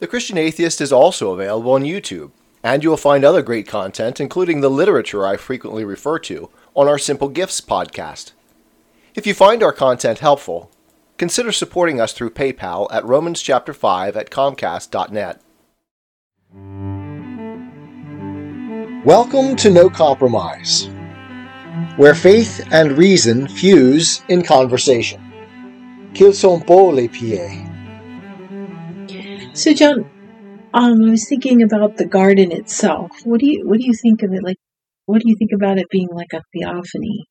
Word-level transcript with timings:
The 0.00 0.06
Christian 0.06 0.38
Atheist 0.38 0.80
is 0.80 0.94
also 0.94 1.32
available 1.32 1.72
on 1.72 1.82
YouTube, 1.82 2.30
and 2.62 2.82
you 2.82 2.88
will 2.88 2.96
find 2.96 3.22
other 3.22 3.42
great 3.42 3.68
content, 3.68 4.18
including 4.18 4.62
the 4.62 4.70
literature 4.70 5.26
I 5.26 5.36
frequently 5.36 5.84
refer 5.84 6.18
to, 6.20 6.48
on 6.74 6.88
our 6.88 6.96
Simple 6.96 7.28
Gifts 7.28 7.60
podcast. 7.60 8.32
If 9.14 9.26
you 9.26 9.34
find 9.34 9.62
our 9.62 9.74
content 9.74 10.20
helpful, 10.20 10.70
consider 11.18 11.52
supporting 11.52 12.00
us 12.00 12.14
through 12.14 12.30
PayPal 12.30 12.88
at 12.90 13.04
Romans 13.04 13.42
chapter 13.42 13.74
5 13.74 14.16
at 14.16 14.30
comcast.net. 14.30 15.42
Welcome 19.04 19.54
to 19.56 19.68
No 19.68 19.90
Compromise, 19.90 20.88
where 21.96 22.14
faith 22.14 22.66
and 22.70 22.96
reason 22.96 23.46
fuse 23.48 24.22
in 24.30 24.44
conversation. 24.44 25.20
Qu'ils 26.14 26.32
sont 26.32 26.64
beaux 26.64 26.90
les 26.90 27.08
pieds. 27.08 27.69
So, 29.60 29.74
John, 29.74 30.06
um, 30.72 31.04
I 31.04 31.10
was 31.10 31.28
thinking 31.28 31.62
about 31.62 31.98
the 31.98 32.06
garden 32.06 32.50
itself. 32.50 33.10
What 33.24 33.40
do 33.40 33.46
you 33.46 33.68
what 33.68 33.78
do 33.78 33.84
you 33.84 33.92
think 33.92 34.22
of 34.22 34.32
it? 34.32 34.42
Like, 34.42 34.56
what 35.04 35.20
do 35.20 35.28
you 35.28 35.36
think 35.38 35.50
about 35.54 35.76
it 35.76 35.84
being 35.90 36.08
like 36.10 36.32
a 36.32 36.40
theophany? 36.54 37.26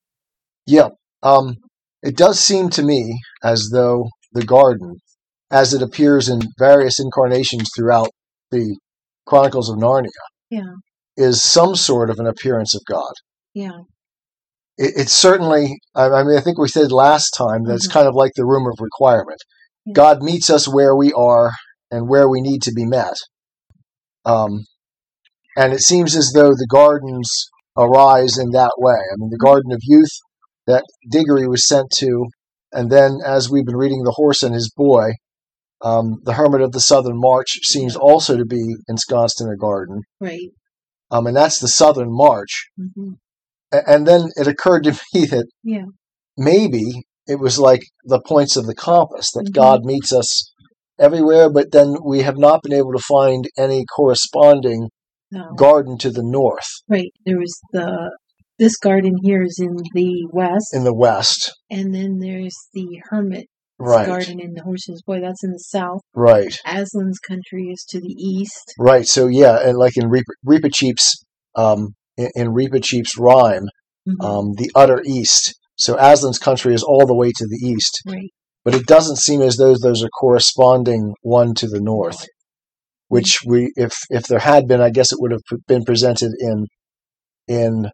Yeah, 0.68 0.90
um, 1.24 1.56
it 2.04 2.16
does 2.16 2.40
seem 2.40 2.70
to 2.70 2.84
me 2.84 3.20
as 3.44 3.72
though 3.74 4.10
the 4.34 4.46
garden, 4.46 4.98
as 5.50 5.74
it 5.74 5.82
appears 5.82 6.30
in 6.30 6.42
various 6.60 7.00
incarnations 7.00 7.68
throughout 7.76 8.10
the 8.52 8.78
Chronicles 9.26 9.68
of 9.68 9.78
Narnia, 9.80 10.10
Yeah, 10.52 10.74
is 11.18 11.42
some 11.42 11.76
sort 11.76 12.12
of 12.12 12.20
an 12.20 12.28
appearance 12.28 12.76
of 12.76 12.84
God. 12.88 13.14
yeah, 13.56 13.80
It, 14.78 14.94
it's 14.98 15.14
certainly, 15.14 15.80
I, 15.96 16.06
I 16.10 16.24
mean, 16.24 16.38
I 16.38 16.42
think 16.42 16.60
we 16.60 16.68
said 16.68 16.92
last 16.92 17.32
time 17.32 17.64
that 17.64 17.74
it's 17.74 17.88
Mhm. 17.88 17.94
kind 17.94 18.08
of 18.08 18.14
like 18.14 18.34
the 18.36 18.46
room 18.46 18.68
of 18.68 18.76
requirement. 18.80 19.40
Yeah. 19.86 19.94
God 19.94 20.22
meets 20.22 20.52
us 20.52 20.68
where 20.68 20.96
we 20.96 21.12
are 21.14 21.50
and 21.92 22.08
where 22.10 22.30
we 22.30 22.42
need 22.42 22.62
to 22.64 22.72
be 22.74 22.86
met. 22.86 23.14
Um, 24.26 24.66
and 25.56 25.74
it 25.74 25.82
seems 25.82 26.16
as 26.16 26.32
though 26.34 26.50
the 26.52 26.68
gardens 26.70 27.30
arise 27.78 28.38
in 28.38 28.52
that 28.52 28.72
way. 28.78 28.94
I 28.94 29.16
mean, 29.18 29.30
the 29.30 29.44
Garden 29.44 29.72
of 29.72 29.80
Youth 29.84 30.12
that 30.68 30.84
Digory 31.10 31.48
was 31.48 31.68
sent 31.68 31.88
to, 31.98 32.26
and 32.72 32.92
then 32.92 33.20
as 33.26 33.50
we've 33.50 33.66
been 33.66 33.76
reading 33.78 34.04
The 34.04 34.12
Horse 34.16 34.44
and 34.44 34.54
His 34.54 34.72
Boy, 34.76 35.12
um, 35.82 36.20
the 36.24 36.34
Hermit 36.34 36.62
of 36.62 36.72
the 36.74 36.80
Southern 36.82 37.20
March 37.20 37.60
seems 37.64 37.96
also 37.96 38.38
to 38.38 38.46
be 38.46 38.76
ensconced 38.88 39.42
in 39.42 39.48
a 39.50 39.56
garden. 39.58 40.02
right. 40.20 40.52
Um, 41.12 41.26
and 41.26 41.36
that's 41.36 41.60
the 41.60 41.68
Southern 41.68 42.10
March. 42.12 42.68
hmm 42.78 43.14
A- 43.74 43.90
And 43.90 44.06
then 44.08 44.30
it 44.36 44.46
occurred 44.48 44.84
to 44.84 44.92
me 45.14 45.26
that 45.26 45.48
Yeah, 45.64 45.86
maybe 46.38 47.06
it 47.28 47.40
was 47.40 47.58
like 47.60 47.82
the 48.04 48.22
points 48.22 48.56
of 48.56 48.66
the 48.68 48.76
compass 48.76 49.32
that 49.34 49.48
Mhm. 49.50 49.54
God 49.54 49.86
meets 49.86 50.12
us 50.14 50.52
everywhere, 51.00 51.50
but 51.50 51.72
then 51.72 51.96
we 52.04 52.20
have 52.22 52.38
not 52.38 52.62
been 52.64 52.74
able 52.74 52.92
to 52.94 53.04
find 53.08 53.46
any 53.58 53.86
corresponding 53.96 54.90
no, 55.32 55.54
garden 55.56 55.98
to 56.00 56.10
the 56.10 56.24
north 56.24 56.66
right. 56.88 57.12
There 57.26 57.38
was 57.38 57.60
the 57.72 58.12
this 58.58 58.76
garden 58.78 59.14
here 59.24 59.42
is 59.44 59.58
in 59.62 59.76
the 59.94 60.28
west, 60.32 60.74
in 60.74 60.84
the 60.84 60.94
west. 60.94 61.54
and 61.70 61.94
then 61.94 62.20
there's 62.20 62.56
the 62.74 62.88
hermit 63.10 63.46
Right, 63.82 64.06
garden 64.08 64.42
in 64.42 64.56
the 64.56 64.62
Horse's 64.64 65.02
Boy. 65.08 65.22
That's 65.22 65.42
in 65.42 65.52
the 65.52 65.60
south. 65.60 66.02
right, 66.14 66.54
Aslan's 66.66 67.20
country 67.20 67.68
is 67.72 67.86
to 67.92 68.02
the 68.02 68.14
east. 68.14 68.74
right. 68.78 69.06
So 69.08 69.28
yeah, 69.28 69.58
and 69.66 69.78
like 69.78 69.96
in 69.96 70.10
Reaper, 70.10 70.34
Reepicheep's 70.46 71.24
um, 71.56 71.96
in, 72.18 72.30
in 72.36 72.48
Reepicheep's 72.50 73.18
rhyme, 73.18 73.68
Mhm. 74.06 74.22
um, 74.26 74.54
the 74.58 74.70
utter 74.76 75.02
east. 75.06 75.54
So 75.78 75.96
Aslan's 75.96 76.40
country 76.40 76.74
is 76.74 76.84
all 76.84 77.06
the 77.06 77.16
way 77.16 77.30
to 77.34 77.48
the 77.48 77.66
east, 77.66 78.02
right. 78.06 78.30
But 78.66 78.76
it 78.76 78.86
doesn't 78.86 79.18
seem 79.18 79.42
as 79.42 79.56
though 79.58 79.76
those 79.76 80.04
are 80.04 80.10
corresponding 80.10 81.14
one 81.22 81.54
to 81.56 81.68
the 81.68 81.80
north. 81.82 82.26
which 83.08 83.40
we 83.46 83.72
if 83.76 83.94
if 84.10 84.24
there 84.28 84.40
had 84.52 84.68
been 84.68 84.82
i 84.82 84.90
guess 84.92 85.12
it 85.12 85.18
would 85.22 85.32
have 85.32 85.42
been 85.68 85.84
presented 85.84 86.32
in 86.40 86.66
in 87.48 87.90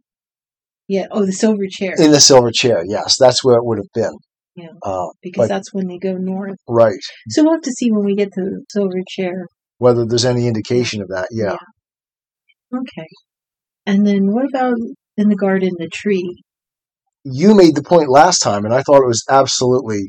Yeah. 0.88 1.08
Oh, 1.12 1.26
the 1.26 1.32
silver 1.32 1.68
chair. 1.78 1.94
in 1.98 2.12
the 2.12 2.20
silver 2.20 2.52
chair 2.62 2.84
yes 2.86 3.16
that's 3.20 3.42
where 3.44 3.56
it 3.58 3.66
would 3.68 3.78
have 3.84 3.94
been 4.02 4.16
Yeah. 4.64 4.74
uh, 4.84 5.08
because 5.22 5.44
but- 5.48 5.54
that's 5.54 5.74
when 5.74 5.88
they 5.88 5.98
go 5.98 6.14
north. 6.18 6.58
right 6.68 7.00
So 7.30 7.44
we'll 7.44 7.54
have 7.54 7.62
to 7.70 7.72
see 7.80 7.90
when 7.92 8.06
we 8.06 8.16
get 8.16 8.34
to 8.34 8.42
the 8.42 8.66
silver 8.76 9.02
chair. 9.16 9.36
whether 9.78 10.06
there's 10.06 10.26
any 10.34 10.48
indication 10.48 11.02
of 11.02 11.08
that 11.16 11.28
yeah 11.32 11.56
Okay. 12.74 13.08
And 13.86 14.06
then 14.06 14.34
what 14.34 14.46
about 14.50 14.76
in 15.18 15.30
the 15.30 15.36
garden, 15.36 15.72
the 15.78 15.90
tree? 16.02 16.42
you 17.24 17.56
made 17.56 17.76
the 17.76 17.84
point 17.84 18.10
last 18.10 18.40
time 18.40 18.66
and 18.66 18.74
i 18.74 18.82
thought 18.84 19.02
it 19.02 19.08
was 19.08 19.24
absolutely 19.30 20.02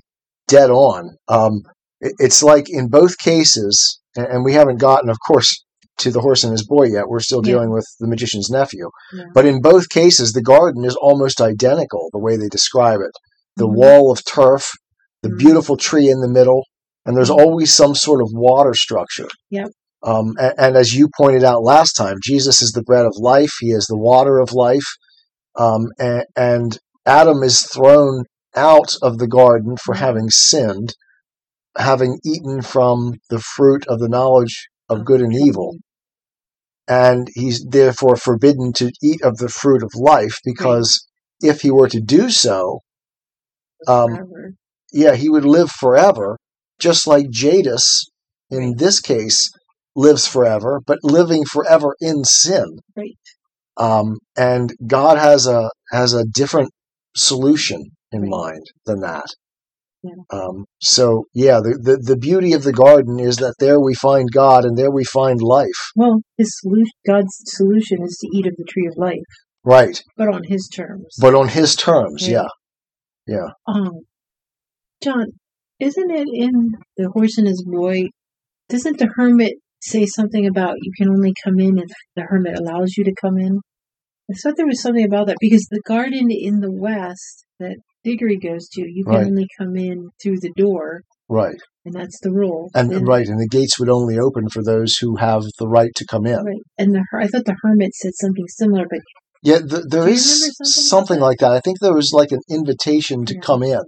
dead 0.48 0.70
on 0.70 1.16
um, 1.28 1.62
it, 2.00 2.12
it's 2.18 2.42
like 2.42 2.66
in 2.68 2.88
both 2.88 3.18
cases 3.18 4.00
and, 4.16 4.26
and 4.26 4.44
we 4.44 4.52
haven't 4.54 4.78
gotten 4.80 5.08
of 5.10 5.18
course 5.26 5.64
to 5.98 6.10
the 6.10 6.20
horse 6.20 6.44
and 6.44 6.52
his 6.52 6.66
boy 6.66 6.84
yet 6.84 7.08
we're 7.08 7.20
still 7.20 7.40
Yeah. 7.44 7.52
dealing 7.54 7.70
with 7.70 7.86
the 8.00 8.06
magician's 8.06 8.50
nephew 8.50 8.88
Yeah. 9.14 9.24
but 9.34 9.46
in 9.46 9.60
both 9.60 9.88
cases 9.88 10.32
the 10.32 10.42
garden 10.42 10.84
is 10.84 10.96
almost 10.96 11.40
identical 11.40 12.08
the 12.12 12.18
way 12.18 12.36
they 12.36 12.48
describe 12.48 13.00
it 13.00 13.12
the 13.56 13.66
Mhm. 13.66 13.74
wall 13.76 14.12
of 14.12 14.22
turf, 14.24 14.70
the 15.22 15.30
Mhm. 15.30 15.38
beautiful 15.38 15.78
tree 15.78 16.10
in 16.10 16.20
the 16.20 16.28
middle, 16.28 16.62
and 17.06 17.16
there's 17.16 17.30
Mhm. 17.30 17.38
always 17.38 17.72
some 17.74 17.94
sort 17.94 18.20
of 18.20 18.28
water 18.34 18.74
structure. 18.74 19.28
Yep. 19.50 19.70
Um, 20.02 20.34
and, 20.38 20.52
and 20.58 20.76
as 20.76 20.92
you 20.94 21.08
pointed 21.16 21.42
out 21.42 21.62
last 21.62 21.92
time, 21.94 22.16
Jesus 22.22 22.60
is 22.60 22.72
the 22.72 22.82
bread 22.82 23.06
of 23.06 23.14
life. 23.16 23.52
He 23.60 23.68
is 23.68 23.86
the 23.86 23.96
water 23.96 24.38
of 24.40 24.52
life. 24.52 24.84
Um, 25.58 25.86
and, 25.98 26.24
and 26.36 26.78
Adam 27.06 27.42
is 27.42 27.62
thrown 27.62 28.24
out 28.56 28.94
of 29.02 29.18
the 29.18 29.28
garden 29.28 29.76
for 29.76 29.94
having 29.94 30.30
sinned, 30.30 30.94
having 31.76 32.18
eaten 32.24 32.62
from 32.62 33.14
the 33.30 33.40
fruit 33.40 33.86
of 33.86 34.00
the 34.00 34.08
knowledge 34.08 34.68
of 34.88 35.04
good 35.04 35.20
and 35.20 35.34
evil. 35.34 35.76
And 36.88 37.28
he's 37.34 37.64
therefore 37.64 38.16
forbidden 38.16 38.72
to 38.74 38.92
eat 39.02 39.20
of 39.22 39.38
the 39.38 39.48
fruit 39.48 39.82
of 39.82 39.90
life 39.94 40.38
because 40.44 41.06
if 41.40 41.60
he 41.60 41.70
were 41.70 41.88
to 41.88 42.00
do 42.00 42.30
so, 42.30 42.80
um, 43.88 44.18
yeah, 44.92 45.14
he 45.14 45.28
would 45.28 45.44
live 45.44 45.70
forever, 45.70 46.38
just 46.78 47.06
like 47.06 47.30
Jadis 47.30 48.08
in 48.50 48.58
Right. 48.58 48.78
this 48.78 49.00
case 49.00 49.50
lives 49.96 50.26
forever, 50.26 50.80
but 50.86 50.98
living 51.02 51.44
forever 51.44 51.96
in 52.00 52.24
sin. 52.24 52.78
Right. 52.96 53.18
Um, 53.76 54.18
and 54.36 54.72
God 54.86 55.18
has 55.18 55.46
a 55.46 55.70
has 55.90 56.14
a 56.14 56.24
different 56.24 56.70
solution 57.16 57.95
in 58.16 58.22
Right. 58.22 58.30
mind 58.30 58.62
than 58.86 59.00
that. 59.00 59.26
Yeah. 60.02 60.12
Um, 60.30 60.66
so 60.80 61.24
yeah, 61.34 61.58
the, 61.60 61.78
the 61.82 61.96
the 62.12 62.16
beauty 62.16 62.52
of 62.52 62.62
the 62.62 62.72
garden 62.72 63.18
is 63.18 63.36
that 63.38 63.54
there 63.58 63.80
we 63.80 63.94
find 63.94 64.28
God 64.32 64.64
and 64.64 64.76
there 64.78 64.90
we 64.90 65.04
find 65.04 65.40
life. 65.42 65.80
Well, 65.96 66.20
his 66.36 66.50
solution, 66.60 66.92
God's 67.06 67.34
solution 67.46 67.98
is 68.02 68.16
to 68.20 68.28
eat 68.36 68.46
of 68.46 68.54
the 68.56 68.66
tree 68.68 68.86
of 68.86 68.94
life, 68.96 69.30
Right, 69.64 70.00
but 70.16 70.28
on 70.28 70.42
his 70.44 70.68
terms. 70.68 71.16
but 71.20 71.34
on 71.34 71.48
His 71.48 71.74
terms. 71.74 72.22
Right. 72.22 72.32
Yeah, 72.32 72.48
yeah. 73.26 73.48
um, 73.66 73.90
John, 75.02 75.26
isn't 75.80 76.10
it 76.10 76.28
in 76.32 76.52
the 76.96 77.10
horse 77.14 77.36
and 77.38 77.48
his 77.48 77.64
boy? 77.66 78.04
Doesn't 78.68 78.98
the 78.98 79.08
hermit 79.16 79.54
say 79.80 80.06
something 80.06 80.46
about 80.46 80.74
you 80.80 80.92
can 80.96 81.08
only 81.10 81.32
come 81.44 81.58
in 81.58 81.78
if 81.78 81.90
the 82.14 82.22
hermit 82.22 82.58
allows 82.58 82.94
you 82.96 83.04
to 83.04 83.14
come 83.20 83.38
in? 83.38 83.60
I 84.30 84.34
thought 84.34 84.54
there 84.56 84.66
was 84.66 84.82
something 84.82 85.04
about 85.04 85.26
that 85.28 85.36
because 85.40 85.66
the 85.70 85.82
garden 85.86 86.28
in 86.30 86.60
the 86.60 86.72
west 86.72 87.44
that 87.60 87.76
Digory 88.06 88.38
goes 88.38 88.68
to, 88.74 88.82
you 88.82 89.04
can 89.04 89.14
Right. 89.14 89.26
only 89.26 89.46
come 89.58 89.74
in 89.76 89.98
through 90.22 90.38
the 90.40 90.52
door, 90.56 91.02
Right, 91.28 91.60
and 91.84 91.92
that's 91.92 92.18
the 92.22 92.30
rule. 92.32 92.70
and 92.74 92.90
Then- 92.90 93.04
right, 93.04 93.26
and 93.26 93.40
the 93.40 93.48
gates 93.48 93.78
would 93.80 93.88
only 93.90 94.16
open 94.26 94.48
for 94.48 94.62
those 94.62 94.96
who 95.00 95.16
have 95.16 95.42
the 95.58 95.66
right 95.68 95.90
to 95.96 96.04
come 96.08 96.24
in. 96.26 96.38
Right. 96.44 96.62
And 96.78 96.94
the 96.94 97.02
I 97.14 97.26
thought 97.26 97.44
the 97.46 97.56
hermit 97.62 97.92
said 97.94 98.12
something 98.14 98.46
similar, 98.48 98.86
but 98.88 99.00
Yeah, 99.42 99.58
th- 99.58 99.84
there 99.90 100.08
is 100.08 100.22
something 100.24 100.66
something 100.94 101.20
like 101.20 101.38
that. 101.38 101.52
I 101.52 101.60
think 101.60 101.80
there 101.80 101.94
was 101.94 102.10
like 102.20 102.32
an 102.32 102.40
invitation 102.48 103.24
to 103.26 103.34
Yeah. 103.34 103.40
come 103.40 103.62
in. 103.64 103.80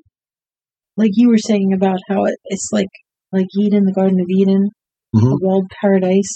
like 0.97 1.12
you 1.15 1.29
were 1.29 1.39
saying 1.39 1.73
about 1.73 2.00
how 2.09 2.25
it, 2.25 2.35
it's 2.47 2.69
like 2.73 2.89
like 3.33 3.47
Eden, 3.56 3.85
the 3.85 3.93
Garden 3.93 4.19
of 4.21 4.27
Eden, 4.29 4.69
Mhm. 5.15 5.33
a 5.33 5.37
walled 5.41 5.67
paradise, 5.81 6.32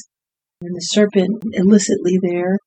and 0.61 0.71
the 0.77 0.81
serpent 0.97 1.43
illicitly 1.55 2.17
there, 2.23 2.59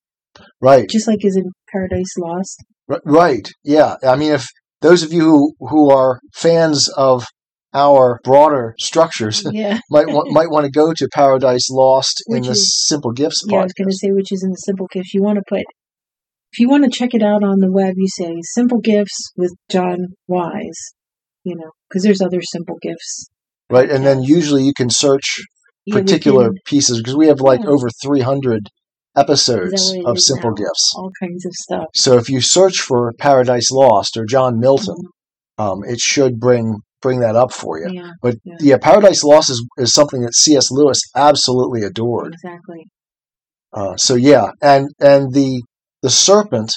Right, 0.62 0.90
just 0.90 1.08
like 1.08 1.24
is 1.24 1.38
in 1.38 1.46
Paradise 1.72 2.14
Lost. 2.18 2.58
R- 2.90 3.00
right. 3.06 3.48
Yeah, 3.64 3.96
I 4.04 4.18
mean, 4.18 4.34
if 4.34 4.46
those 4.88 5.02
of 5.04 5.12
you 5.12 5.24
who 5.30 5.54
who 5.72 5.90
are 5.90 6.20
fans 6.34 6.88
of 7.12 7.26
our 7.74 8.20
broader 8.24 8.66
structures 8.80 9.38
Yeah, 9.52 9.80
might 9.96 10.08
want 10.16 10.32
might 10.32 10.50
want 10.54 10.66
to 10.66 10.72
go 10.72 10.94
to 11.00 11.06
Paradise 11.14 11.68
Lost 11.70 12.24
in 12.28 12.42
the 12.44 12.52
is- 12.52 12.88
Simple 12.92 13.12
Gifts 13.12 13.40
yeah. 13.48 13.60
I 13.60 13.64
was 13.64 13.74
going 13.80 13.90
to 13.90 13.98
say 14.02 14.10
which 14.12 14.32
is 14.32 14.42
in 14.44 14.52
the 14.52 14.64
Simple 14.70 14.88
Gifts. 14.92 15.14
You 15.14 15.22
want 15.22 15.38
to 15.42 15.44
put 15.48 15.66
if 16.54 16.60
you 16.60 16.70
want 16.70 16.84
to 16.86 16.90
check 17.00 17.14
it 17.14 17.22
out 17.22 17.44
on 17.44 17.60
the 17.60 17.72
web, 17.80 17.96
you 17.98 18.08
say 18.08 18.32
Simple 18.60 18.80
Gifts 18.80 19.18
with 19.36 19.54
John 19.70 19.98
Wise. 20.28 20.82
You 21.44 21.56
know, 21.56 21.72
because 21.88 22.04
there's 22.04 22.22
other 22.22 22.42
Simple 22.42 22.78
Gifts. 22.82 23.28
right, 23.70 23.90
and 23.96 24.04
then 24.06 24.24
usually 24.24 24.64
you 24.64 24.74
can 24.82 24.90
search 24.90 25.28
Yeah, 25.86 25.96
particular 26.00 26.46
pieces 26.66 26.98
because 27.00 27.16
we 27.16 27.28
have 27.28 27.42
like 27.52 27.62
Yeah. 27.64 27.70
over 27.76 27.88
300 28.04 28.70
episodes 29.16 29.74
Is 29.82 29.92
that 29.92 29.98
what 30.04 30.10
it 30.10 30.12
of 30.12 30.20
Simple 30.22 30.50
now? 30.52 30.56
Gifts. 30.66 30.94
all 30.98 31.12
kinds 31.22 31.46
of 31.46 31.54
stuff. 31.54 31.86
So 31.94 32.18
if 32.18 32.30
you 32.30 32.42
search 32.42 32.80
for 32.82 33.14
Paradise 33.20 33.72
Lost 33.72 34.18
or 34.18 34.26
John 34.26 34.60
Milton, 34.60 34.96
Mhm. 35.60 35.64
um, 35.64 35.84
it 35.86 36.00
should 36.00 36.40
bring 36.40 36.78
bring 37.02 37.20
that 37.20 37.36
up 37.36 37.52
for 37.54 37.78
you. 37.78 37.88
Yeah, 37.92 38.12
But 38.22 38.36
Yeah. 38.44 38.56
yeah, 38.60 38.78
Paradise 38.78 39.24
Lost 39.24 39.52
is, 39.52 39.64
is 39.78 39.94
something 39.94 40.22
that 40.22 40.34
C.S. 40.34 40.72
Lewis 40.72 41.00
absolutely 41.16 41.84
adored. 41.84 42.34
exactly. 42.34 42.88
Uh, 43.72 43.96
so 43.96 44.16
yeah, 44.16 44.52
and 44.62 44.90
and 45.00 45.32
the 45.34 45.62
the 46.02 46.10
serpent 46.10 46.74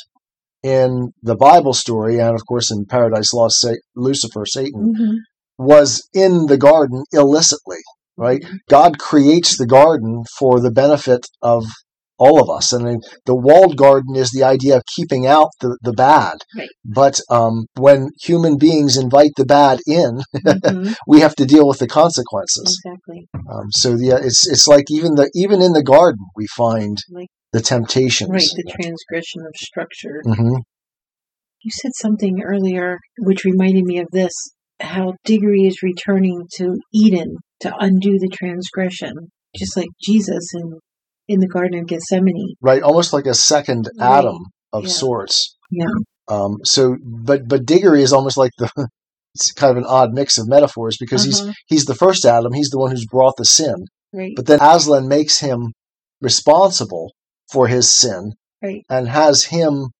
in 0.62 1.12
the 1.22 1.36
Bible 1.36 1.72
story, 1.72 2.18
and 2.18 2.34
of 2.34 2.42
course 2.46 2.70
in 2.70 2.84
Paradise 2.84 3.32
Lost, 3.32 3.58
Sa- 3.60 3.72
Lucifer, 3.96 4.44
Satan, 4.44 4.92
Mhm. 4.98 5.14
was 5.56 6.06
in 6.12 6.46
the 6.46 6.58
garden 6.58 7.04
illicitly. 7.12 7.78
Right? 8.16 8.42
God 8.68 8.98
creates 8.98 9.56
the 9.56 9.66
garden 9.66 10.24
for 10.38 10.60
the 10.60 10.72
benefit 10.72 11.24
of 11.40 11.64
all 12.18 12.42
of 12.42 12.50
us, 12.50 12.72
and 12.72 12.86
then 12.86 12.98
the 13.26 13.34
walled 13.34 13.76
garden 13.76 14.16
is 14.16 14.30
the 14.30 14.42
idea 14.44 14.76
of 14.76 14.82
keeping 14.96 15.26
out 15.26 15.48
the, 15.60 15.78
the 15.82 15.92
bad. 15.92 16.38
Right. 16.56 16.68
But 16.84 17.20
um, 17.30 17.66
when 17.76 18.08
human 18.22 18.58
beings 18.58 18.96
invite 18.96 19.32
the 19.36 19.46
bad 19.46 19.80
in, 19.86 20.20
Mhm. 20.44 20.94
we 21.06 21.20
have 21.20 21.34
to 21.36 21.46
deal 21.46 21.66
with 21.68 21.78
the 21.78 21.86
consequences. 21.86 22.80
Exactly. 22.84 23.28
Um, 23.50 23.66
so 23.70 23.96
yeah, 23.98 24.18
it's 24.22 24.46
it's 24.48 24.66
like 24.68 24.86
even 24.90 25.14
the 25.14 25.30
even 25.34 25.62
in 25.62 25.72
the 25.72 25.82
garden 25.82 26.24
we 26.36 26.46
find 26.56 26.96
Like- 27.10 27.28
the 27.52 27.60
temptations. 27.60 28.30
Right. 28.30 28.42
The 28.56 28.72
transgression 28.82 29.40
of 29.46 29.54
structure. 29.56 30.20
hmm 30.24 30.56
You 31.64 31.70
said 31.70 31.92
something 31.94 32.42
earlier 32.44 32.98
which 33.20 33.44
reminded 33.44 33.84
me 33.84 33.98
of 34.00 34.08
this 34.12 34.32
how 34.80 35.14
Digory 35.24 35.62
is 35.62 35.82
returning 35.82 36.42
to 36.56 36.76
Eden 36.94 37.36
to 37.60 37.74
undo 37.80 38.12
the 38.18 38.28
transgression, 38.32 39.12
just 39.56 39.76
like 39.76 39.88
Jesus 40.00 40.44
in, 40.54 40.78
in 41.28 41.40
the 41.40 41.48
Garden 41.48 41.78
of 41.80 41.86
Gethsemane. 41.86 42.54
Right, 42.60 42.82
almost 42.82 43.12
like 43.12 43.26
a 43.26 43.34
second 43.34 43.88
Right. 43.98 44.18
Adam 44.18 44.38
of 44.72 44.84
Yeah. 44.84 44.90
sorts. 44.90 45.56
Yeah. 45.70 45.84
Um, 46.28 46.56
so, 46.64 46.96
but 47.04 47.46
but 47.48 47.64
Digory 47.66 48.02
is 48.02 48.12
almost 48.12 48.36
like 48.36 48.52
the. 48.58 48.70
It's 49.34 49.52
kind 49.52 49.70
of 49.70 49.76
an 49.76 49.84
odd 49.84 50.14
mix 50.14 50.36
of 50.38 50.48
metaphors 50.48 50.96
because 50.98 51.22
he's 51.22 51.40
Uh-huh. 51.42 51.52
he's 51.66 51.84
the 51.84 51.94
first 51.94 52.24
Adam. 52.24 52.54
He's 52.54 52.70
the 52.70 52.78
one 52.78 52.90
who's 52.90 53.06
brought 53.06 53.34
the 53.36 53.44
sin, 53.44 53.84
Right. 54.12 54.32
but 54.34 54.46
then 54.46 54.58
Aslan 54.60 55.06
makes 55.06 55.38
him 55.38 55.74
responsible 56.20 57.12
for 57.52 57.68
his 57.68 57.90
sin 57.90 58.32
Right. 58.62 58.82
and 58.90 59.08
has 59.08 59.44
him 59.44 59.90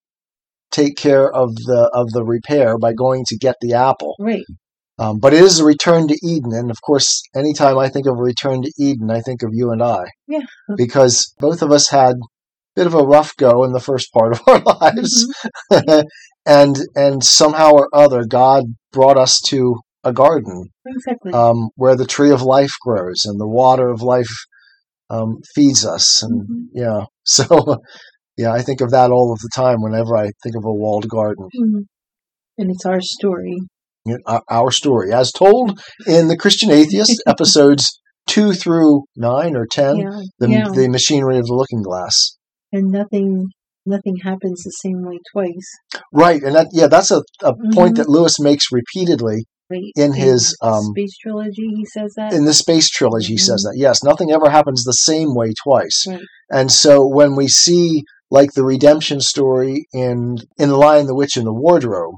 take 0.72 0.96
care 0.96 1.31
of 1.32 1.54
the 1.54 1.88
of 1.94 2.10
the 2.10 2.24
repair 2.24 2.78
by 2.78 2.92
going 2.94 3.24
to 3.28 3.36
get 3.38 3.56
the 3.60 3.74
apple. 3.74 4.14
Right. 4.19 4.42
Um, 4.98 5.18
but 5.20 5.32
it 5.32 5.42
is 5.42 5.60
a 5.60 5.64
return 5.64 6.08
to 6.08 6.18
Eden, 6.24 6.52
and 6.52 6.70
of 6.70 6.78
course, 6.82 7.22
anytime 7.36 7.78
I 7.78 7.88
think 7.88 8.06
of 8.06 8.18
a 8.18 8.22
return 8.22 8.62
to 8.62 8.72
Eden, 8.78 9.10
I 9.10 9.20
think 9.20 9.42
of 9.42 9.50
you 9.52 9.70
and 9.70 9.82
I, 9.82 10.04
Yeah. 10.26 10.40
because 10.76 11.32
both 11.38 11.62
of 11.62 11.70
us 11.70 11.88
had 11.90 12.16
a 12.16 12.18
bit 12.74 12.86
of 12.88 12.94
a 12.94 13.04
rough 13.04 13.32
go 13.36 13.62
in 13.64 13.72
the 13.72 13.80
first 13.80 14.12
part 14.12 14.32
of 14.32 14.40
our 14.48 14.60
lives, 14.80 15.26
Mhm. 15.72 16.04
and 16.46 16.76
and 16.96 17.22
somehow 17.24 17.70
or 17.72 17.88
other, 17.92 18.24
God 18.24 18.64
brought 18.92 19.16
us 19.18 19.40
to 19.48 19.76
a 20.04 20.12
garden 20.12 20.68
Exactly. 20.86 21.32
um, 21.32 21.68
where 21.76 21.96
the 21.96 22.06
tree 22.06 22.30
of 22.30 22.42
life 22.42 22.72
grows 22.80 23.24
and 23.24 23.38
the 23.40 23.48
water 23.48 23.88
of 23.90 24.00
life 24.02 24.30
um, 25.10 25.38
feeds 25.54 25.86
us, 25.86 26.22
and 26.22 26.42
Mhm. 26.42 26.64
yeah, 26.72 27.00
so 27.24 27.44
yeah, 28.36 28.52
I 28.52 28.62
think 28.62 28.80
of 28.80 28.90
that 28.90 29.10
all 29.12 29.32
of 29.32 29.38
the 29.40 29.50
time 29.54 29.80
whenever 29.80 30.16
I 30.16 30.30
think 30.42 30.56
of 30.56 30.64
a 30.64 30.72
walled 30.72 31.08
garden. 31.08 31.46
Mhm. 31.56 31.82
And 32.58 32.70
it's 32.72 32.84
our 32.86 33.00
story. 33.00 33.58
Our- 34.49 34.70
story, 34.70 35.12
as 35.12 35.32
told 35.32 35.81
in 36.06 36.28
the 36.28 36.37
Christian 36.37 36.70
Atheist 36.70 37.22
episodes 37.26 38.00
two 38.26 38.52
through 38.52 39.05
nine 39.16 39.56
or 39.56 39.66
ten, 39.70 39.96
yeah. 39.96 40.20
the 40.38 40.49
yeah. 40.50 40.69
the 40.69 40.88
machinery 40.88 41.38
of 41.38 41.46
the 41.46 41.55
Looking 41.55 41.82
Glass. 41.82 42.37
and 42.72 42.90
nothing 42.90 43.46
nothing 43.87 44.16
happens 44.22 44.62
the 44.62 44.70
same 44.82 45.02
way 45.02 45.19
twice. 45.32 45.69
Right, 46.12 46.43
and 46.43 46.55
that 46.55 46.69
yeah, 46.72 46.88
that's 46.88 47.10
a, 47.10 47.22
a 47.43 47.55
point 47.72 47.94
Mhm. 47.94 47.96
that 47.96 48.08
Lewis 48.08 48.38
makes 48.38 48.66
repeatedly. 48.72 49.44
In 49.96 50.14
his, 50.14 50.56
um, 50.62 50.82
space 50.96 51.14
trilogy, 51.22 51.69
he 51.76 51.84
says 51.84 52.14
that. 52.16 52.32
in 52.32 52.46
the 52.46 52.55
space 52.55 52.88
trilogy. 52.88 53.34
He 53.34 53.37
says 53.37 53.62
Mhm. 53.66 53.72
that 53.72 53.76
yes, 53.76 54.02
nothing 54.02 54.31
ever 54.31 54.49
happens 54.49 54.82
the 54.82 54.93
same 54.93 55.34
way 55.34 55.52
twice. 55.62 56.06
Right. 56.08 56.22
And 56.50 56.72
so 56.72 57.06
when 57.06 57.37
we 57.37 57.49
see 57.49 58.02
like 58.31 58.52
the 58.52 58.64
redemption 58.64 59.20
story 59.20 59.87
in 59.93 60.37
in 60.58 60.70
the 60.70 60.76
Lion, 60.78 61.06
the 61.06 61.14
Witch, 61.14 61.37
and 61.37 61.46
the 61.46 61.52
Wardrobe, 61.52 62.14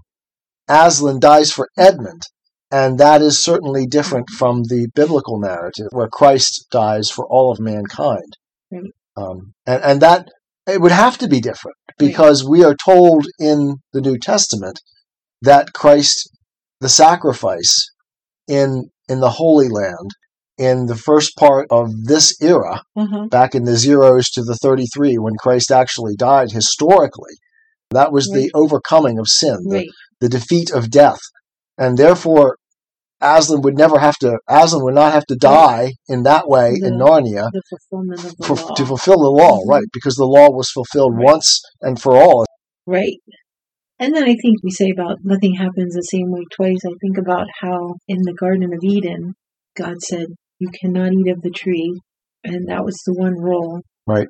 Aslan 0.71 1.21
dies 1.21 1.53
for 1.53 1.69
Edmund. 1.77 2.23
And 2.71 2.99
that 2.99 3.21
is 3.21 3.43
certainly 3.43 3.87
different 3.87 4.31
from 4.31 4.63
the 4.63 4.89
biblical 4.95 5.41
narrative 5.41 5.89
where 5.91 6.09
Christ 6.09 6.67
dies 6.71 7.11
for 7.11 7.27
all 7.27 7.51
of 7.51 7.59
mankind. 7.59 8.37
Right. 8.71 8.93
Um, 9.17 9.55
and, 9.67 9.83
and 9.83 10.01
that, 10.03 10.29
it 10.69 10.81
would 10.81 10.93
have 10.93 11.19
to 11.19 11.29
be 11.29 11.41
different 11.41 11.77
Right. 11.89 12.09
because 12.09 12.49
we 12.49 12.63
are 12.63 12.77
told 12.77 13.27
in 13.41 13.77
the 13.93 14.01
New 14.01 14.19
Testament 14.19 14.81
that 15.43 15.73
Christ, 15.73 16.31
the 16.81 16.89
sacrifice 16.89 17.91
in, 18.47 18.91
in 19.09 19.19
the 19.19 19.31
Holy 19.31 19.69
Land, 19.69 20.11
in 20.57 20.87
the 20.87 20.97
first 20.97 21.37
part 21.37 21.67
of 21.71 21.91
this 22.05 22.41
era, 22.41 22.83
uh-huh. 22.95 23.27
back 23.31 23.55
in 23.55 23.65
the 23.65 23.77
zeros 23.77 24.31
to 24.31 24.43
the 24.43 24.55
33 24.63 25.19
when 25.19 25.35
Christ 25.37 25.73
actually 25.73 26.15
died 26.17 26.53
historically. 26.53 27.33
That 27.91 28.13
was 28.13 28.29
the 28.29 28.51
overcoming 28.55 29.19
of 29.19 29.27
sin, 29.27 29.57
the, 29.65 29.77
Right. 29.79 29.89
The 30.21 30.29
defeat 30.29 30.71
of 30.71 30.91
death. 30.91 31.21
And 31.79 31.97
therefore, 31.99 32.57
Aslan 33.23 33.61
would 33.63 33.77
never 33.77 33.99
have 33.99 34.17
to, 34.19 34.39
Aslan 34.49 34.83
would 34.85 34.95
not 34.95 35.13
have 35.13 35.27
to 35.27 35.37
die 35.37 35.93
in 36.09 36.23
that 36.23 36.49
way 36.49 36.71
in 36.71 36.95
Narnia 36.99 37.51
The 37.53 37.63
of 38.15 38.37
the 38.39 38.45
for, 38.47 38.57
to 38.77 38.87
fulfill 38.87 39.19
the 39.19 39.31
law, 39.31 39.59
Mhm. 39.61 39.69
right? 39.69 39.85
Because 39.93 40.17
the 40.17 40.25
law 40.25 40.51
was 40.51 40.71
fulfilled 40.71 41.15
Right. 41.17 41.25
once 41.25 41.61
and 41.83 42.01
for 42.01 42.17
all. 42.17 42.47
Right. 42.87 43.19
And 43.99 44.15
then 44.15 44.25
I 44.25 44.35
think 44.35 44.63
we 44.63 44.71
say 44.71 44.91
about 44.91 45.19
nothing 45.23 45.55
happens 45.55 45.95
the 45.95 46.03
same 46.03 46.31
way 46.31 46.45
twice. 46.57 46.81
I 46.87 46.95
think 47.03 47.19
about 47.19 47.47
how 47.61 47.97
in 48.09 48.19
the 48.23 48.33
Garden 48.33 48.73
of 48.73 48.81
Eden, 48.83 49.35
God 49.77 49.97
said, 50.03 50.27
You 50.59 50.69
cannot 50.81 51.13
eat 51.13 51.31
of 51.31 51.41
the 51.43 51.51
tree. 51.51 52.01
And 52.45 52.69
that 52.69 52.85
was 52.85 52.97
the 53.07 53.15
one 53.15 53.35
rule. 53.39 53.81
Right. 54.07 54.29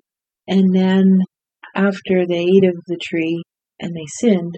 And 0.49 0.75
then 0.75 1.21
after 1.77 2.27
they 2.27 2.43
ate 2.43 2.65
of 2.65 2.75
the 2.89 2.99
tree 3.01 3.43
and 3.81 3.93
they 3.95 4.07
sinned, 4.21 4.57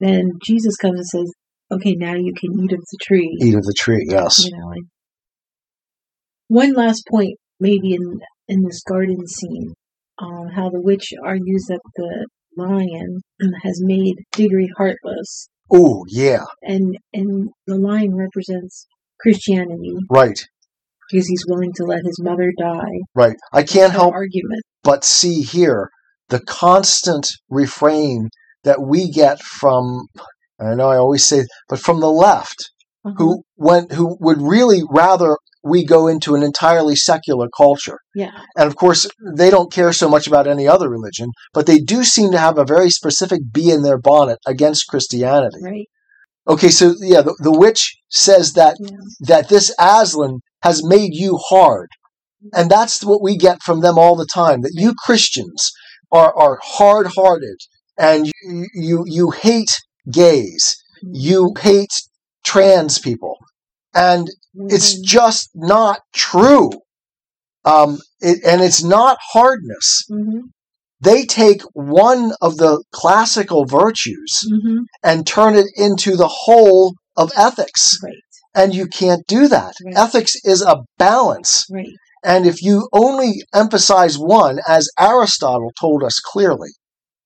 then 0.00 0.30
Jesus 0.44 0.76
comes 0.76 0.98
and 0.98 1.06
says, 1.06 1.32
Okay, 1.72 1.94
now 1.94 2.14
you 2.14 2.32
can 2.38 2.50
eat 2.62 2.72
of 2.72 2.80
the 2.80 2.98
tree. 3.02 3.36
Eat 3.42 3.54
of 3.54 3.62
the 3.64 3.74
tree, 3.76 4.06
yes. 4.08 4.44
You 4.44 4.56
know, 4.56 4.70
and 4.72 4.86
one 6.48 6.74
last 6.74 7.04
point, 7.10 7.38
maybe 7.60 7.94
in 7.94 8.20
in 8.48 8.62
this 8.64 8.82
garden 8.86 9.26
scene, 9.26 9.72
um, 10.20 10.48
how 10.54 10.68
the 10.68 10.80
witch 10.80 11.12
argues 11.24 11.64
that 11.68 11.80
the 11.96 12.26
lion 12.56 13.20
has 13.62 13.80
made 13.82 14.14
Digory 14.32 14.68
heartless, 14.76 15.48
Oh, 15.72 16.04
yeah, 16.08 16.44
and 16.62 16.96
and 17.12 17.48
the 17.66 17.76
lion 17.76 18.14
represents 18.14 18.86
Christianity 19.20 19.94
right, 20.10 20.38
because 21.10 21.26
he's 21.26 21.44
willing 21.48 21.72
to 21.76 21.84
let 21.84 22.00
his 22.04 22.20
mother 22.22 22.52
die. 22.58 23.00
right. 23.14 23.36
I 23.52 23.62
can't 23.62 23.92
help 23.92 24.12
argument. 24.12 24.62
but 24.82 25.04
see 25.04 25.40
here 25.40 25.88
the 26.28 26.40
constant 26.40 27.26
refrain 27.48 28.28
that 28.64 28.80
we 28.82 29.10
get 29.10 29.40
from 29.40 30.06
I 30.60 30.74
know 30.74 30.88
I 30.88 30.96
always 30.96 31.24
say 31.24 31.44
but 31.68 31.78
from 31.80 32.00
the 32.00 32.10
left 32.10 32.60
Uh-huh. 33.06 33.14
who 33.18 33.42
went 33.56 33.92
who 33.92 34.16
would 34.20 34.40
really 34.40 34.82
rather 34.90 35.36
we 35.62 35.84
go 35.96 36.06
into 36.12 36.34
an 36.34 36.42
entirely 36.42 36.96
secular 36.96 37.48
culture 37.62 37.98
Yeah, 38.14 38.30
and 38.56 38.66
of 38.70 38.76
course 38.76 39.02
they 39.40 39.50
don't 39.54 39.72
care 39.78 39.92
so 39.92 40.08
much 40.14 40.26
about 40.26 40.46
any 40.46 40.66
other 40.74 40.88
religion 40.88 41.28
but 41.56 41.66
they 41.66 41.78
do 41.94 41.98
seem 42.04 42.30
to 42.32 42.38
have 42.46 42.58
a 42.58 42.64
very 42.74 42.90
specific 42.90 43.40
bee 43.54 43.70
in 43.76 43.82
their 43.82 43.98
bonnet 44.10 44.38
against 44.46 44.88
Christianity 44.92 45.60
right. 45.62 45.88
okay 46.54 46.70
so 46.78 46.94
yeah 47.00 47.22
the, 47.26 47.34
the 47.48 47.56
witch 47.62 47.82
says 48.10 48.46
that 48.60 48.74
Yeah. 48.80 48.96
that 49.30 49.48
this 49.48 49.66
Aslan 49.78 50.34
has 50.62 50.78
made 50.96 51.12
you 51.24 51.32
hard. 51.50 51.88
And 52.58 52.70
that's 52.70 52.96
what 53.10 53.22
we 53.26 53.36
get 53.48 53.58
from 53.66 53.80
them 53.80 53.96
all 53.98 54.16
the 54.16 54.32
time 54.42 54.60
that 54.62 54.72
you 54.82 54.90
Christians 55.06 55.60
are, 56.10 56.32
are 56.44 56.58
hard 56.78 57.06
hearted 57.16 57.58
and 57.98 58.26
you, 58.42 58.66
you, 58.74 59.04
you 59.06 59.30
hate 59.30 59.72
gays. 60.10 60.76
You 61.02 61.54
hate 61.58 61.92
trans 62.44 62.98
people. 62.98 63.36
And 63.94 64.28
it's 64.68 64.98
Mhm. 64.98 65.02
just 65.04 65.50
not 65.54 66.00
true. 66.14 66.70
Um, 67.64 67.98
it, 68.20 68.40
and 68.44 68.60
it's 68.62 68.82
not 68.82 69.18
hardness. 69.32 70.04
Mhm. 70.10 70.42
They 71.00 71.24
take 71.26 71.62
one 71.72 72.32
of 72.40 72.56
the 72.56 72.82
classical 72.92 73.64
virtues 73.66 74.32
Mhm. 74.52 74.84
and 75.02 75.26
turn 75.26 75.54
it 75.54 75.66
into 75.76 76.16
the 76.16 76.28
whole 76.28 76.94
of 77.16 77.30
ethics. 77.36 77.96
right, 78.02 78.14
And 78.54 78.74
you 78.74 78.86
can't 78.86 79.26
do 79.26 79.48
that. 79.48 79.74
Right. 79.84 79.96
Ethics 79.96 80.34
is 80.44 80.62
a 80.62 80.82
balance. 80.98 81.64
right, 81.70 81.92
And 82.22 82.46
if 82.46 82.62
you 82.62 82.88
only 82.92 83.42
emphasize 83.54 84.16
one, 84.18 84.58
as 84.66 84.88
Aristotle 84.98 85.72
told 85.80 86.02
us 86.02 86.18
clearly, 86.20 86.70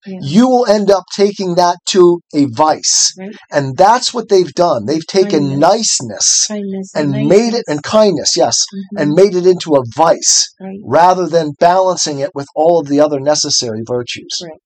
Yeah. 0.06 0.18
you 0.22 0.48
will 0.48 0.66
end 0.66 0.90
up 0.90 1.04
taking 1.16 1.56
that 1.56 1.76
to 1.90 2.20
a 2.34 2.46
vice. 2.46 3.12
right. 3.18 3.34
And 3.50 3.76
that's 3.76 4.14
what 4.14 4.28
they've 4.28 4.52
done. 4.54 4.86
They've 4.86 5.06
taken 5.06 5.40
Kindness. 5.50 5.58
niceness 6.00 6.46
Kindness 6.46 6.90
and 6.94 7.10
made 7.28 7.54
it, 7.54 7.64
and 7.66 7.82
kindness, 7.82 8.36
yes, 8.36 8.56
Mhm. 8.72 9.02
and 9.02 9.12
made 9.12 9.34
it 9.34 9.44
into 9.46 9.74
a 9.74 9.82
vice 9.96 10.46
right. 10.60 10.78
rather 10.84 11.26
than 11.26 11.50
balancing 11.58 12.20
it 12.20 12.30
with 12.34 12.46
all 12.54 12.78
of 12.80 12.86
the 12.86 13.00
other 13.00 13.18
necessary 13.18 13.82
virtues. 13.86 14.30
Right. 14.42 14.60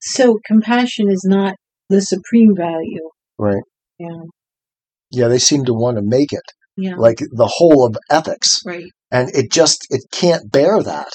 So 0.00 0.38
compassion 0.46 1.08
is 1.08 1.22
not 1.24 1.54
the 1.88 2.00
supreme 2.02 2.54
value. 2.56 3.08
Right. 3.38 3.62
Yeah. 3.98 4.08
Yeah, 5.10 5.28
they 5.28 5.38
seem 5.38 5.64
to 5.66 5.72
want 5.72 5.96
to 5.98 6.02
make 6.02 6.32
it 6.32 6.42
Yeah. 6.76 6.96
like 6.96 7.18
the 7.32 7.46
whole 7.58 7.86
of 7.86 7.96
ethics. 8.10 8.58
Right. 8.66 8.84
And 9.10 9.30
it 9.34 9.52
just 9.52 9.86
it 9.90 10.02
can't 10.10 10.50
bear 10.50 10.82
that 10.82 11.12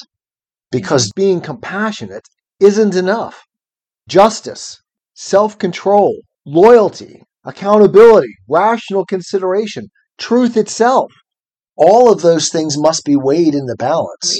because 0.71 1.11
being 1.13 1.41
compassionate 1.41 2.23
isn't 2.61 2.95
enough. 2.95 3.41
Justice, 4.09 4.81
self-control, 5.13 6.17
loyalty, 6.45 7.21
accountability, 7.45 8.33
rational 8.49 9.05
consideration, 9.05 9.87
truth 10.17 10.57
itself. 10.57 11.11
All 11.77 12.11
of 12.11 12.21
those 12.21 12.49
things 12.49 12.75
must 12.75 13.05
be 13.05 13.15
weighed 13.15 13.53
in 13.53 13.67
the 13.67 13.75
balance. 13.77 14.39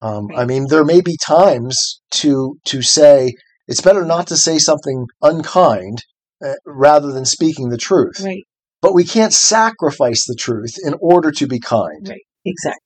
Um, 0.00 0.28
I 0.34 0.46
mean, 0.46 0.66
there 0.68 0.84
may 0.84 1.00
be 1.02 1.16
times 1.24 2.00
to 2.12 2.56
to 2.64 2.80
say 2.80 3.34
it's 3.68 3.82
better 3.82 4.04
not 4.04 4.26
to 4.28 4.36
say 4.36 4.58
something 4.58 5.06
unkind 5.20 5.98
uh, 6.44 6.54
rather 6.64 7.12
than 7.12 7.24
speaking 7.24 7.68
the 7.68 7.78
truth. 7.78 8.20
Right. 8.20 8.44
But 8.80 8.94
we 8.94 9.04
can't 9.04 9.32
sacrifice 9.32 10.24
the 10.26 10.36
truth 10.38 10.74
in 10.82 10.94
order 11.00 11.30
to 11.32 11.46
be 11.46 11.60
kind. 11.60 12.08
Right. 12.08 12.22
Exactly. 12.44 12.80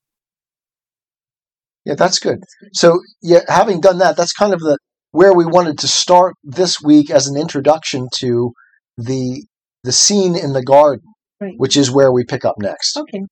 Yeah, 1.84 1.94
that's 1.94 2.18
good. 2.18 2.38
So, 2.72 3.00
yeah, 3.22 3.40
having 3.48 3.80
done 3.80 3.98
that, 3.98 4.16
that's 4.16 4.32
kind 4.32 4.52
of 4.52 4.60
the 4.60 4.78
where 5.12 5.34
we 5.34 5.44
wanted 5.44 5.78
to 5.78 5.88
start 5.88 6.34
this 6.44 6.80
week 6.80 7.10
as 7.10 7.26
an 7.26 7.36
introduction 7.36 8.08
to 8.18 8.52
the 8.96 9.44
the 9.82 9.92
scene 9.92 10.36
in 10.36 10.52
the 10.52 10.62
garden, 10.62 11.06
Right. 11.40 11.54
which 11.56 11.76
is 11.76 11.90
where 11.90 12.12
we 12.12 12.24
pick 12.24 12.44
up 12.44 12.56
next. 12.58 12.96
Okay. 12.98 13.22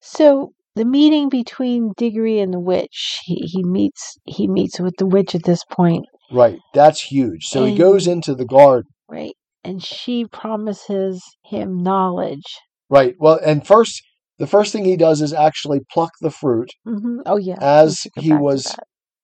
So 0.00 0.52
the 0.74 0.84
meeting 0.84 1.28
between 1.28 1.92
Digory 1.96 2.40
and 2.40 2.52
the 2.52 2.60
witch, 2.60 3.20
he, 3.24 3.36
he 3.46 3.62
meets 3.64 4.16
he 4.24 4.46
meets 4.48 4.78
with 4.80 4.94
the 4.98 5.06
witch 5.06 5.34
at 5.34 5.44
this 5.44 5.62
point, 5.70 6.04
Right, 6.30 6.58
that's 6.74 7.00
huge. 7.02 7.44
So 7.46 7.64
he 7.64 7.76
goes 7.76 8.06
into 8.08 8.34
the 8.34 8.44
garden. 8.44 8.90
right? 9.08 9.34
And 9.62 9.82
she 9.82 10.24
promises 10.26 11.22
him 11.44 11.82
knowledge. 11.82 12.44
Right. 12.90 13.14
Well, 13.18 13.38
and 13.44 13.66
first, 13.66 14.00
the 14.38 14.46
first 14.46 14.72
thing 14.72 14.84
he 14.84 14.96
does 14.96 15.20
is 15.22 15.32
actually 15.32 15.80
pluck 15.92 16.10
the 16.20 16.30
fruit 16.30 16.70
hmm 16.84 17.18
Oh 17.24 17.36
yeah, 17.36 17.56
as 17.60 18.06
he 18.16 18.32
was. 18.32 18.76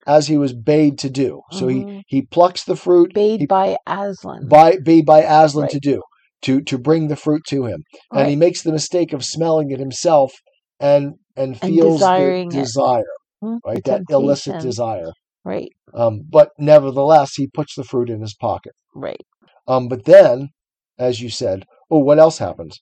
As 0.07 0.27
he 0.29 0.37
was 0.37 0.53
bade 0.53 0.99
to 0.99 1.11
do. 1.11 1.43
So 1.53 1.69
he 1.69 1.85
Mhm. 1.85 2.03
he 2.07 2.23
plucks 2.23 2.65
the 2.65 2.77
fruit. 2.77 3.15
bade 3.15 3.41
he 3.41 3.47
by 3.47 3.77
Aslan. 3.87 4.49
by 4.49 4.77
bade 4.85 5.07
by 5.07 5.23
Aslan 5.23 5.65
Right. 5.65 5.71
to 5.73 5.81
do 5.81 6.03
to 6.43 6.61
to 6.63 6.79
bring 6.79 7.09
the 7.09 7.17
fruit 7.17 7.43
to 7.49 7.65
him, 7.67 7.83
and 8.13 8.29
he 8.29 8.37
makes 8.37 8.63
the 8.63 8.73
mistake 8.73 9.13
of 9.13 9.25
smelling 9.25 9.71
it 9.71 9.79
himself 9.79 10.33
and 10.81 11.15
and 11.37 11.53
And 11.63 11.75
feels 11.75 12.01
desiring 12.01 12.49
the 12.51 12.57
desire, 12.61 13.15
Mhm, 13.43 13.61
the 13.63 13.69
right? 13.69 13.85
That 13.85 14.03
illicit 14.11 14.61
desire. 14.61 15.13
Right, 15.45 15.73
Um, 15.95 16.23
but 16.29 16.51
nevertheless, 16.59 17.35
he 17.37 17.47
puts 17.49 17.75
the 17.75 17.85
fruit 17.85 18.09
in 18.11 18.21
his 18.21 18.35
pocket. 18.41 18.73
right. 18.95 19.21
Um, 19.67 19.89
but 19.89 20.05
then, 20.05 20.51
as 20.99 21.21
you 21.21 21.31
said, 21.31 21.65
oh, 21.91 21.99
what 21.99 22.19
else 22.19 22.39
happens? 22.39 22.79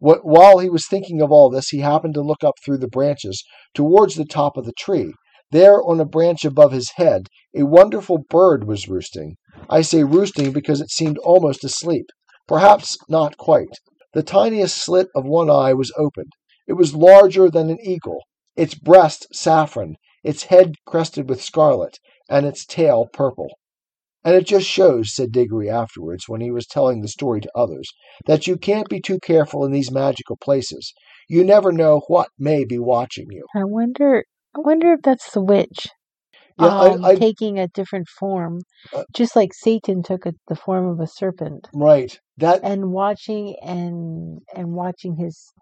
What, 0.00 0.24
while 0.24 0.58
he 0.58 0.70
was 0.70 0.86
thinking 0.88 1.20
of 1.20 1.30
all 1.30 1.50
this, 1.50 1.68
he 1.68 1.78
happened 1.80 2.14
to 2.14 2.22
look 2.22 2.42
up 2.42 2.54
through 2.64 2.78
the 2.78 2.88
branches 2.88 3.44
towards 3.74 4.14
the 4.16 4.24
top 4.24 4.56
of 4.56 4.64
the 4.64 4.72
tree. 4.78 5.12
There, 5.52 5.82
on 5.82 5.98
a 5.98 6.04
branch 6.04 6.44
above 6.44 6.72
his 6.72 6.92
head, 6.96 7.26
a 7.56 7.64
wonderful 7.64 8.18
bird 8.28 8.66
was 8.66 8.88
roosting. 8.88 9.36
I 9.68 9.82
say 9.82 10.04
roosting 10.04 10.52
because 10.52 10.80
it 10.80 10.90
seemed 10.90 11.18
almost 11.18 11.64
asleep. 11.64 12.06
Perhaps 12.46 12.96
not 13.08 13.36
quite. 13.36 13.78
The 14.12 14.22
tiniest 14.22 14.76
slit 14.76 15.08
of 15.14 15.24
one 15.24 15.50
eye 15.50 15.72
was 15.72 15.92
opened. 15.96 16.32
It 16.66 16.74
was 16.74 16.94
larger 16.94 17.50
than 17.50 17.68
an 17.68 17.78
eagle, 17.82 18.22
its 18.54 18.74
breast 18.74 19.26
saffron, 19.32 19.96
its 20.22 20.44
head 20.44 20.74
crested 20.86 21.28
with 21.28 21.42
scarlet, 21.42 21.98
and 22.28 22.46
its 22.46 22.64
tail 22.64 23.08
purple. 23.12 23.48
And 24.22 24.34
it 24.34 24.46
just 24.46 24.66
shows, 24.66 25.14
said 25.14 25.32
Digory 25.32 25.70
afterwards, 25.70 26.28
when 26.28 26.40
he 26.40 26.50
was 26.50 26.66
telling 26.66 27.00
the 27.00 27.08
story 27.08 27.40
to 27.40 27.50
others, 27.54 27.88
that 28.26 28.46
you 28.46 28.56
can't 28.56 28.88
be 28.88 29.00
too 29.00 29.18
careful 29.20 29.64
in 29.64 29.72
these 29.72 29.90
magical 29.90 30.36
places. 30.36 30.92
You 31.28 31.42
never 31.42 31.72
know 31.72 32.02
what 32.06 32.28
may 32.38 32.64
be 32.64 32.78
watching 32.78 33.26
you. 33.30 33.46
I 33.56 33.64
wonder. 33.64 34.24
I 34.54 34.60
wonder 34.60 34.92
if 34.92 35.02
that's 35.02 35.30
the 35.32 35.42
witch. 35.42 35.88
Yeah, 36.58 36.66
um, 36.68 37.04
I, 37.04 37.10
I, 37.10 37.14
taking 37.16 37.58
a 37.58 37.68
different 37.68 38.08
form, 38.08 38.60
Uh, 38.92 39.04
just 39.14 39.34
like 39.36 39.52
Satan 39.54 40.02
took 40.02 40.26
a, 40.26 40.34
the 40.48 40.56
form 40.56 40.86
of 40.88 41.00
a 41.00 41.06
serpent, 41.06 41.68
right. 41.74 42.18
That 42.38 42.60
and 42.62 42.92
watching 42.92 43.56
and 43.62 44.40
and 44.54 44.72
watching 44.74 45.16
his 45.16 45.52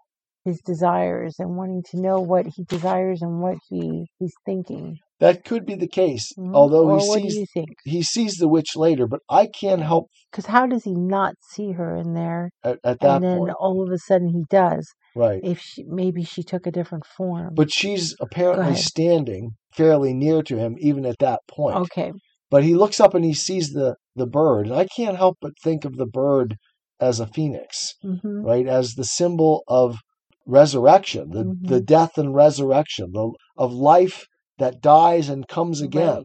his 0.45 0.61
desires 0.65 1.35
and 1.39 1.55
wanting 1.57 1.83
to 1.91 2.01
know 2.01 2.19
what 2.21 2.47
he 2.47 2.63
desires 2.63 3.21
and 3.21 3.41
what 3.41 3.57
he 3.69 4.07
he's 4.19 4.33
thinking. 4.45 4.97
that 5.19 5.43
could 5.45 5.65
be 5.65 5.75
the 5.75 5.87
case. 5.87 6.31
Mhm. 6.37 6.55
Although 6.55 6.89
or 6.89 6.97
he 6.99 7.29
sees 7.29 7.49
he 7.85 8.01
sees 8.03 8.35
the 8.37 8.47
witch 8.47 8.75
later, 8.75 9.05
but 9.07 9.21
I 9.29 9.47
can't 9.47 9.81
help 9.81 10.07
Because 10.31 10.45
how 10.47 10.65
does 10.67 10.83
he 10.85 10.93
not 10.95 11.35
see 11.53 11.71
her 11.73 11.95
in 11.95 12.13
there? 12.13 12.51
at, 12.63 12.79
at 12.83 12.99
that 13.01 13.15
and 13.15 13.23
then 13.23 13.37
point. 13.39 13.53
all 13.59 13.83
of 13.83 13.91
a 13.91 13.97
sudden 13.97 14.29
he 14.29 14.43
does. 14.49 14.87
Right. 15.15 15.41
If 15.43 15.59
she, 15.59 15.83
maybe 15.83 16.23
she 16.23 16.43
took 16.43 16.67
a 16.67 16.71
different 16.71 17.05
form. 17.05 17.55
But 17.55 17.71
she's 17.71 18.15
apparently 18.19 18.75
standing 18.75 19.51
fairly 19.73 20.13
near 20.13 20.41
to 20.43 20.57
him 20.57 20.75
even 20.79 21.05
at 21.05 21.19
that 21.19 21.41
point. 21.47 21.77
okay, 21.77 22.11
But 22.49 22.63
he 22.63 22.75
looks 22.75 22.99
up 22.99 23.13
and 23.13 23.23
he 23.25 23.33
sees 23.33 23.73
the, 23.73 23.95
the 24.15 24.25
bird. 24.27 24.67
And 24.67 24.75
I 24.75 24.85
can't 24.85 25.17
help 25.17 25.37
but 25.41 25.53
think 25.63 25.85
of 25.85 25.97
the 25.97 26.05
bird 26.05 26.57
as 26.99 27.19
a 27.19 27.27
phoenix. 27.27 27.95
hmm 28.01 28.43
right 28.43 28.67
as 28.67 28.93
the 28.93 29.03
symbol 29.03 29.63
of 29.67 29.97
resurrection 30.45 31.29
the, 31.31 31.43
the 31.63 31.81
Mhm. 31.81 31.85
death 31.85 32.17
and 32.17 32.33
resurrection 32.33 33.11
the, 33.11 33.31
of 33.57 33.71
life 33.73 34.25
that 34.57 34.81
dies 34.81 35.27
and 35.29 35.47
comes 35.47 35.81
again 35.81 36.23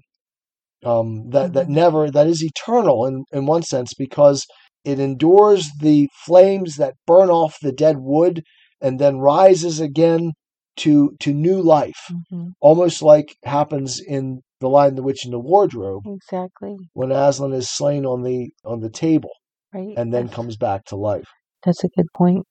um, 0.84 1.30
that 1.30 1.52
that 1.54 1.66
Mhm. 1.66 1.74
never 1.74 2.10
that 2.10 2.26
is 2.26 2.42
eternal 2.42 3.06
in, 3.06 3.24
in 3.32 3.46
one 3.46 3.62
sense 3.62 3.94
because 3.94 4.46
it 4.84 4.98
endures 5.00 5.70
the 5.80 6.08
flames 6.26 6.76
that 6.76 6.94
burn 7.06 7.30
off 7.30 7.56
the 7.62 7.72
dead 7.72 7.96
wood 7.98 8.42
and 8.84 9.00
then 9.00 9.18
rises 9.18 9.80
again 9.80 10.32
to 10.76 11.16
to 11.20 11.32
new 11.32 11.60
life 11.60 12.02
hmm 12.30 12.48
almost 12.60 13.02
like 13.02 13.28
happens 13.44 14.00
in 14.00 14.40
the 14.60 14.68
lion 14.68 14.94
the 14.94 15.02
witch 15.02 15.24
and 15.24 15.34
the 15.34 15.46
wardrobe 15.50 16.02
exactly 16.06 16.76
when 16.92 17.10
aslan 17.10 17.52
is 17.52 17.68
slain 17.68 18.06
on 18.06 18.22
the 18.22 18.38
on 18.64 18.80
the 18.80 18.90
table 18.90 19.34
right. 19.74 19.94
and 19.98 20.12
then 20.14 20.26
that's, 20.26 20.36
comes 20.36 20.56
back 20.56 20.84
to 20.84 20.96
life 20.96 21.30
that's 21.64 21.82
a 21.82 21.88
good 21.88 22.12
point. 22.14 22.46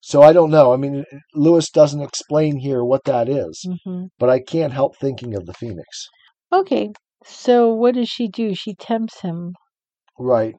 So 0.00 0.22
I 0.22 0.32
don't 0.32 0.50
know. 0.50 0.72
I 0.72 0.76
mean, 0.76 1.04
Lewis 1.34 1.70
doesn't 1.70 2.00
explain 2.02 2.58
here 2.58 2.84
what 2.84 3.04
that 3.04 3.28
is, 3.28 3.66
hmm 3.84 4.04
but 4.18 4.30
I 4.30 4.40
can't 4.40 4.72
help 4.72 4.96
thinking 4.96 5.34
of 5.34 5.46
the 5.46 5.54
phoenix. 5.54 6.08
Okay, 6.52 6.92
so 7.24 7.72
what 7.74 7.94
does 7.94 8.08
she 8.08 8.28
do? 8.28 8.54
She 8.54 8.74
tempts 8.74 9.22
him. 9.22 9.54
Right. 10.18 10.54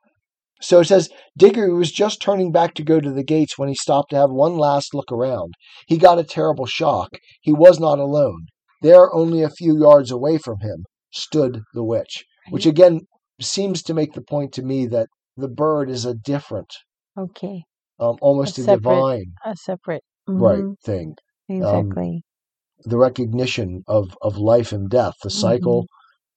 So 0.62 0.80
it 0.80 0.86
says 0.86 1.10
Digory 1.38 1.74
was 1.74 1.92
just 1.92 2.22
turning 2.22 2.52
back 2.52 2.74
to 2.76 2.84
go 2.84 3.00
to 3.00 3.12
the 3.12 3.24
gates 3.24 3.58
when 3.58 3.70
he 3.70 3.76
stopped 3.76 4.12
to 4.12 4.16
have 4.18 4.32
one 4.32 4.58
last 4.58 4.94
look 4.94 5.12
around. 5.12 5.54
He 5.88 5.98
got 5.98 6.20
a 6.20 6.24
terrible 6.24 6.66
shock. 6.66 7.10
He 7.42 7.54
was 7.54 7.80
not 7.80 8.00
alone. 8.00 8.46
There, 8.82 9.14
only 9.14 9.42
a 9.42 9.50
few 9.50 9.78
yards 9.80 10.12
away 10.12 10.38
from 10.38 10.60
him, 10.62 10.86
stood 11.12 11.62
the 11.74 11.84
witch, 11.84 12.24
which 12.50 12.66
again 12.66 13.02
seems 13.42 13.82
to 13.84 13.94
make 13.94 14.14
the 14.14 14.22
point 14.22 14.54
to 14.54 14.62
me 14.64 14.86
that 14.88 15.08
the 15.36 15.50
bird 15.50 15.90
is 15.90 16.06
a 16.06 16.14
different, 16.14 16.72
Okay, 17.18 17.64
um, 18.00 18.16
almost 18.22 18.58
A 18.58 18.62
a, 18.62 18.64
separate- 18.64 18.80
divine, 18.80 19.26
a 19.46 19.56
separate. 19.56 20.04
right 20.28 20.64
mhm, 20.64 20.76
thing. 20.84 21.16
Exactly. 21.50 22.24
the 22.86 22.98
recognition 22.98 23.84
of, 23.88 24.16
of 24.22 24.38
life 24.38 24.72
and 24.72 24.90
death, 24.90 25.14
the 25.24 25.30
Mm-hmm. 25.30 25.40
cycle, 25.40 25.86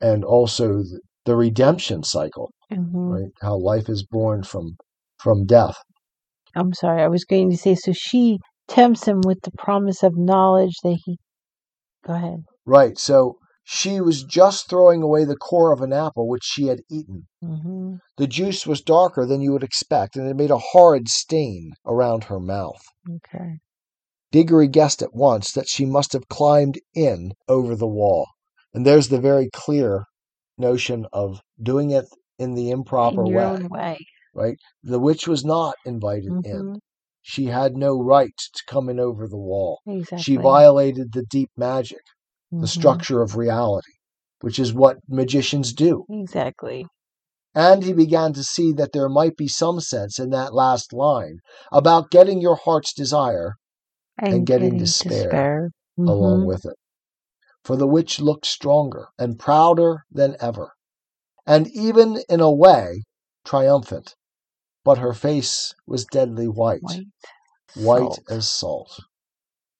and 0.00 0.24
also 0.24 0.78
the, 0.78 1.00
the 1.24 1.36
redemption 1.36 2.02
cycle, 2.02 2.50
hmm 2.70 3.10
right? 3.10 3.32
How 3.40 3.56
life 3.56 3.88
is 3.88 4.04
born 4.04 4.42
from 4.42 4.76
from 5.18 5.46
death. 5.46 5.76
I'm 6.54 6.72
sorry. 6.72 7.02
I 7.02 7.08
was 7.08 7.24
going 7.24 7.50
to 7.50 7.56
say. 7.56 7.74
So 7.74 7.92
she 7.92 8.38
tempts 8.68 9.06
him 9.06 9.20
with 9.24 9.40
the 9.42 9.52
promise 9.56 10.02
of 10.02 10.16
knowledge 10.16 10.76
that 10.82 10.98
he. 11.04 11.18
Go 12.06 12.14
ahead. 12.14 12.44
Right. 12.66 12.98
So 12.98 13.38
she 13.64 14.00
was 14.00 14.24
just 14.24 14.68
throwing 14.68 15.02
away 15.02 15.24
the 15.24 15.36
core 15.36 15.72
of 15.72 15.82
an 15.82 15.92
apple 15.92 16.28
which 16.28 16.44
she 16.44 16.66
had 16.66 16.80
eaten. 16.90 17.26
hmm 17.42 17.96
The 18.16 18.26
juice 18.26 18.66
was 18.66 18.80
darker 18.80 19.26
than 19.26 19.40
you 19.40 19.52
would 19.52 19.62
expect, 19.64 20.16
and 20.16 20.28
it 20.28 20.36
made 20.36 20.50
a 20.50 20.58
horrid 20.58 21.08
stain 21.08 21.72
around 21.86 22.24
her 22.24 22.40
mouth. 22.40 22.82
Okay. 23.08 23.58
Digory 24.30 24.68
guessed 24.68 25.02
at 25.02 25.14
once 25.14 25.52
that 25.52 25.68
she 25.68 25.86
must 25.86 26.12
have 26.12 26.28
climbed 26.28 26.78
in 26.94 27.32
over 27.46 27.74
the 27.74 27.86
wall. 27.86 28.26
And 28.74 28.84
there's 28.84 29.08
the 29.08 29.20
very 29.20 29.48
clear 29.52 30.04
notion 30.58 31.06
of 31.12 31.40
doing 31.62 31.90
it 31.90 32.04
in 32.38 32.54
the 32.54 32.70
improper 32.70 33.24
In 33.26 33.32
way. 33.34 33.68
way. 33.68 33.98
right? 34.34 34.58
The 34.82 34.98
witch 34.98 35.26
was 35.26 35.44
not 35.44 35.74
invited 35.84 36.34
in. 36.44 36.58
hmm 36.60 36.74
She 37.22 37.46
had 37.46 37.76
no 37.76 38.00
right 38.00 38.32
to 38.54 38.62
come 38.66 38.88
in 38.88 38.98
over 39.00 39.26
the 39.28 39.36
wall. 39.36 39.80
Exactly. 39.86 40.22
She 40.22 40.36
violated 40.36 41.12
the 41.12 41.24
deep 41.24 41.50
magic, 41.56 42.02
the 42.50 42.66
Mhm. 42.66 42.68
structure 42.68 43.22
of 43.22 43.36
reality, 43.36 43.92
which 44.40 44.58
is 44.58 44.72
what 44.72 44.98
magicians 45.08 45.72
do. 45.72 46.04
Exactly. 46.08 46.86
And 47.54 47.82
he 47.82 47.92
began 47.92 48.32
to 48.34 48.44
see 48.44 48.72
that 48.74 48.92
there 48.92 49.08
might 49.08 49.36
be 49.36 49.48
some 49.48 49.80
sense 49.80 50.18
in 50.18 50.30
that 50.30 50.54
last 50.54 50.92
line 50.92 51.40
about 51.72 52.10
getting 52.10 52.40
your 52.40 52.56
heart's 52.56 52.92
desire 52.92 53.56
And, 54.18 54.46
getting 54.46 54.76
despair 54.78 55.70
Mhm. 55.98 56.08
along 56.08 56.46
with 56.46 56.64
it. 56.64 56.76
For 57.64 57.76
the 57.76 57.86
witch 57.86 58.20
looked 58.20 58.46
stronger 58.46 59.08
and 59.18 59.38
prouder 59.38 60.04
than 60.10 60.36
ever, 60.40 60.72
and 61.48 61.66
even 61.68 62.22
in 62.28 62.40
a 62.40 62.52
way 62.52 63.02
triumphant. 63.44 64.14
but 64.84 64.98
her 64.98 65.12
face 65.12 65.74
was 65.86 66.04
deadly 66.04 66.46
white, 66.46 66.80
White. 66.82 67.06
white 67.74 68.18
Salt. 68.18 68.30
as 68.30 68.48
salt. 68.48 69.00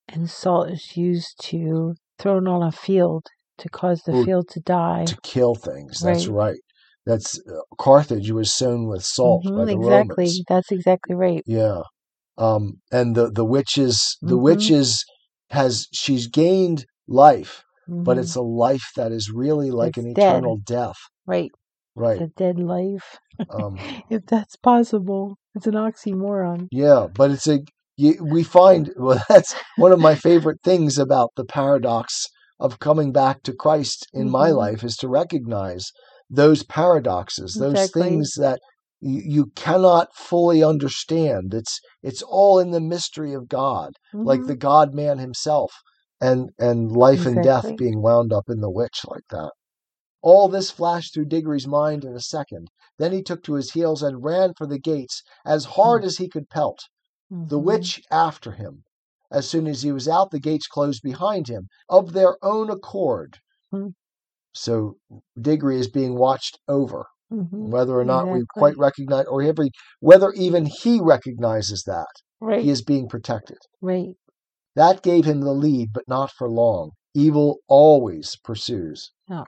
and 0.09 0.29
salt 0.31 0.71
is 0.71 0.97
used 0.97 1.35
to 1.41 1.95
thrown 2.19 2.47
on 2.49 2.63
a 2.63 2.73
field 2.73 3.25
to 3.59 3.69
cause 3.69 4.03
the 4.03 4.15
Ooh, 4.15 4.25
field 4.25 4.49
to 4.49 4.61
die. 4.61 5.05
to 5.07 5.17
kill 5.23 5.55
things. 5.55 6.01
That's 6.03 6.27
Right. 6.27 6.61
That's 7.07 7.39
uh, 7.49 7.61
Carthage 7.79 8.31
was 8.33 8.53
sown 8.55 8.87
with 8.89 9.05
salt 9.05 9.45
by 9.55 9.65
Mhm, 9.65 9.71
the 9.71 9.79
exactly. 9.79 10.25
Romans. 10.25 10.43
That's 10.49 10.73
exactly 10.73 11.15
right. 11.15 11.45
Yeah. 11.47 11.83
Um, 12.39 12.81
and 12.93 13.15
the 13.17 13.31
the 13.31 13.45
witches, 13.45 14.19
the 14.23 14.37
Mhm. 14.37 14.43
witches 14.43 15.05
has 15.51 15.89
she's 15.93 16.27
gained 16.29 16.87
life, 17.09 17.65
but 18.05 18.17
Mhm. 18.17 18.23
it's 18.23 18.35
a 18.37 18.43
life 18.43 18.91
that 18.97 19.13
is 19.13 19.31
really 19.31 19.71
like 19.71 19.97
It's 19.97 20.05
an 20.05 20.07
dead. 20.15 20.35
eternal 20.43 20.57
death. 20.59 20.99
right. 21.27 21.51
Right. 21.99 22.21
A 22.23 22.29
dead 22.29 22.59
life, 22.59 23.19
Um, 23.51 23.79
if 24.11 24.27
that's 24.27 24.57
possible. 24.57 25.39
It's 25.55 25.67
an 25.67 25.75
oxymoron. 25.75 26.69
yeah, 26.71 27.07
but 27.15 27.31
it's 27.31 27.47
a 27.47 27.61
you, 27.97 28.25
we 28.25 28.43
find 28.43 28.91
well 28.97 29.23
that's 29.29 29.55
one 29.77 29.93
of 29.93 30.01
my 30.01 30.15
favorite 30.15 30.61
things 30.63 30.99
about 30.99 31.31
the 31.37 31.45
paradox 31.45 32.27
of 32.61 32.79
coming 32.81 33.13
back 33.13 33.43
to 33.45 33.53
Christ 33.55 34.07
in 34.13 34.29
my 34.31 34.49
Mhm. 34.49 34.57
life 34.57 34.85
is 34.85 34.97
to 34.99 35.09
recognize 35.09 35.91
those 36.31 36.63
paradoxes, 36.65 37.57
those 37.59 37.71
Exactly. 37.73 38.11
things 38.11 38.35
that 38.35 38.61
you, 39.01 39.23
you 39.25 39.47
cannot 39.57 40.09
fully 40.15 40.63
understand. 40.63 41.55
It's 41.55 41.81
it's 42.03 42.23
all 42.23 42.59
in 42.59 42.71
the 42.71 42.81
mystery 42.81 43.33
of 43.35 43.49
God, 43.49 43.93
like 44.23 44.41
Mhm. 44.41 44.47
the 44.47 44.57
God 44.57 44.95
Man 44.95 45.19
Himself, 45.19 45.73
and 46.21 46.51
and 46.59 46.91
life 46.93 47.25
and 47.27 47.43
death 47.43 47.77
being 47.77 48.03
wound 48.03 48.33
up 48.33 48.45
in 48.49 48.61
the 48.61 48.71
witch 48.71 49.01
like 49.07 49.25
that. 49.31 49.53
All 50.23 50.49
this 50.49 50.71
flashed 50.71 51.15
through 51.15 51.27
Digory's 51.27 51.67
mind 51.67 52.05
in 52.05 52.15
a 52.15 52.21
second. 52.21 52.69
Then 52.99 53.13
he 53.13 53.23
took 53.23 53.43
to 53.45 53.55
his 53.55 53.73
heels 53.73 54.03
and 54.03 54.25
ran 54.25 54.53
for 54.57 54.67
the 54.67 54.79
gates 54.79 55.23
as 55.45 55.65
hard 55.65 56.05
as 56.05 56.17
he 56.17 56.29
could 56.29 56.49
pelt 56.51 56.81
the 57.31 57.59
Mhm. 57.59 57.65
witch 57.65 58.03
after 58.11 58.53
him. 58.53 58.85
As 59.31 59.49
soon 59.49 59.67
as 59.67 59.83
he 59.83 59.93
was 59.93 60.09
out, 60.09 60.31
the 60.31 60.41
gates 60.41 60.67
closed 60.67 61.03
behind 61.03 61.49
him 61.49 61.69
of 61.89 62.13
their 62.13 62.43
own 62.43 62.71
accord. 62.71 63.39
Hmm. 63.71 63.89
So 64.55 64.97
Diggory 65.41 65.79
is 65.79 65.89
being 65.91 66.17
watched 66.17 66.59
over, 66.67 67.07
Mhm. 67.31 67.69
whether 67.71 67.99
or 67.99 68.05
not 68.05 68.29
we 68.29 68.45
quite 68.55 68.77
recognize, 68.79 69.27
or 69.27 69.43
every, 69.43 69.71
whether 70.01 70.33
even 70.33 70.67
he 70.67 71.01
recognizes 71.01 71.83
that 71.85 72.09
Right. 72.41 72.65
he 72.65 72.71
is 72.71 72.83
being 72.83 73.09
protected. 73.09 73.59
Right. 73.81 74.17
That 74.75 75.03
gave 75.03 75.27
him 75.27 75.43
the 75.43 75.53
lead, 75.53 75.93
but 75.93 76.09
not 76.09 76.31
for 76.31 76.49
long. 76.51 76.93
Evil 77.15 77.59
always 77.69 78.37
pursues. 78.43 79.11
Yeah. 79.29 79.45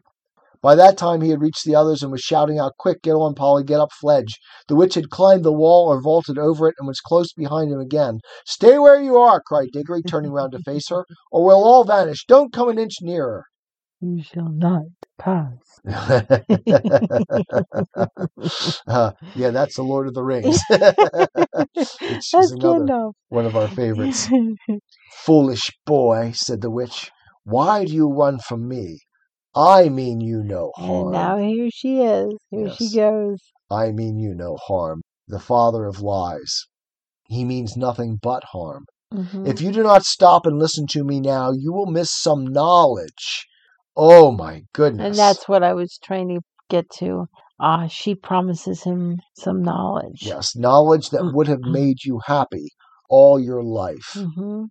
By 0.62 0.75
that 0.75 0.99
time, 0.99 1.23
he 1.23 1.31
had 1.31 1.40
reached 1.40 1.64
the 1.64 1.75
others 1.75 2.02
and 2.02 2.12
was 2.12 2.21
shouting 2.21 2.59
out, 2.59 2.76
Quick, 2.79 3.02
get 3.02 3.12
on, 3.12 3.35
Polly, 3.35 3.64
get 3.64 3.81
up, 3.81 3.90
Fledge. 4.00 4.38
The 4.69 4.76
witch 4.76 4.95
had 4.95 5.11
climbed 5.11 5.45
the 5.45 5.52
wall 5.52 5.88
or 5.88 6.02
vaulted 6.02 6.38
over 6.38 6.69
it 6.69 6.75
and 6.79 6.87
was 6.87 7.00
close 7.00 7.33
behind 7.33 7.73
him 7.73 7.81
again. 7.81 8.21
Stay 8.47 8.79
where 8.79 9.00
you 9.00 9.17
are, 9.17 9.40
cried 9.40 9.69
Digory, 9.73 10.02
turning 10.02 10.33
round 10.33 10.52
to 10.52 10.59
face 10.64 10.88
her, 10.90 11.05
or 11.31 11.45
we'll 11.45 11.64
all 11.64 11.85
vanish. 11.85 12.25
Don't 12.26 12.52
come 12.52 12.69
an 12.69 12.79
inch 12.79 12.97
nearer. 13.00 13.45
You 14.00 14.23
shall 14.23 14.50
not 14.50 14.83
pass. 15.19 15.81
Uh, 18.87 19.12
yeah, 19.35 19.50
that's 19.50 19.76
the 19.76 19.83
Lord 19.83 20.09
of 20.09 20.14
the 20.14 20.23
Rings. 20.23 20.59
Which 20.69 20.81
That's 22.00 22.35
is 22.35 22.52
another 22.52 22.87
Gandalf. 22.87 23.12
one 23.29 23.47
of 23.47 23.57
our 23.57 23.69
favorites. 23.69 24.29
Foolish 25.25 25.71
boy, 25.87 26.33
said 26.35 26.61
the 26.61 26.71
witch, 26.71 27.11
why 27.45 27.85
do 27.85 27.93
you 27.93 28.09
run 28.09 28.38
from 28.38 28.69
me? 28.69 29.00
I 29.54 29.88
mean 29.88 30.21
you 30.21 30.42
no 30.45 30.73
harm. 30.76 30.90
and 31.02 31.11
now 31.12 31.37
here 31.38 31.69
she 31.73 32.00
is. 32.00 32.35
Here 32.50 32.66
Yes. 32.66 32.76
she 32.76 32.97
goes. 32.97 33.38
I 33.71 33.90
mean 33.92 34.19
you 34.19 34.35
no 34.35 34.57
harm. 34.57 35.02
The 35.26 35.40
father 35.40 35.85
of 35.87 36.00
lies. 36.00 36.66
He 37.28 37.45
means 37.45 37.76
nothing 37.76 38.19
but 38.21 38.45
harm. 38.52 38.87
Mhm. 39.12 39.47
If 39.47 39.61
you 39.61 39.73
do 39.73 39.83
not 39.83 40.04
stop 40.04 40.47
and 40.47 40.59
listen 40.59 40.87
to 40.90 41.04
me 41.04 41.21
now, 41.21 41.50
you 41.52 41.73
will 41.73 41.87
miss 41.87 42.11
some 42.12 42.45
knowledge. 42.45 43.47
Oh 43.97 44.30
my 44.30 44.62
goodness. 44.73 45.04
And 45.07 45.19
that's 45.19 45.49
what 45.49 45.62
I 45.64 45.75
was 45.75 45.99
trying 45.99 46.28
to 46.28 46.40
get 46.68 46.88
to. 46.98 47.27
Ah, 47.59 47.88
she 47.88 48.14
promises 48.14 48.85
him 48.85 49.20
some 49.35 49.62
knowledge. 49.62 50.22
yes, 50.22 50.55
knowledge 50.57 51.11
that 51.11 51.33
would 51.35 51.48
have 51.48 51.61
made 51.61 52.05
you 52.05 52.20
happy 52.25 52.68
all 53.09 53.38
your 53.38 53.62
life. 53.62 54.12
hmm 54.14 54.64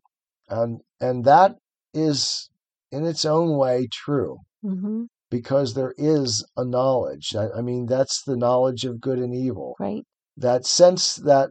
And 0.48 0.82
and 1.00 1.26
that 1.26 1.58
is 1.94 2.50
in 2.92 3.06
its 3.06 3.26
own 3.26 3.58
way 3.58 3.88
true. 3.92 4.38
Hmm 4.62 5.04
because 5.32 5.76
there 5.76 5.94
is 5.98 6.44
a 6.58 6.66
knowledge. 6.66 7.36
I, 7.36 7.50
I 7.60 7.62
mean, 7.62 7.86
that's 7.86 8.24
the 8.24 8.36
knowledge 8.36 8.84
of 8.84 9.00
good 9.00 9.20
and 9.20 9.34
evil. 9.36 9.76
Right. 9.80 10.04
That 10.36 10.66
sense 10.66 11.16
that 11.18 11.50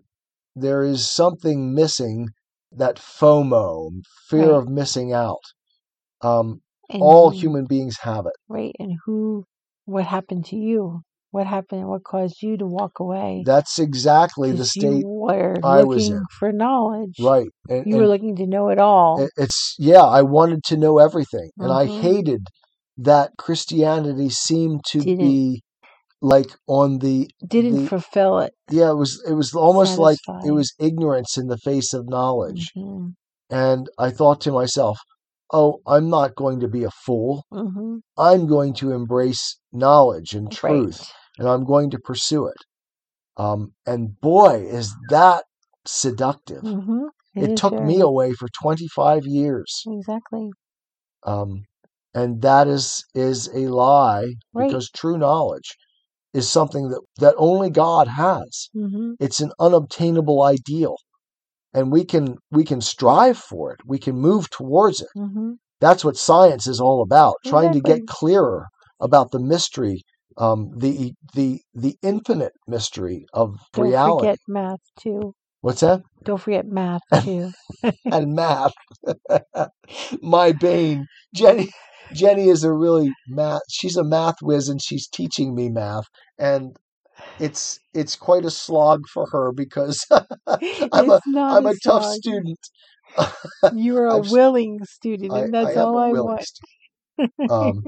there 0.56 0.82
is 0.82 1.06
something 1.06 1.72
missing, 1.74 2.30
that 2.72 2.96
FOMO, 2.96 3.90
fear 4.28 4.50
Right. 4.50 4.58
of 4.58 4.68
missing 4.68 5.12
out. 5.12 5.44
Um, 6.20 6.60
all 6.90 7.30
who- 7.30 7.36
human 7.38 7.66
beings 7.66 7.98
have 8.02 8.26
it. 8.26 8.32
Right. 8.48 8.74
And 8.80 8.98
who, 9.04 9.44
what 9.84 10.06
happened 10.06 10.46
to 10.46 10.56
you? 10.56 11.02
What 11.30 11.46
happened? 11.46 11.86
What 11.88 12.02
caused 12.02 12.42
you 12.42 12.56
to 12.56 12.66
walk 12.66 12.98
away? 12.98 13.44
That's 13.46 13.78
exactly 13.78 14.50
the 14.50 14.64
state, 14.64 15.04
I 15.62 15.84
was 15.84 16.08
in. 16.10 16.22
for 16.40 16.50
knowledge. 16.50 17.16
right? 17.20 17.48
And, 17.68 17.86
You 17.86 17.94
and 17.94 18.02
were 18.02 18.08
looking 18.08 18.34
to 18.36 18.46
know 18.46 18.70
it 18.70 18.78
all. 18.78 19.28
it's 19.36 19.76
yeah, 19.78 20.02
I 20.02 20.22
wanted 20.22 20.64
to 20.64 20.76
know 20.76 20.98
everything, 20.98 21.50
and 21.58 21.70
I 21.70 21.86
Mhm. 21.86 22.00
hated 22.00 22.46
that 22.98 23.32
Christianity 23.38 24.28
seemed 24.28 24.84
to 24.90 24.98
Didn't- 24.98 25.18
be 25.18 25.62
like 26.20 26.48
on 26.66 26.98
the 26.98 27.30
Didn't 27.46 27.76
the- 27.84 27.88
fulfill 27.88 28.40
it. 28.40 28.52
yeah, 28.70 28.90
it 28.90 28.96
was 28.96 29.22
it 29.26 29.34
was 29.34 29.54
almost 29.54 29.98
like 29.98 30.18
it 30.44 30.50
was 30.50 30.74
ignorance 30.80 31.38
in 31.38 31.46
the 31.46 31.58
face 31.58 31.94
of 31.94 32.08
knowledge. 32.08 32.72
hmm 32.74 33.08
And 33.50 33.88
I 33.98 34.10
thought 34.10 34.40
to 34.42 34.52
myself, 34.52 34.98
oh, 35.52 35.80
I'm 35.86 36.10
not 36.10 36.34
going 36.34 36.60
to 36.60 36.68
be 36.68 36.84
a 36.84 36.90
fool. 36.90 37.44
hmm 37.50 37.98
I'm 38.16 38.46
going 38.48 38.74
to 38.74 38.90
embrace 38.92 39.58
knowledge 39.72 40.32
and 40.34 40.50
truth, 40.50 40.98
Right. 40.98 41.12
and 41.38 41.48
I'm 41.48 41.64
going 41.64 41.90
to 41.90 41.98
pursue 42.00 42.46
it. 42.48 42.56
Um, 43.36 43.72
and 43.86 44.20
boy, 44.20 44.66
is 44.68 44.92
that 45.10 45.44
seductive. 45.86 46.62
hmm 46.62 47.06
It, 47.36 47.56
took 47.56 47.80
me 47.80 48.00
away 48.00 48.32
for 48.32 48.48
25 48.60 49.24
years. 49.24 49.84
Exactly. 49.86 50.50
Um, 51.22 51.62
and 52.14 52.42
that 52.42 52.66
is 52.68 53.04
is 53.14 53.48
a 53.54 53.68
lie 53.68 54.34
Right. 54.52 54.68
because 54.68 54.90
true 54.90 55.18
knowledge 55.18 55.76
is 56.32 56.48
something 56.50 56.88
that, 56.90 57.00
that 57.18 57.34
only 57.38 57.70
God 57.70 58.08
has. 58.08 58.70
hmm 58.72 59.12
It's 59.18 59.40
an 59.40 59.52
unobtainable 59.58 60.42
ideal. 60.42 60.96
And 61.74 61.90
we 61.92 62.04
can 62.04 62.36
we 62.50 62.64
can 62.64 62.80
strive 62.80 63.38
for 63.38 63.72
it. 63.72 63.80
We 63.86 63.98
can 63.98 64.16
move 64.16 64.50
towards 64.50 65.00
it. 65.00 65.08
hmm 65.14 65.52
That's 65.80 66.04
what 66.04 66.16
science 66.16 66.66
is 66.66 66.80
all 66.80 67.02
about, 67.02 67.36
trying 67.44 67.72
to 67.72 67.80
get 67.80 68.06
clearer 68.06 68.68
about 69.00 69.30
the 69.32 69.38
mystery, 69.40 70.02
um, 70.36 70.70
the 70.76 71.14
the 71.34 71.60
the 71.74 71.96
infinite 72.02 72.52
mystery 72.66 73.26
of 73.32 73.56
reality. 73.74 73.96
Don't 74.10 74.20
forget 74.20 74.40
math 74.48 74.80
too. 74.98 75.34
What's 75.60 75.80
that? 75.80 76.02
Don't 76.24 76.38
forget 76.40 76.66
math 76.66 77.02
too. 77.18 77.54
And 78.10 78.34
math. 78.34 78.72
My 80.22 80.52
bane. 80.52 81.06
Jenny 81.34 81.70
Jenny 82.12 82.48
is 82.48 82.64
a 82.64 82.72
really 82.72 83.14
math 83.26 83.62
she's 83.70 83.96
a 83.96 84.04
math 84.04 84.36
whiz 84.42 84.68
and 84.68 84.80
she's 84.82 85.08
teaching 85.08 85.54
me 85.54 85.68
math. 85.68 86.04
And 86.38 86.76
it's 87.38 87.78
it's 87.94 88.16
quite 88.16 88.44
a 88.44 88.50
slog 88.50 89.02
for 89.12 89.26
her 89.32 89.52
because 89.52 90.04
I'm 90.92 91.10
a 91.10 91.16
it's 91.16 91.26
not 91.26 91.58
I'm 91.58 91.66
a 91.66 91.74
tough 91.84 92.04
student. 92.04 92.58
You're 93.74 94.06
a 94.10 94.18
willing 94.18 94.80
student, 94.84 95.36
and 95.36 95.54
that's 95.54 95.66
I 95.66 95.72
am 95.74 95.78
all 95.80 95.96
a 95.96 96.00
I 96.00 96.12
want. 96.12 96.46
Um, 97.48 97.84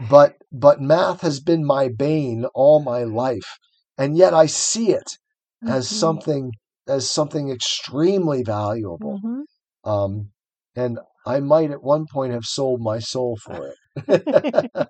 but 0.00 0.36
but 0.52 0.80
math 0.80 1.20
has 1.22 1.40
been 1.40 1.64
my 1.64 1.88
bane 1.88 2.44
all 2.54 2.82
my 2.82 3.04
life, 3.04 3.58
and 3.98 4.16
yet 4.16 4.34
I 4.34 4.46
see 4.46 4.92
it 4.92 5.18
as 5.66 5.88
Mhm. 5.88 5.98
something 5.98 6.52
as 6.88 7.10
something 7.10 7.50
extremely 7.50 8.42
valuable. 8.42 9.20
Mhm. 9.22 9.44
Um, 9.84 10.30
and 10.76 10.98
I 11.26 11.40
might 11.40 11.70
at 11.70 11.82
one 11.82 12.06
point 12.12 12.32
have 12.32 12.44
sold 12.44 12.80
my 12.80 12.98
soul 12.98 13.36
for 13.44 13.68
it, 13.68 13.76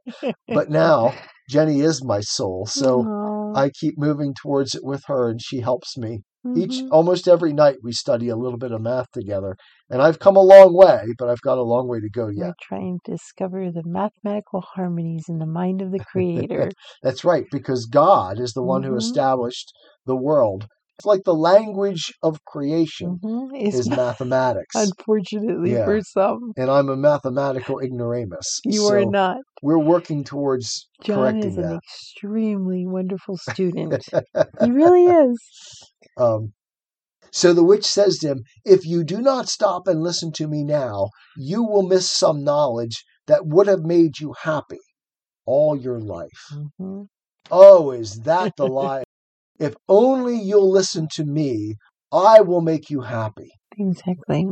but 0.48 0.70
now 0.70 1.12
Jenny 1.48 1.80
is 1.80 2.04
my 2.04 2.20
soul, 2.20 2.66
so 2.66 3.06
Aw. 3.06 3.54
I 3.54 3.70
keep 3.70 3.98
moving 3.98 4.34
towards 4.34 4.74
it 4.74 4.84
with 4.84 5.02
her, 5.06 5.28
and 5.28 5.40
she 5.42 5.60
helps 5.60 5.96
me. 5.96 6.22
Each 6.54 6.82
Mhm. 6.82 6.90
almost 6.90 7.28
every 7.28 7.52
night 7.52 7.76
we 7.82 7.92
study 7.92 8.28
a 8.28 8.36
little 8.36 8.58
bit 8.58 8.72
of 8.72 8.80
math 8.80 9.10
together, 9.12 9.56
and 9.88 10.02
I've 10.02 10.18
come 10.18 10.36
a 10.36 10.40
long 10.40 10.74
way, 10.74 11.04
but 11.18 11.28
I've 11.28 11.40
got 11.42 11.58
a 11.58 11.62
long 11.62 11.88
way 11.88 12.00
to 12.00 12.10
go 12.10 12.28
yet. 12.28 12.46
We're 12.46 12.54
trying 12.60 13.00
to 13.04 13.12
discover 13.12 13.70
the 13.70 13.82
mathematical 13.84 14.60
harmonies 14.60 15.26
in 15.28 15.38
the 15.38 15.46
mind 15.46 15.80
of 15.82 15.90
the 15.92 15.98
Creator. 16.12 16.72
That's 17.02 17.24
right, 17.24 17.44
because 17.50 17.86
God 17.86 18.40
is 18.40 18.52
the 18.52 18.62
one 18.62 18.82
who 18.82 18.94
Mhm. 18.94 18.98
established 18.98 19.72
the 20.06 20.16
world, 20.16 20.66
It's 21.00 21.06
like 21.06 21.24
the 21.24 21.34
language 21.34 22.12
of 22.22 22.44
creation 22.44 23.20
hmm 23.22 23.54
is 23.54 23.88
mathematics. 23.96 24.76
unfortunately 24.76 25.72
Yeah. 25.72 25.84
for 25.84 26.02
some. 26.02 26.52
and 26.58 26.70
I'm 26.70 26.90
a 26.90 26.96
mathematical 26.96 27.80
ignoramus. 27.80 28.60
You 28.66 28.86
are 28.88 29.06
not. 29.06 29.38
We're 29.62 29.78
working 29.78 30.24
towards 30.24 30.88
John 31.02 31.16
correcting 31.16 31.52
is 31.52 31.56
an 31.56 31.62
that. 31.70 31.80
extremely 31.82 32.84
wonderful 32.86 33.38
student. 33.38 34.04
he 34.60 34.70
really 34.70 35.06
is. 35.06 35.90
Um, 36.18 36.52
so 37.30 37.54
the 37.54 37.64
witch 37.64 37.86
says 37.86 38.18
to 38.18 38.28
him, 38.28 38.42
If 38.66 38.84
you 38.84 39.02
do 39.02 39.22
not 39.22 39.48
stop 39.48 39.88
and 39.88 40.02
listen 40.02 40.32
to 40.32 40.46
me 40.46 40.64
now, 40.64 41.08
you 41.38 41.62
will 41.62 41.88
miss 41.88 42.10
some 42.10 42.44
knowledge 42.44 43.06
that 43.26 43.46
would 43.46 43.68
have 43.68 43.84
made 43.84 44.20
you 44.20 44.34
happy 44.42 44.80
all 45.46 45.74
your 45.74 45.98
life. 45.98 46.58
hmm 46.78 47.04
Oh, 47.50 47.90
is 47.90 48.20
that 48.24 48.56
the 48.56 48.66
lie? 48.68 49.02
If 49.60 49.74
only 49.88 50.40
you'll 50.40 50.70
listen 50.70 51.06
to 51.12 51.24
me, 51.24 51.76
I 52.10 52.40
will 52.40 52.62
make 52.62 52.90
you 52.90 53.02
happy. 53.02 53.50
Exactly. 53.78 54.46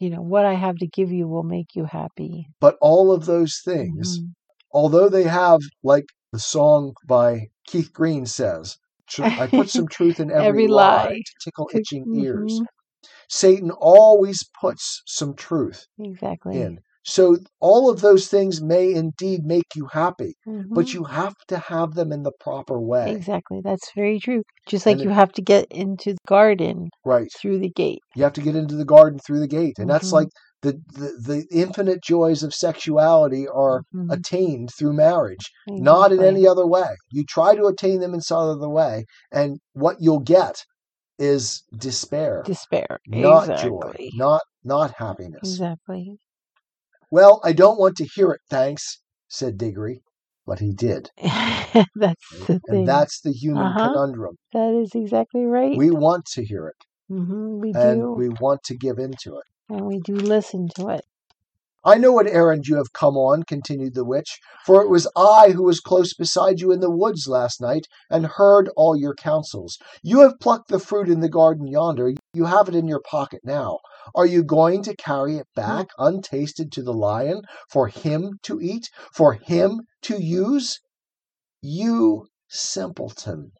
You 0.00 0.10
know, 0.10 0.20
what 0.20 0.44
I 0.44 0.54
have 0.54 0.76
to 0.78 0.86
give 0.86 1.10
you 1.12 1.26
will 1.28 1.44
make 1.44 1.74
you 1.74 1.84
happy. 1.84 2.48
But 2.60 2.76
all 2.80 3.12
of 3.12 3.24
those 3.24 3.60
things, 3.64 4.18
Mhm. 4.20 4.34
although 4.72 5.08
they 5.08 5.22
have, 5.24 5.60
like 5.82 6.06
the 6.32 6.38
song 6.40 6.92
by 7.06 7.46
Keith 7.66 7.92
Green 7.92 8.26
says, 8.26 8.76
I 9.18 9.46
put 9.46 9.70
some 9.70 9.88
truth 9.88 10.18
in 10.20 10.30
every, 10.32 10.48
Every 10.48 10.68
lie, 10.68 11.04
lie. 11.04 11.22
to 11.24 11.32
tickle 11.44 11.70
itching 11.72 12.06
ears. 12.14 12.60
mhm. 12.60 12.66
Satan 13.30 13.70
always 13.70 14.42
puts 14.60 15.02
some 15.06 15.34
truth 15.34 15.86
Exactly. 15.98 16.58
in. 16.60 16.80
So 17.08 17.36
all 17.60 17.88
of 17.88 18.00
those 18.00 18.26
things 18.26 18.60
may 18.60 18.92
indeed 18.92 19.44
make 19.44 19.76
you 19.76 19.86
happy, 19.86 20.34
but 20.44 20.86
Mhm. 20.86 20.94
you 20.94 21.04
have 21.04 21.34
to 21.46 21.56
have 21.58 21.94
them 21.94 22.10
in 22.12 22.24
the 22.24 22.32
proper 22.40 22.80
way. 22.80 23.12
Exactly. 23.12 23.60
That's 23.62 23.88
very 23.94 24.18
true. 24.18 24.42
Just 24.66 24.86
like 24.86 24.94
And 24.96 25.04
you 25.04 25.10
it- 25.10 25.14
have 25.14 25.30
to 25.34 25.42
get 25.42 25.66
into 25.70 26.12
the 26.14 26.18
garden 26.26 26.88
Right. 27.04 27.28
through 27.38 27.60
the 27.60 27.70
gate. 27.70 28.00
You 28.16 28.24
have 28.24 28.32
to 28.32 28.42
get 28.42 28.56
into 28.56 28.74
the 28.74 28.84
garden 28.84 29.20
through 29.24 29.38
the 29.38 29.46
gate. 29.46 29.74
And 29.78 29.88
that's 29.88 30.08
Mhm. 30.10 30.14
like 30.14 30.28
the, 30.62 30.72
the, 30.94 31.10
the 31.30 31.46
infinite 31.52 32.02
joys 32.02 32.42
of 32.42 32.52
sexuality 32.52 33.46
are 33.46 33.82
Mhm. 33.94 34.12
attained 34.12 34.70
through 34.76 34.94
marriage, 34.94 35.52
not 35.68 36.10
in 36.10 36.20
any 36.24 36.44
other 36.44 36.66
way. 36.66 36.88
You 37.12 37.24
try 37.24 37.54
to 37.54 37.66
attain 37.66 38.00
them 38.00 38.14
in 38.14 38.20
some 38.20 38.38
other 38.48 38.68
way, 38.68 39.04
and 39.30 39.58
what 39.74 39.98
you'll 40.00 40.18
get 40.38 40.64
is 41.20 41.62
despair, 41.78 42.42
despair. 42.44 42.98
not 43.06 43.48
exactly. 43.48 43.70
joy, 43.70 44.08
not 44.14 44.42
not 44.64 44.90
happiness. 44.98 45.40
Exactly. 45.44 46.18
Well, 47.16 47.40
I 47.42 47.54
don't 47.54 47.78
want 47.78 47.96
to 47.96 48.04
hear 48.14 48.30
it, 48.32 48.42
thanks, 48.50 49.00
said 49.26 49.56
Digory. 49.56 50.02
But 50.46 50.58
he 50.58 50.74
did. 50.74 51.08
that's 51.22 51.88
the 51.94 52.60
thing. 52.60 52.60
And 52.68 52.86
that's 52.86 53.22
the 53.22 53.32
human 53.32 53.68
Uh-huh. 53.68 53.88
conundrum. 53.88 54.36
that 54.52 54.74
is 54.74 54.94
exactly 54.94 55.46
right. 55.46 55.78
We 55.78 55.90
want 55.90 56.26
to 56.34 56.44
hear 56.44 56.66
it, 56.68 56.76
hmm 57.08 57.58
we 57.58 57.72
and 57.72 58.02
do, 58.02 58.14
we 58.18 58.28
want 58.28 58.64
to 58.64 58.76
give 58.76 58.98
into 58.98 59.38
it. 59.38 59.44
and 59.70 59.86
we 59.86 59.98
do 59.98 60.14
listen 60.14 60.68
to 60.76 60.88
it. 60.90 61.06
I 61.86 61.96
know 61.96 62.12
what 62.12 62.26
errand 62.26 62.66
you 62.66 62.76
have 62.76 62.92
come 62.92 63.16
on, 63.16 63.44
continued 63.44 63.94
the 63.94 64.04
witch, 64.04 64.38
for 64.66 64.82
it 64.82 64.90
was 64.90 65.08
I 65.16 65.52
who 65.52 65.62
was 65.62 65.80
close 65.80 66.12
beside 66.12 66.60
you 66.60 66.70
in 66.70 66.80
the 66.80 66.90
woods 66.90 67.26
last 67.28 67.62
night 67.62 67.86
and 68.10 68.26
heard 68.26 68.68
all 68.76 68.94
your 68.94 69.14
counsels. 69.14 69.78
You 70.02 70.20
have 70.20 70.38
plucked 70.38 70.68
the 70.68 70.78
fruit 70.80 71.08
in 71.08 71.20
the 71.20 71.30
garden 71.30 71.66
yonder. 71.66 72.12
You 72.34 72.44
have 72.44 72.68
it 72.68 72.74
in 72.74 72.86
your 72.88 73.00
pocket 73.00 73.40
now. 73.42 73.78
Are 74.14 74.26
you 74.26 74.42
going 74.44 74.82
to 74.84 74.96
carry 74.96 75.36
it 75.36 75.46
back 75.54 75.88
untasted 75.98 76.70
to 76.72 76.82
the 76.82 76.92
lion 76.94 77.42
for 77.70 77.88
him 77.88 78.38
to 78.42 78.60
eat, 78.60 78.90
for 79.12 79.34
him 79.34 79.80
to 80.02 80.22
use? 80.22 80.78
You 81.60 82.26
simpleton. 82.48 83.52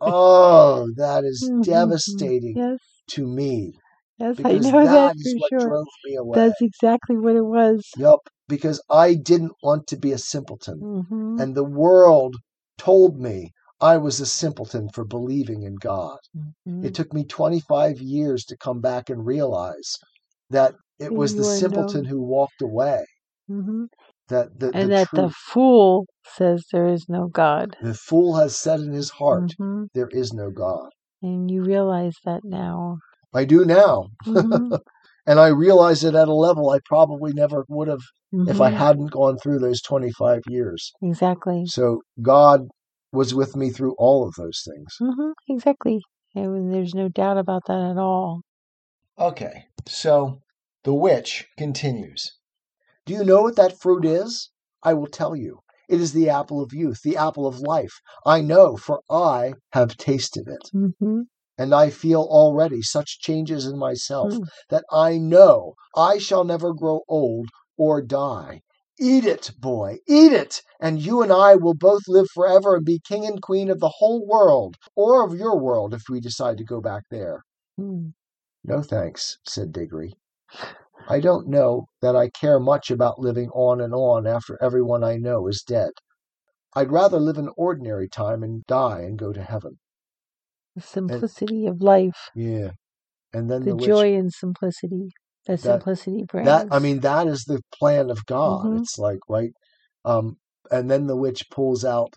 Oh, 0.00 0.88
that 0.96 1.24
is 1.24 1.48
Mhm. 1.54 1.64
devastating 1.64 2.56
Yes, 2.56 2.78
to 3.10 3.26
me 3.26 3.78
yes, 4.18 4.36
I 4.44 4.52
know 4.58 4.82
that 4.84 4.90
that 4.90 5.14
is 5.16 5.32
for 5.34 5.38
what 5.40 5.50
sure. 5.50 5.68
drove 5.68 5.86
me 6.04 6.14
away. 6.16 6.38
That's 6.38 6.62
exactly 6.62 7.16
what 7.16 7.36
it 7.36 7.42
was. 7.44 7.86
Yep, 7.96 8.20
because 8.48 8.82
I 8.90 9.14
didn't 9.14 9.52
want 9.62 9.86
to 9.88 9.96
be 9.96 10.12
a 10.12 10.18
simpleton. 10.18 10.80
hmm 10.80 11.40
And 11.40 11.54
the 11.54 11.64
world 11.64 12.36
told 12.78 13.18
me 13.18 13.52
I 13.80 13.96
was 13.96 14.20
a 14.20 14.26
simpleton 14.26 14.88
for 14.90 15.04
believing 15.04 15.62
in 15.62 15.76
God. 15.76 16.18
hmm 16.34 16.84
It 16.84 16.94
took 16.94 17.12
me 17.12 17.24
25 17.24 18.00
years 18.00 18.44
to 18.46 18.56
come 18.56 18.80
back 18.80 19.10
and 19.10 19.24
realize 19.24 19.96
that 20.50 20.74
it 20.98 21.14
was 21.14 21.34
the 21.34 21.44
simpleton 21.44 22.04
who 22.04 22.20
walked 22.20 22.60
away. 22.62 23.04
hmm 23.48 23.84
That 24.28 24.58
the, 24.60 24.70
And 24.72 24.90
the 24.90 24.94
that 24.94 25.08
the 25.14 25.30
fool 25.30 26.06
says 26.24 26.64
there 26.72 26.86
is 26.86 27.08
no 27.08 27.28
God. 27.28 27.76
the 27.82 27.94
fool 27.94 28.36
has 28.36 28.56
said 28.58 28.80
in 28.80 28.92
his 28.92 29.10
heart, 29.10 29.54
hmm 29.58 29.84
there 29.94 30.08
is 30.08 30.32
no 30.32 30.50
God. 30.50 30.90
And 31.22 31.50
you 31.50 31.62
realize 31.62 32.16
that 32.24 32.44
now. 32.44 32.98
I 33.34 33.44
do 33.44 33.64
now. 33.64 34.08
hmm 34.24 34.74
And 35.26 35.38
I 35.38 35.48
realize 35.48 36.02
it 36.02 36.14
at 36.14 36.28
a 36.28 36.34
level 36.34 36.70
I 36.70 36.78
probably 36.86 37.32
never 37.32 37.64
would 37.68 37.88
have 37.88 38.00
if 38.46 38.60
I 38.60 38.70
Mhm. 38.70 38.76
hadn't 38.76 39.10
gone 39.12 39.36
through 39.38 39.58
those 39.58 39.82
25 39.82 40.40
years. 40.48 40.92
Exactly. 41.02 41.66
So 41.66 42.00
God 42.22 42.68
was 43.12 43.34
with 43.34 43.56
me 43.56 43.70
through 43.70 43.94
all 43.98 44.26
of 44.26 44.34
those 44.36 44.62
things. 44.66 44.96
hmm 44.98 45.32
Exactly. 45.48 46.02
And 46.34 46.72
there's 46.72 46.94
no 46.94 47.08
doubt 47.08 47.38
about 47.38 47.64
that 47.66 47.80
at 47.92 47.98
all. 47.98 48.42
Okay, 49.18 49.66
so 49.86 50.42
the 50.84 50.94
witch 50.94 51.46
continues. 51.56 52.32
Do 53.06 53.12
you 53.14 53.24
know 53.24 53.42
what 53.42 53.56
that 53.56 53.78
fruit 53.80 54.04
is? 54.04 54.50
I 54.82 54.94
will 54.94 55.06
tell 55.08 55.36
you. 55.36 55.60
It 55.88 56.00
is 56.00 56.12
the 56.12 56.28
apple 56.30 56.62
of 56.62 56.72
youth, 56.72 57.02
the 57.02 57.16
apple 57.16 57.46
of 57.46 57.60
life. 57.60 58.00
I 58.26 58.40
know, 58.40 58.76
for 58.76 59.02
I 59.10 59.54
have 59.72 59.96
tasted 59.96 60.48
it. 60.48 60.70
hmm 60.72 61.22
And 61.58 61.74
I 61.74 61.90
feel 61.90 62.22
already 62.22 62.82
such 62.82 63.20
changes 63.20 63.66
in 63.66 63.78
myself 63.78 64.32
Mm. 64.32 64.48
that 64.70 64.84
I 64.90 65.18
know 65.18 65.74
I 65.96 66.18
shall 66.18 66.44
never 66.44 66.72
grow 66.74 67.02
old 67.08 67.48
or 67.76 68.02
die. 68.02 68.62
Eat 69.02 69.24
it, 69.24 69.50
boy, 69.58 69.96
eat 70.06 70.32
it, 70.32 70.60
and 70.78 71.00
you 71.00 71.22
and 71.22 71.32
I 71.32 71.56
will 71.56 71.74
both 71.74 72.02
live 72.06 72.26
forever 72.34 72.76
and 72.76 72.84
be 72.84 73.00
king 73.02 73.24
and 73.24 73.40
queen 73.40 73.70
of 73.70 73.80
the 73.80 73.94
whole 73.96 74.26
world, 74.26 74.76
or 74.94 75.24
of 75.24 75.34
your 75.34 75.58
world 75.58 75.94
if 75.94 76.02
we 76.10 76.20
decide 76.20 76.58
to 76.58 76.64
go 76.64 76.82
back 76.82 77.04
there. 77.10 77.42
Mm. 77.80 78.12
No 78.62 78.82
thanks, 78.82 79.38
said 79.46 79.72
Digory. 79.72 80.12
I 81.08 81.18
don't 81.18 81.48
know 81.48 81.86
that 82.02 82.14
I 82.14 82.28
care 82.28 82.60
much 82.60 82.90
about 82.90 83.18
living 83.18 83.48
on 83.54 83.80
and 83.80 83.94
on 83.94 84.26
after 84.26 84.62
everyone 84.62 85.02
I 85.02 85.16
know 85.16 85.48
is 85.48 85.62
dead. 85.62 85.92
I'd 86.76 86.92
rather 86.92 87.18
live 87.18 87.38
an 87.38 87.50
ordinary 87.56 88.08
time 88.08 88.42
and 88.42 88.64
die 88.66 89.00
and 89.00 89.18
go 89.18 89.32
to 89.32 89.42
heaven. 89.42 89.78
The 90.76 90.82
simplicity 90.82 91.66
of 91.66 91.80
life, 91.80 92.28
Yeah. 92.34 92.72
And 93.32 93.50
then 93.50 93.62
the 93.62 93.70
the, 93.70 93.76
witch 93.76 93.86
joy 93.86 94.14
and 94.14 94.32
simplicity 94.32 95.10
that 95.46 95.60
That- 95.62 95.72
simplicity 95.82 96.24
brings. 96.24 96.46
that 96.46 96.68
I 96.70 96.78
mean 96.78 97.00
that 97.00 97.26
is 97.26 97.44
the 97.44 97.60
plan 97.78 98.10
of 98.10 98.24
God. 98.26 98.66
Mhm. 98.66 98.80
It's 98.80 98.98
like 98.98 99.20
right 99.28 99.52
um 100.04 100.36
and 100.70 100.90
then 100.90 101.06
the 101.06 101.16
witch 101.16 101.48
pulls 101.50 101.84
out 101.84 102.14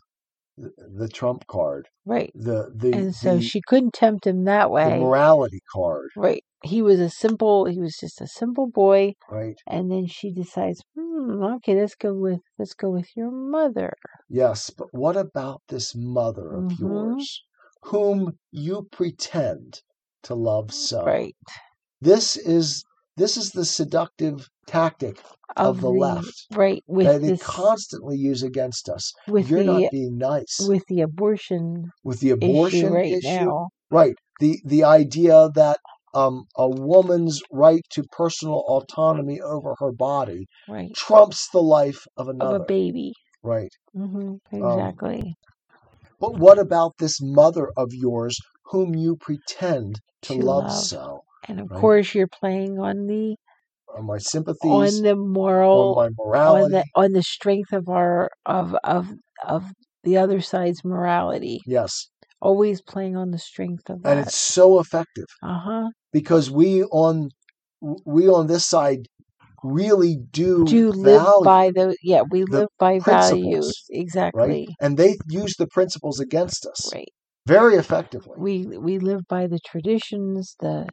the, 0.58 0.72
the 0.98 1.08
trump 1.08 1.48
card, 1.48 1.88
right. 2.06 2.32
the 2.36 2.72
the 2.76 2.94
And 2.98 3.16
so 3.16 3.36
the, 3.38 3.42
she 3.42 3.62
couldn't 3.68 3.94
tempt 3.94 4.28
him 4.28 4.44
that 4.46 4.66
the 4.66 4.70
way. 4.72 5.00
morality 5.00 5.62
card, 5.72 6.10
Right. 6.16 6.44
He 6.64 6.82
was 6.82 7.00
a 7.00 7.10
simple. 7.10 7.66
He 7.66 7.80
was 7.80 7.98
just 8.00 8.22
a 8.22 8.28
simple 8.28 8.68
boy, 8.68 9.14
right? 9.30 9.58
and 9.68 9.92
then 9.92 10.06
she 10.08 10.32
decides, 10.32 10.82
hmm, 10.96 11.44
okay, 11.56 11.76
let's 11.80 11.96
go 11.96 12.14
with 12.14 12.40
let's 12.60 12.74
go 12.76 12.90
with 12.92 13.10
your 13.16 13.32
mother. 13.32 13.94
Yes, 14.30 14.70
but 14.70 14.88
what 14.94 15.18
about 15.18 15.62
this 15.70 15.94
mother 15.96 16.54
of 16.54 16.64
Mhm. 16.66 16.80
yours, 16.80 17.44
whom 17.84 18.38
you 18.52 18.88
pretend 18.92 19.82
to 20.24 20.36
love 20.36 20.72
so? 20.74 21.04
Right. 21.04 21.36
This 22.02 22.38
is 22.38 22.84
this 23.18 23.38
is 23.38 23.52
the 23.52 23.66
seductive 23.66 24.48
tactic 24.66 25.22
of, 25.58 25.82
the, 25.82 25.90
left 25.90 26.48
Right. 26.52 26.84
With 26.88 27.08
that 27.08 27.22
they 27.22 27.34
constantly 27.38 28.18
use 28.18 28.44
against 28.44 28.90
us. 28.90 29.12
with 29.28 29.50
You're 29.50 29.60
the 29.60 29.66
not 29.66 29.92
being 29.92 30.18
nice 30.18 30.68
with 30.68 30.84
the 30.88 31.02
abortion 31.02 31.92
with 32.04 32.20
the 32.20 32.32
abortion 32.32 32.90
issue 32.90 32.94
right 32.94 33.14
issue. 33.14 33.46
now. 33.46 33.70
Right. 33.92 34.16
The 34.40 34.60
the 34.66 34.84
idea 34.84 35.50
that 35.56 35.80
um, 36.14 36.46
a 36.58 36.70
woman's 36.70 37.42
right 37.52 37.82
to 37.92 38.04
personal 38.12 38.64
autonomy 38.68 39.40
over 39.42 39.76
her 39.80 39.92
body 39.92 40.48
Right. 40.68 40.92
trumps 40.96 41.50
the 41.50 41.62
life 41.62 42.06
of 42.18 42.28
Of 42.28 42.36
another. 42.36 42.60
a 42.62 42.66
baby. 42.66 43.14
Right. 43.44 43.72
hmm 43.94 44.36
Um, 44.54 44.62
Exactly. 44.70 45.36
But 46.20 46.38
what 46.38 46.58
about 46.60 46.94
this 47.00 47.20
mother 47.22 47.70
of 47.78 47.90
yours 47.92 48.38
whom 48.66 48.96
you 48.96 49.16
pretend 49.18 50.00
to, 50.24 50.34
To 50.34 50.42
love, 50.42 50.66
love. 50.66 50.86
so? 50.88 51.22
And 51.48 51.60
of 51.60 51.70
right. 51.70 51.82
course, 51.82 52.14
you're 52.16 52.28
playing 52.28 52.80
on 52.80 53.08
the 53.08 53.36
on 53.96 54.06
my 54.06 54.18
sympathies, 54.18 55.00
on 55.00 55.04
the 55.04 55.16
moral, 55.16 55.80
on 55.82 55.94
my 55.94 56.10
on 56.48 56.72
the 56.72 56.86
on 56.96 57.12
the 57.14 57.24
strength 57.24 57.74
of 57.74 57.90
our 57.90 58.30
of 58.46 58.76
of 58.84 59.10
of 59.44 59.66
the 60.04 60.18
other 60.18 60.42
side's 60.42 60.84
morality. 60.84 61.62
yes. 61.66 62.10
Always 62.42 62.82
playing 62.82 63.16
on 63.18 63.32
the 63.32 63.40
strength 63.40 63.90
of 63.90 64.04
that. 64.04 64.12
And 64.12 64.20
it's 64.20 64.36
so 64.36 64.80
effective 64.80 65.26
Uh 65.44 65.60
huh. 65.60 65.90
because 66.14 66.52
we 66.52 66.84
on 66.86 67.32
we 67.82 68.30
on 68.30 68.48
this 68.48 68.66
side 68.66 69.08
really 69.64 70.18
do, 70.18 70.66
Do 70.66 70.92
live 70.92 71.28
by 71.44 71.70
the 71.70 71.96
yeah 72.02 72.24
we 72.30 72.44
live 72.44 72.70
by 72.80 73.00
values 73.00 73.86
right? 74.34 74.60
exactly 74.60 74.76
And 74.82 74.98
they 74.98 75.18
use 75.30 75.56
the 75.58 75.68
principles 75.68 76.20
against 76.20 76.66
us. 76.66 76.94
right 76.94 77.10
very 77.48 77.76
effectively. 77.76 78.38
We 78.38 78.66
we 78.66 79.00
live 79.00 79.22
by 79.28 79.48
the 79.48 79.60
traditions, 79.60 80.56
the 80.60 80.88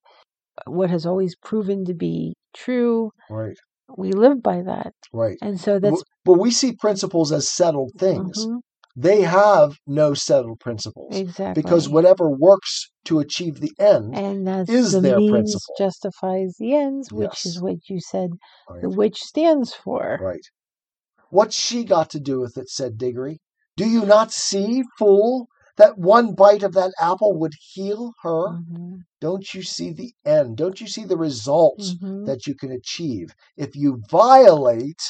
what 0.66 0.90
has 0.90 1.07
always 1.07 1.37
proven 1.37 1.85
to 1.87 1.94
be 1.94 2.37
true. 2.55 3.12
Right, 3.29 3.57
We 3.96 4.12
live 4.12 4.42
by 4.42 4.62
that, 4.62 4.94
right. 5.12 5.38
and 5.42 5.61
so 5.61 5.79
that's 5.79 6.03
But 6.25 6.35
we 6.35 6.51
see 6.51 6.73
principles 6.75 7.33
as 7.33 7.49
settled 7.51 7.92
things. 7.99 8.46
Mhm, 8.46 8.61
They 8.96 9.23
have 9.23 9.77
no 9.87 10.14
settled 10.14 10.61
principles 10.61 11.16
exactly 11.16 11.62
because 11.62 11.88
whatever 11.88 12.29
works 12.29 12.90
to 13.05 13.20
achieve 13.20 13.61
the 13.61 13.73
end, 13.79 14.14
and 14.16 14.46
that's 14.46 14.68
is 14.68 14.92
the 14.92 15.01
their 15.01 15.16
means 15.18 15.31
principle. 15.33 15.75
justifies 15.79 16.57
the 16.59 16.75
ends, 16.75 17.12
which 17.12 17.46
is 17.46 17.62
what 17.62 17.88
you 17.88 18.01
said 18.01 18.31
right, 18.68 18.83
the 18.83 18.90
witch 18.90 19.20
stands 19.23 19.73
for. 19.73 20.18
right. 20.20 20.46
What's 21.31 21.55
she 21.55 21.85
got 21.85 22.11
to 22.11 22.20
do 22.20 22.40
with 22.40 22.59
it? 22.59 22.68
said 22.68 22.99
Digory. 22.99 23.38
Do 23.77 23.88
you 23.88 24.05
not 24.05 24.33
see, 24.33 24.83
fool, 24.99 25.46
that 25.76 25.98
one 25.98 26.35
bite 26.35 26.62
of 26.62 26.72
that 26.74 26.92
apple 27.00 27.38
would 27.38 27.54
heal 27.61 28.12
her? 28.22 28.61
Mhm, 28.68 29.04
Don't 29.20 29.54
you 29.54 29.62
see 29.62 29.92
the 29.92 30.14
end? 30.24 30.56
Don't 30.56 30.80
you 30.80 30.87
see 30.88 31.04
the 31.04 31.16
results 31.18 31.94
mhm. 31.94 32.24
that 32.24 32.46
you 32.46 32.54
can 32.54 32.72
achieve 32.72 33.35
if 33.56 33.76
you 33.76 34.02
violate 34.11 35.02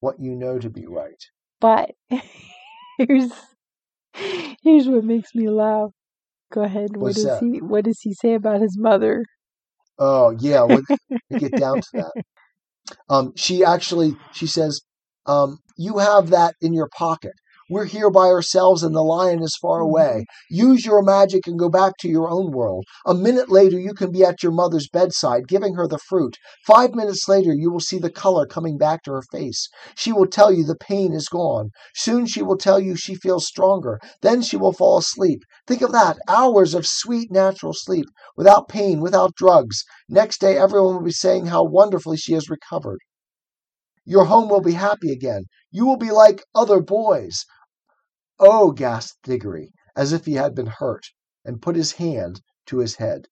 what 0.00 0.18
you 0.20 0.34
know 0.34 0.58
to 0.58 0.70
be 0.70 0.86
right? 0.86 1.22
But 1.60 1.94
here's 2.98 3.32
here's 4.62 4.88
what 4.88 5.04
makes 5.04 5.34
me 5.34 5.48
laugh. 5.48 5.90
Go 6.52 6.62
ahead. 6.62 6.96
What 6.96 7.02
What's 7.02 7.16
does 7.16 7.36
that? 7.36 7.38
he 7.38 7.60
What 7.60 7.84
does 7.84 8.00
he 8.02 8.14
say 8.14 8.34
about 8.34 8.60
his 8.60 8.76
mother? 8.78 9.24
Oh 9.98 10.30
yeah, 10.40 10.62
we'll, 10.64 10.82
we 11.30 11.36
get 11.36 11.54
down 11.56 11.80
to 11.80 11.88
that. 11.96 12.12
Um, 13.08 13.32
she 13.36 13.64
actually 13.64 14.18
she 14.30 14.46
says, 14.46 14.80
um, 15.26 15.58
"You 15.76 15.98
have 15.98 16.30
that 16.30 16.54
in 16.60 16.72
your 16.74 16.88
pocket. 16.96 17.32
We're 17.68 17.86
here 17.86 18.10
by 18.10 18.28
ourselves, 18.28 18.84
and 18.84 18.94
the 18.94 19.02
lion 19.02 19.42
is 19.42 19.58
far 19.60 19.80
mm-hmm. 19.80 19.88
away. 19.88 20.26
Use 20.48 20.86
your 20.86 21.02
magic 21.02 21.48
and 21.48 21.58
go 21.58 21.68
back 21.68 21.94
to 21.98 22.08
your 22.08 22.30
own 22.30 22.52
world. 22.52 22.84
A 23.04 23.12
minute 23.12 23.50
later, 23.50 23.76
you 23.76 23.92
can 23.92 24.12
be 24.12 24.22
at 24.22 24.40
your 24.40 24.52
mother's 24.52 24.88
bedside, 24.88 25.48
giving 25.48 25.74
her 25.74 25.88
the 25.88 25.98
fruit. 25.98 26.36
Five 26.64 26.94
minutes 26.94 27.28
later, 27.28 27.52
you 27.52 27.72
will 27.72 27.80
see 27.80 27.98
the 27.98 28.08
color 28.08 28.46
coming 28.46 28.78
back 28.78 29.02
to 29.02 29.10
her 29.10 29.24
face. 29.32 29.68
She 29.96 30.12
will 30.12 30.28
tell 30.28 30.52
you 30.52 30.62
the 30.62 30.76
pain 30.76 31.12
is 31.12 31.28
gone. 31.28 31.70
Soon, 31.96 32.26
she 32.26 32.40
will 32.40 32.56
tell 32.56 32.78
you 32.78 32.94
she 32.94 33.16
feels 33.16 33.48
stronger. 33.48 33.98
Then 34.22 34.42
she 34.42 34.56
will 34.56 34.72
fall 34.72 34.98
asleep. 34.98 35.42
Think 35.66 35.82
of 35.82 35.90
that 35.90 36.18
hours 36.28 36.72
of 36.72 36.86
sweet, 36.86 37.32
natural 37.32 37.72
sleep, 37.74 38.06
without 38.36 38.68
pain, 38.68 39.00
without 39.00 39.34
drugs. 39.34 39.82
Next 40.08 40.40
day, 40.40 40.56
everyone 40.56 40.94
will 40.94 41.02
be 41.02 41.10
saying 41.10 41.46
how 41.46 41.64
wonderfully 41.64 42.16
she 42.16 42.34
has 42.34 42.48
recovered. 42.48 43.00
Your 44.04 44.26
home 44.26 44.48
will 44.48 44.60
be 44.60 44.74
happy 44.74 45.10
again. 45.10 45.46
You 45.72 45.84
will 45.84 45.96
be 45.96 46.12
like 46.12 46.44
other 46.54 46.80
boys. 46.80 47.44
Oh, 48.38 48.70
gasped 48.72 49.22
Digory, 49.24 49.72
as 49.96 50.12
if 50.12 50.26
he 50.26 50.34
had 50.34 50.54
been 50.54 50.66
hurt, 50.66 51.04
and 51.44 51.62
put 51.62 51.76
his 51.76 51.92
hand 51.92 52.40
to 52.66 52.78
his 52.78 52.96
head, 52.96 53.28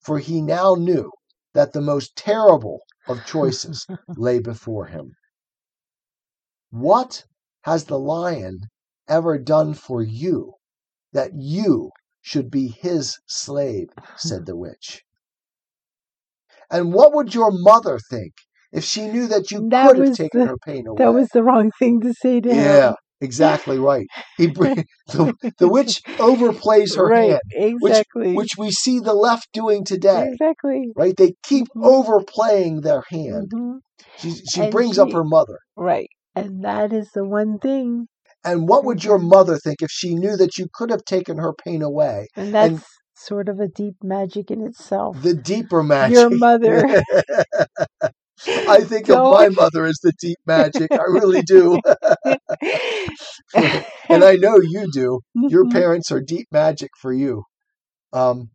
for 0.00 0.18
he 0.18 0.40
now 0.42 0.74
knew 0.74 1.10
that 1.54 1.72
the 1.72 1.80
most 1.80 2.16
terrible 2.16 2.80
of 3.06 3.24
choices 3.24 3.86
lay 4.16 4.38
before 4.40 4.86
him. 4.86 5.12
What 6.70 7.24
has 7.62 7.84
the 7.84 7.98
lion 7.98 8.60
ever 9.08 9.38
done 9.38 9.74
for 9.74 10.02
you 10.02 10.54
that 11.12 11.32
you 11.34 11.90
should 12.20 12.50
be 12.50 12.68
his 12.68 13.16
slave? 13.26 13.88
said 14.16 14.46
the 14.46 14.56
witch. 14.56 15.02
And 16.70 16.92
what 16.92 17.14
would 17.14 17.34
your 17.34 17.50
mother 17.50 17.98
think 18.10 18.32
if 18.72 18.84
she 18.84 19.06
knew 19.06 19.26
that 19.28 19.50
you 19.50 19.66
That 19.70 19.94
could 19.94 20.06
have 20.08 20.16
taken 20.16 20.40
the- 20.40 20.46
her 20.48 20.56
pain 20.58 20.86
away? 20.86 20.96
That 21.04 21.14
was 21.14 21.28
the 21.30 21.42
wrong 21.42 21.70
thing 21.78 22.00
to 22.02 22.12
say 22.12 22.40
to 22.40 22.48
yeah, 22.48 22.88
him. 22.90 22.94
Exactly 23.20 23.78
right. 23.90 24.06
The, 24.38 25.34
the 25.58 25.68
witch 25.68 26.02
overplays 26.18 26.96
her 26.96 27.06
right. 27.08 27.30
hand, 27.30 27.40
Exactly. 27.52 28.34
which 28.34 28.50
we 28.58 28.70
see 28.70 28.98
the 29.00 29.14
left 29.14 29.48
doing 29.52 29.84
today. 29.84 30.28
exactly. 30.32 30.90
Right? 30.94 31.16
They 31.16 31.32
keep 31.44 31.66
Mhm. 31.76 31.86
overplaying 31.86 32.82
their 32.82 33.02
hand. 33.10 33.50
Mhm. 33.54 33.78
She, 34.18 34.30
she 34.50 34.60
And 34.62 34.70
brings 34.72 34.98
up 34.98 35.12
her 35.12 35.24
mother. 35.24 35.58
Right. 35.76 36.08
And 36.36 36.62
that 36.64 36.92
is 36.92 37.08
the 37.14 37.24
one 37.26 37.58
thing. 37.58 38.06
And 38.44 38.68
what 38.68 38.84
would 38.84 39.02
your 39.02 39.18
Mhm. 39.18 39.30
mother 39.30 39.56
think 39.58 39.82
if 39.82 39.90
she 39.90 40.14
knew 40.14 40.36
that 40.36 40.58
you 40.58 40.66
could 40.72 40.90
have 40.90 41.04
taken 41.04 41.38
her 41.38 41.52
pain 41.52 41.82
away? 41.82 42.26
And 42.36 42.54
that's 42.54 42.70
And- 42.72 42.82
sort 43.16 43.48
of 43.48 43.58
a 43.58 43.66
deep 43.66 43.96
magic 44.02 44.50
in 44.50 44.62
itself. 44.64 45.20
The 45.22 45.34
deeper 45.34 45.82
magic. 45.82 46.16
Your 46.18 46.30
mother. 46.30 46.84
I 48.66 48.80
think 48.82 49.08
of 49.08 49.28
my 49.28 49.48
mother 49.50 49.84
as 49.84 49.98
the 50.02 50.12
deep 50.20 50.38
magic. 50.46 50.90
I 50.96 51.10
really 51.10 51.42
do. 51.42 51.78
and 54.10 54.24
I 54.24 54.36
know 54.36 54.56
you 54.62 54.86
do. 54.92 55.20
Your 55.46 55.64
Mhm. 55.64 55.66
parents 55.66 56.12
are 56.12 56.20
deep 56.20 56.48
magic 56.52 56.90
for 57.00 57.12
you. 57.12 57.44
Um, 58.12 58.50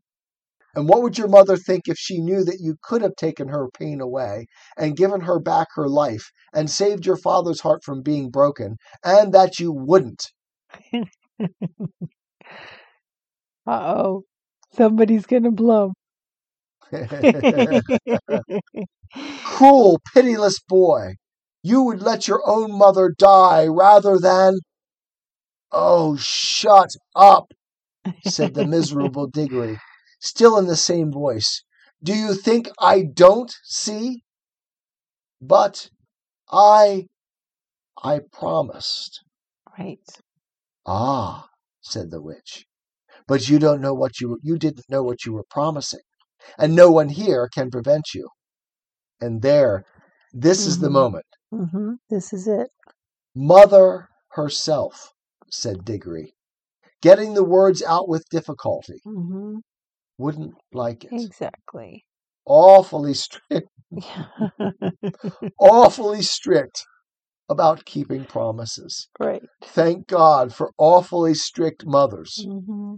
and 0.76 0.88
what 0.90 1.02
would 1.04 1.18
your 1.18 1.28
mother 1.28 1.56
think 1.58 1.84
if 1.88 1.98
she 1.98 2.20
knew 2.20 2.44
that 2.44 2.60
you 2.60 2.76
could 2.82 3.02
have 3.02 3.16
taken 3.16 3.50
her 3.50 3.68
pain 3.78 4.02
away 4.02 4.48
and 4.78 4.96
given 4.98 5.22
her 5.22 5.40
back 5.40 5.68
her 5.76 5.88
life 5.90 6.32
and 6.54 6.70
saved 6.70 7.06
your 7.06 7.18
father's 7.18 7.62
heart 7.62 7.84
from 7.84 8.02
being 8.02 8.30
broken, 8.30 8.78
and 9.04 9.34
that 9.34 9.60
you 9.60 9.72
wouldn't? 9.72 10.32
Uh 13.68 13.96
oh. 13.98 14.24
Somebody's 14.74 15.26
gonna 15.26 15.52
blow. 15.52 15.94
Cruel, 19.44 20.00
pitiless 20.14 20.60
boy, 20.68 21.16
you 21.64 21.84
would 21.84 22.02
let 22.02 22.28
your 22.28 22.42
own 22.48 22.78
mother 22.78 23.14
die 23.18 23.68
rather 23.68 24.18
than. 24.20 24.56
Oh, 25.72 26.16
shut 26.18 26.92
up, 27.16 27.52
said 28.24 28.54
the 28.54 28.64
miserable 28.66 29.28
Digory, 29.28 29.78
still 30.20 30.58
in 30.58 30.68
the 30.68 30.76
same 30.78 31.12
voice. 31.12 31.64
Do 32.04 32.14
you 32.16 32.36
think 32.36 32.70
I 32.80 33.04
don't 33.04 33.52
see? 33.64 34.24
But 35.42 35.90
I. 36.52 37.08
I 38.04 38.20
promised. 38.32 39.22
right. 39.80 40.00
Ah, 40.86 41.48
said 41.82 42.12
the 42.12 42.22
witch. 42.22 42.66
But 43.28 43.50
you 43.50 43.60
don't 43.60 43.82
know 43.82 43.94
what 43.94 44.20
you 44.22 44.40
you 44.44 44.58
didn't 44.58 44.90
know 44.90 45.04
what 45.04 45.26
you 45.26 45.34
were 45.34 45.46
promising, 45.50 46.02
and 46.58 46.76
no 46.76 46.92
one 46.92 47.10
here 47.10 47.50
can 47.54 47.72
prevent 47.72 48.14
you. 48.14 48.30
And 49.24 49.42
there, 49.42 49.86
this 50.34 50.68
is 50.68 50.80
the 50.80 50.90
Mhm. 50.90 50.92
moment. 51.00 51.26
hmm 51.50 51.94
This 52.10 52.34
is 52.34 52.46
it. 52.46 52.70
Mother 53.34 54.10
herself, 54.32 55.14
said 55.50 55.86
Digory, 55.86 56.36
getting 57.02 57.34
the 57.34 57.44
words 57.46 57.82
out 57.82 58.10
with 58.10 58.28
difficulty. 58.30 59.00
hmm 59.06 59.60
Wouldn't 60.18 60.56
like 60.74 61.06
it. 61.06 61.14
Exactly. 61.14 62.06
Awfully 62.46 63.14
strict, 63.14 63.70
awfully 65.58 66.22
strict 66.22 66.84
about 67.48 67.86
keeping 67.86 68.26
promises. 68.26 69.08
right. 69.20 69.44
Thank 69.64 70.08
God 70.08 70.54
for 70.54 70.72
awfully 70.78 71.34
strict 71.34 71.86
mothers. 71.86 72.34
hmm 72.46 72.96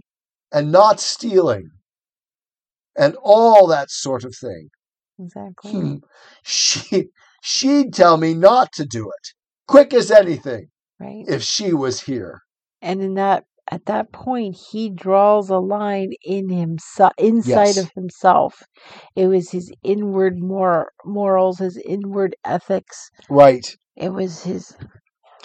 and 0.52 0.70
not 0.72 0.98
stealing 1.00 1.70
and 2.96 3.16
all 3.22 3.66
that 3.68 3.90
sort 3.90 4.24
of 4.24 4.34
thing. 4.34 4.70
Exactly. 5.18 5.70
Hmm. 5.72 5.94
She 6.42 7.08
she'd 7.42 7.92
tell 7.94 8.16
me 8.16 8.34
not 8.34 8.72
to 8.72 8.84
do 8.84 9.04
it, 9.08 9.28
quick 9.68 9.94
as 9.94 10.10
anything, 10.10 10.68
Right. 11.00 11.24
if 11.28 11.42
she 11.42 11.72
was 11.72 12.02
here. 12.02 12.40
And 12.82 13.00
in 13.02 13.14
that 13.14 13.44
at 13.70 13.86
that 13.86 14.12
point 14.12 14.56
he 14.70 14.90
draws 14.90 15.50
a 15.50 15.58
line 15.58 16.10
in 16.24 16.48
himself 16.50 17.12
inside 17.18 17.76
Yes. 17.76 17.78
of 17.78 17.90
himself. 17.94 18.62
It 19.16 19.26
was 19.28 19.50
his 19.50 19.72
inward 19.82 20.34
mor- 20.38 20.90
morals, 21.04 21.58
his 21.58 21.76
inward 21.78 22.36
ethics. 22.44 23.10
Right. 23.30 23.66
It 23.96 24.10
was 24.10 24.42
his 24.44 24.76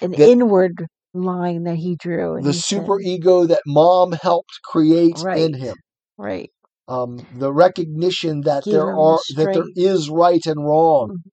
an 0.01 0.12
The- 0.12 0.29
inward 0.31 0.86
line 1.13 1.63
that 1.63 1.75
he 1.77 1.95
drew. 1.95 2.39
The 2.41 2.51
he 2.51 2.53
said- 2.60 2.63
super 2.81 2.99
ego 3.01 3.45
that 3.45 3.62
mom 3.65 4.12
helped 4.13 4.51
create 4.65 5.19
in 5.23 5.53
him. 5.55 5.75
right. 6.17 6.51
Um, 6.91 7.25
the 7.39 7.54
recognition 7.54 8.41
that 8.41 8.63
Give 8.63 8.73
there 8.73 8.86
the 8.86 8.91
are 8.91 9.19
that 9.38 9.54
there 9.54 9.63
is 9.75 10.10
right 10.10 10.45
and 10.45 10.65
wrong, 10.65 11.12
Mhm. 11.12 11.32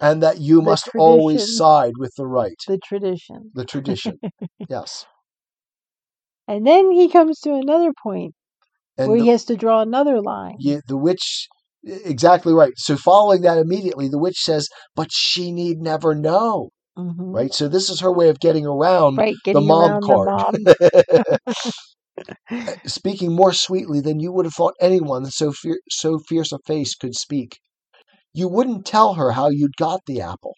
and 0.00 0.22
that 0.22 0.40
you 0.40 0.56
The 0.56 0.62
must 0.62 0.88
always 0.96 1.44
side 1.56 1.94
with 1.98 2.12
the 2.16 2.26
right, 2.26 2.60
The 2.66 2.78
tradition. 2.78 3.52
the 3.54 3.64
tradition. 3.64 4.18
yes. 4.68 5.06
And 6.46 6.66
then 6.66 6.90
he 6.90 7.08
comes 7.08 7.40
to 7.40 7.54
another 7.54 7.92
point 8.02 8.34
And 8.98 9.08
where 9.08 9.18
the- 9.18 9.24
he 9.24 9.28
has 9.28 9.44
to 9.46 9.56
draw 9.56 9.80
another 9.80 10.20
line. 10.20 10.58
Yeah, 10.60 10.80
the 10.86 10.96
witch, 10.96 11.48
exactly 11.84 12.52
right. 12.52 12.72
So 12.76 12.96
following 12.96 13.42
that 13.42 13.58
immediately, 13.58 14.08
the 14.08 14.18
witch 14.18 14.38
says, 14.38 14.68
"But 14.94 15.08
she 15.12 15.52
need 15.52 15.78
never 15.80 16.14
know." 16.14 16.70
hmm 16.96 17.32
Right. 17.32 17.52
So 17.54 17.68
this 17.68 17.90
is 17.90 18.00
her 18.00 18.12
way 18.12 18.28
of 18.30 18.40
getting 18.40 18.66
around 18.66 19.16
Right, 19.16 19.36
getting 19.44 19.62
mom 19.66 19.90
around 19.90 20.02
card. 20.02 20.28
the 20.28 20.30
mom. 20.30 20.54
speaking 22.86 23.34
more 23.34 23.52
sweetly 23.52 24.00
than 24.00 24.20
you 24.20 24.32
would 24.32 24.44
have 24.44 24.54
thought 24.54 24.74
anyone 24.80 25.26
so 25.26 25.52
fier- 25.52 25.80
so 25.90 26.18
fierce 26.18 26.52
a 26.52 26.58
face 26.66 26.94
could 26.94 27.14
speak. 27.14 27.58
You 28.32 28.48
wouldn't 28.48 28.86
tell 28.86 29.14
her 29.14 29.32
how 29.32 29.48
you'd 29.48 29.76
got 29.76 30.00
the 30.06 30.20
apple. 30.20 30.54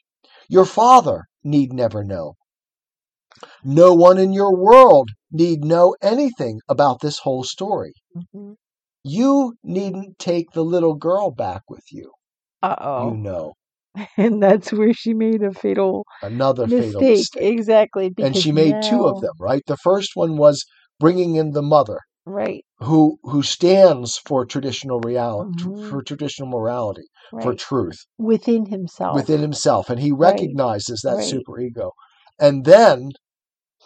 Your 0.48 0.66
father 0.66 1.24
need 1.44 1.72
never 1.72 2.04
know. 2.04 2.34
No 3.64 3.92
one 3.92 4.18
in 4.18 4.32
your 4.32 4.54
world 4.56 5.10
need 5.32 5.64
know 5.64 5.96
anything 6.00 6.60
about 6.68 7.00
this 7.00 7.18
whole 7.20 7.42
story. 7.42 7.94
hmm 8.32 8.52
You 9.04 9.54
needn't 9.62 10.18
take 10.18 10.50
the 10.52 10.64
little 10.64 10.94
girl 10.94 11.30
back 11.30 11.62
with 11.68 11.84
you. 11.92 12.12
Uh 12.62 12.76
oh. 12.80 13.10
You 13.10 13.16
know, 13.16 13.54
And 14.16 14.42
that's 14.42 14.72
where 14.72 14.92
she 14.92 15.14
made 15.14 15.42
a 15.42 15.52
fatal 15.52 16.04
another 16.22 16.66
fatal 16.68 17.02
mistake. 17.02 17.18
mistake. 17.18 17.42
Exactly. 17.42 18.12
And 18.18 18.36
she 18.36 18.52
made 18.52 18.82
two 18.82 19.06
of 19.06 19.20
them, 19.20 19.34
right? 19.38 19.62
The 19.66 19.76
first 19.76 20.12
one 20.14 20.36
was 20.36 20.64
bringing 21.02 21.36
in 21.36 21.50
the 21.52 21.62
mother, 21.62 21.98
right, 22.24 22.64
who 22.78 23.18
who 23.24 23.42
stands 23.42 24.16
for 24.26 24.44
traditional 24.46 25.00
reality, 25.00 25.50
Mhm. 25.64 25.88
for 25.88 26.02
traditional 26.02 26.48
morality, 26.48 27.06
for 27.42 27.54
truth 27.54 27.98
within 28.18 28.66
himself. 28.66 29.16
within 29.16 29.40
himself, 29.40 29.90
and 29.90 30.00
he 30.00 30.12
Right, 30.12 30.30
recognizes 30.30 31.00
that 31.02 31.18
right. 31.18 31.32
superego. 31.32 31.90
And 32.40 32.64
then 32.64 33.10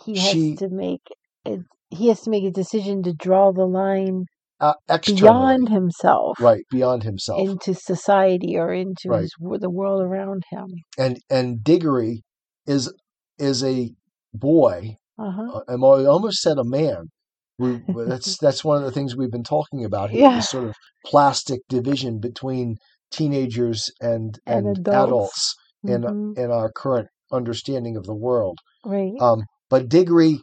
He 0.05 0.15
has 0.19 0.33
she 0.33 0.55
to 0.57 0.69
make 0.69 1.07
it. 1.45 1.61
He 1.91 2.09
has 2.09 2.21
to 2.23 2.31
make 2.31 2.45
a 2.45 2.51
decision 2.51 3.03
to 3.05 3.13
draw 3.13 3.53
the 3.53 3.67
line 3.67 4.27
uh, 4.61 4.75
beyond 5.05 5.69
himself 5.69 6.39
right, 6.41 6.65
beyond 6.71 7.03
himself, 7.03 7.41
into 7.49 7.75
society 7.75 8.57
or 8.57 8.73
into 8.73 9.11
right, 9.11 9.23
his, 9.23 9.33
the 9.61 9.71
world 9.71 10.03
around 10.03 10.43
him. 10.51 10.69
and 10.99 11.21
and 11.31 11.63
Digory 11.65 12.23
is 12.67 12.93
is 13.39 13.63
a 13.65 13.95
boy. 14.35 14.97
Uh 15.19 15.31
huh. 15.31 15.61
uh, 15.69 15.73
I 15.73 16.07
almost 16.07 16.41
said 16.43 16.59
a 16.59 16.65
man. 16.65 17.11
We, 17.59 17.79
that's 17.95 18.37
that's 18.41 18.65
one 18.65 18.79
of 18.79 18.85
the 18.85 18.91
things 18.93 19.17
we've 19.17 19.31
been 19.31 19.43
talking 19.45 19.85
about 19.85 20.11
here. 20.11 20.23
yeah. 20.23 20.37
This 20.37 20.51
sort 20.51 20.65
of 20.65 20.75
plastic 21.07 21.61
division 21.69 22.19
between 22.21 22.77
teenagers 23.11 23.91
and 24.01 24.39
And 24.47 24.67
and 24.67 24.79
adults. 24.79 25.07
adults 25.07 25.55
in 25.87 26.03
hmm 26.03 26.33
in 26.37 26.51
our 26.51 26.71
current 26.71 27.09
understanding 27.33 27.97
of 27.97 28.05
the 28.05 28.15
world. 28.15 28.59
Right. 28.85 29.15
Um, 29.21 29.45
but 29.71 29.89
Digory 29.89 30.41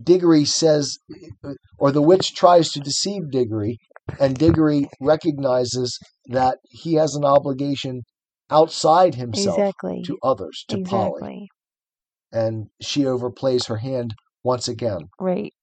Digory 0.00 0.44
says, 0.44 0.98
or 1.78 1.90
the 1.90 2.02
witch 2.02 2.34
tries 2.34 2.70
to 2.72 2.80
deceive 2.80 3.30
Digory, 3.30 3.78
and 4.20 4.38
Digory 4.38 4.88
recognizes 5.00 5.98
that 6.26 6.58
he 6.68 6.94
has 6.94 7.14
an 7.14 7.24
obligation 7.24 8.02
outside 8.50 9.14
himself 9.14 9.58
Exactly. 9.58 10.02
to 10.04 10.18
others, 10.22 10.64
to 10.68 10.78
Polly, 10.78 11.22
Exactly. 11.22 11.48
And 12.36 12.68
she 12.82 13.02
overplays 13.02 13.66
her 13.68 13.78
hand 13.78 14.14
once 14.44 14.68
again. 14.68 15.08
Right. 15.18 15.54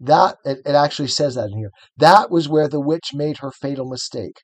That 0.00 0.38
it, 0.44 0.58
it 0.64 0.74
actually 0.74 1.08
says 1.08 1.34
that 1.34 1.50
in 1.50 1.58
here. 1.58 1.70
That 1.96 2.30
was 2.30 2.48
where 2.48 2.68
the 2.68 2.80
witch 2.80 3.10
made 3.12 3.38
her 3.38 3.50
fatal 3.50 3.86
mistake. 3.88 4.40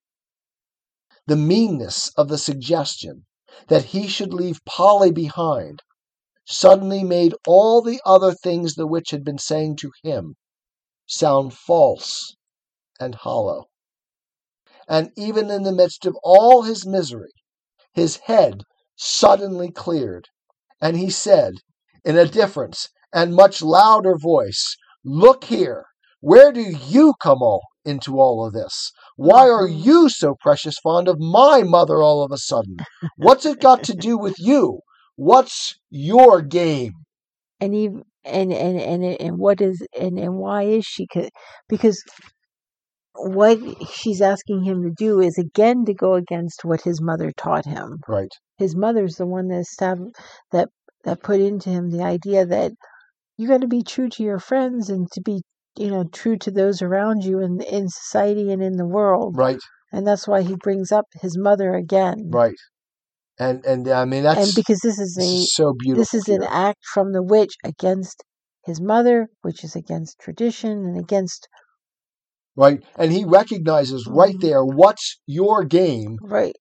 The 1.27 1.37
meanness 1.37 2.11
of 2.17 2.29
the 2.29 2.39
suggestion 2.39 3.25
that 3.69 3.87
he 3.87 4.07
should 4.07 4.35
leave 4.35 4.65
Polly 4.67 5.11
behind 5.11 5.83
suddenly 6.47 7.03
made 7.05 7.35
all 7.47 7.81
the 7.81 8.01
other 8.05 8.33
things 8.33 8.75
the 8.75 8.87
witch 8.87 9.11
had 9.11 9.25
been 9.25 9.39
saying 9.39 9.77
to 9.77 9.91
him 10.03 10.35
sound 11.07 11.55
false 11.55 12.37
and 12.99 13.15
hollow. 13.15 13.65
And 14.89 15.11
even 15.17 15.51
in 15.51 15.63
the 15.63 15.73
midst 15.73 16.05
of 16.05 16.17
all 16.23 16.63
his 16.63 16.87
misery, 16.87 17.33
his 17.93 18.17
head 18.27 18.63
suddenly 18.97 19.71
cleared, 19.71 20.27
and 20.81 20.97
he 20.97 21.11
said, 21.11 21.55
in 22.05 22.17
a 22.17 22.27
different 22.27 22.89
and 23.13 23.35
much 23.35 23.63
louder 23.63 24.17
voice, 24.17 24.77
Look 25.05 25.45
here, 25.45 25.87
where 26.21 26.53
do 26.53 26.61
you 26.61 27.15
come 27.23 27.43
all 27.43 27.63
into 27.85 28.21
all 28.21 28.47
of 28.47 28.53
this? 28.53 28.93
Why 29.17 29.49
are 29.49 29.67
hmm 29.67 29.81
you 29.83 30.09
so 30.11 30.35
precious 30.41 30.77
fond 30.83 31.09
of 31.09 31.19
my 31.19 31.63
mother 31.63 32.03
all 32.03 32.23
of 32.23 32.33
a 32.33 32.39
sudden? 32.39 32.85
What's 33.17 33.47
it 33.47 33.61
got 33.61 33.83
to 33.85 33.95
do 33.95 34.19
with 34.19 34.39
you? 34.39 34.81
What's 35.17 35.79
your 35.91 36.43
game? 36.43 36.93
And 37.61 37.75
even 37.75 38.05
and 38.25 38.53
and 38.53 38.81
and 38.81 39.05
and 39.05 39.39
what 39.39 39.61
is 39.61 39.87
and 39.99 40.19
and 40.19 40.37
why 40.37 40.65
is 40.65 40.85
she? 40.85 41.07
Because 41.69 42.03
what 43.15 43.59
she's 43.93 44.21
asking 44.21 44.65
him 44.65 44.83
to 44.83 44.91
do 44.91 45.21
is 45.21 45.39
again 45.39 45.85
to 45.85 45.95
go 45.95 46.15
against 46.15 46.65
what 46.65 46.83
his 46.83 47.01
mother 47.01 47.33
taught 47.37 47.65
him. 47.67 47.99
Right, 48.09 48.33
His 48.59 48.77
mother's 48.77 49.17
the 49.17 49.27
one 49.27 49.49
that 49.49 49.65
estab- 49.67 50.13
that 50.53 50.69
that 51.05 51.23
put 51.23 51.41
into 51.41 51.71
him 51.71 51.91
the 51.91 52.03
idea 52.03 52.47
that 52.47 52.73
you 53.37 53.49
got 53.49 53.63
to 53.63 53.69
be 53.69 53.83
true 53.83 54.09
to 54.11 54.23
your 54.23 54.39
friends 54.39 54.91
and 54.91 55.11
to 55.13 55.21
be 55.21 55.43
you 55.77 55.91
know 55.91 56.05
true 56.05 56.37
to 56.39 56.51
those 56.51 56.83
around 56.83 57.25
you 57.25 57.41
in 57.41 57.61
in 57.63 57.89
society 57.89 58.53
and 58.53 58.63
in 58.63 58.77
the 58.77 58.87
world. 58.87 59.37
right, 59.37 59.59
And 59.93 60.07
that's 60.07 60.29
why 60.29 60.43
he 60.43 60.55
brings 60.57 60.93
up 60.93 61.07
his 61.21 61.37
mother 61.39 61.75
again. 61.75 62.31
right. 62.33 62.57
And 63.39 63.65
and 63.65 63.89
I 63.89 64.05
mean 64.05 64.23
that's 64.25 64.47
And 64.47 64.55
because 64.55 64.81
this 64.81 64.99
is 64.99 65.17
this 65.17 65.27
a 65.27 65.45
so 65.47 65.73
this 65.73 65.79
beautiful 65.79 66.21
is 66.21 66.29
an 66.29 66.43
act 66.45 66.81
from 66.95 67.13
the 67.13 67.23
witch 67.23 67.55
against 67.65 68.23
his 68.65 68.81
mother, 68.81 69.29
which 69.43 69.65
is 69.65 69.75
against 69.75 70.19
tradition 70.21 70.85
and 70.85 70.99
against 70.99 71.49
Right? 72.57 72.83
And 72.97 73.13
he 73.13 73.25
recognizes 73.25 74.07
right 74.07 74.35
Mhm. 74.37 74.41
there 74.41 74.65
what's 74.65 75.21
your 75.27 75.65
game. 75.65 76.19
right, 76.23 76.57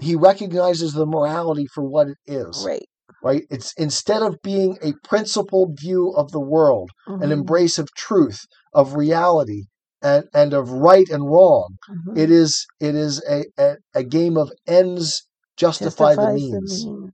He 0.00 0.14
recognizes 0.16 0.92
the 0.92 1.06
morality 1.06 1.66
for 1.66 1.84
what 1.84 2.08
it 2.08 2.18
is. 2.26 2.64
right, 2.64 2.86
Right? 3.22 3.44
It's 3.50 3.72
instead 3.74 4.22
of 4.22 4.40
being 4.42 4.78
a 4.82 4.92
principled 5.04 5.78
view 5.78 6.10
of 6.16 6.30
the 6.32 6.40
world, 6.40 6.90
an 7.06 7.20
hmm 7.20 7.32
embrace 7.32 7.78
of 7.78 7.92
truth, 7.94 8.40
of 8.72 8.94
reality, 8.94 9.64
and, 10.02 10.24
and 10.34 10.52
of 10.54 10.70
right 10.70 11.08
and 11.08 11.24
wrong. 11.30 11.76
hmm 11.86 12.18
It 12.18 12.30
is 12.30 12.66
it 12.80 12.94
is 12.94 13.22
a, 13.28 13.44
a, 13.58 13.76
a 13.94 14.02
game 14.02 14.36
of 14.36 14.52
ends 14.66 15.26
justify 15.56 16.16
the 16.16 16.22
justifies 16.22 16.34
the 16.50 16.60
means. 16.60 16.86
means. 16.86 17.12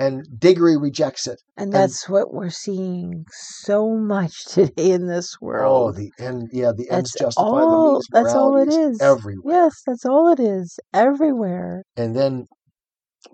And 0.00 0.26
Digory 0.40 0.78
rejects 0.78 1.26
it. 1.26 1.40
And 1.58 1.64
And 1.66 1.72
that's 1.74 2.08
what 2.08 2.32
we're 2.32 2.48
seeing 2.48 3.26
so 3.30 3.90
much 3.96 4.44
today 4.48 4.90
in 4.92 5.06
this 5.06 5.36
world. 5.40 5.94
oh 5.94 5.98
the 5.98 6.10
end 6.18 6.48
yeah, 6.52 6.72
the 6.74 6.90
ends 6.90 7.12
That's 7.12 7.22
justify 7.22 7.60
the 7.60 7.82
means. 7.84 8.06
that's 8.10 8.34
all 8.34 8.56
it 8.56 8.68
is 8.72 9.00
everywhere. 9.02 9.54
Yes, 9.56 9.82
that's 9.86 10.06
all 10.06 10.32
it 10.32 10.40
is. 10.40 10.78
Everywhere. 10.94 11.84
And 11.98 12.16
then 12.16 12.48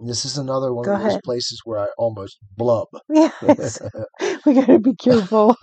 this 0.05 0.25
is 0.25 0.37
another 0.37 0.75
one 0.75 0.85
Go 0.87 0.95
of 0.95 0.99
those 0.99 1.07
ahead. 1.11 1.23
places 1.25 1.61
where 1.65 1.79
I 1.79 1.87
almost 1.97 2.39
blub. 2.57 2.89
Yes. 3.09 3.81
we 4.45 4.55
gotta 4.55 4.81
be 4.81 4.95
careful. 4.97 5.55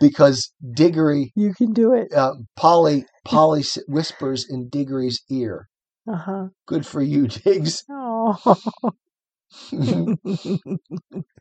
because 0.00 0.50
Digory, 0.74 1.32
You 1.36 1.52
can 1.54 1.72
do 1.74 1.92
it. 1.92 2.12
uh, 2.14 2.32
Polly, 2.56 3.04
Polly 3.26 3.62
whispers 3.88 4.46
in 4.48 4.68
Digory's 4.70 5.20
ear, 5.30 5.68
Uh 6.08 6.16
huh. 6.16 6.46
"Good 6.66 6.86
for 6.86 7.02
you, 7.02 7.26
Diggs. 7.28 7.84
Oh. 7.90 8.38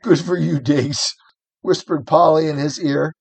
Good 0.03 0.19
for 0.19 0.37
you, 0.37 0.59
Diggs." 0.59 1.15
Whispered 1.61 2.05
Polly 2.07 2.47
in 2.47 2.57
his 2.57 2.79
ear. 2.79 3.13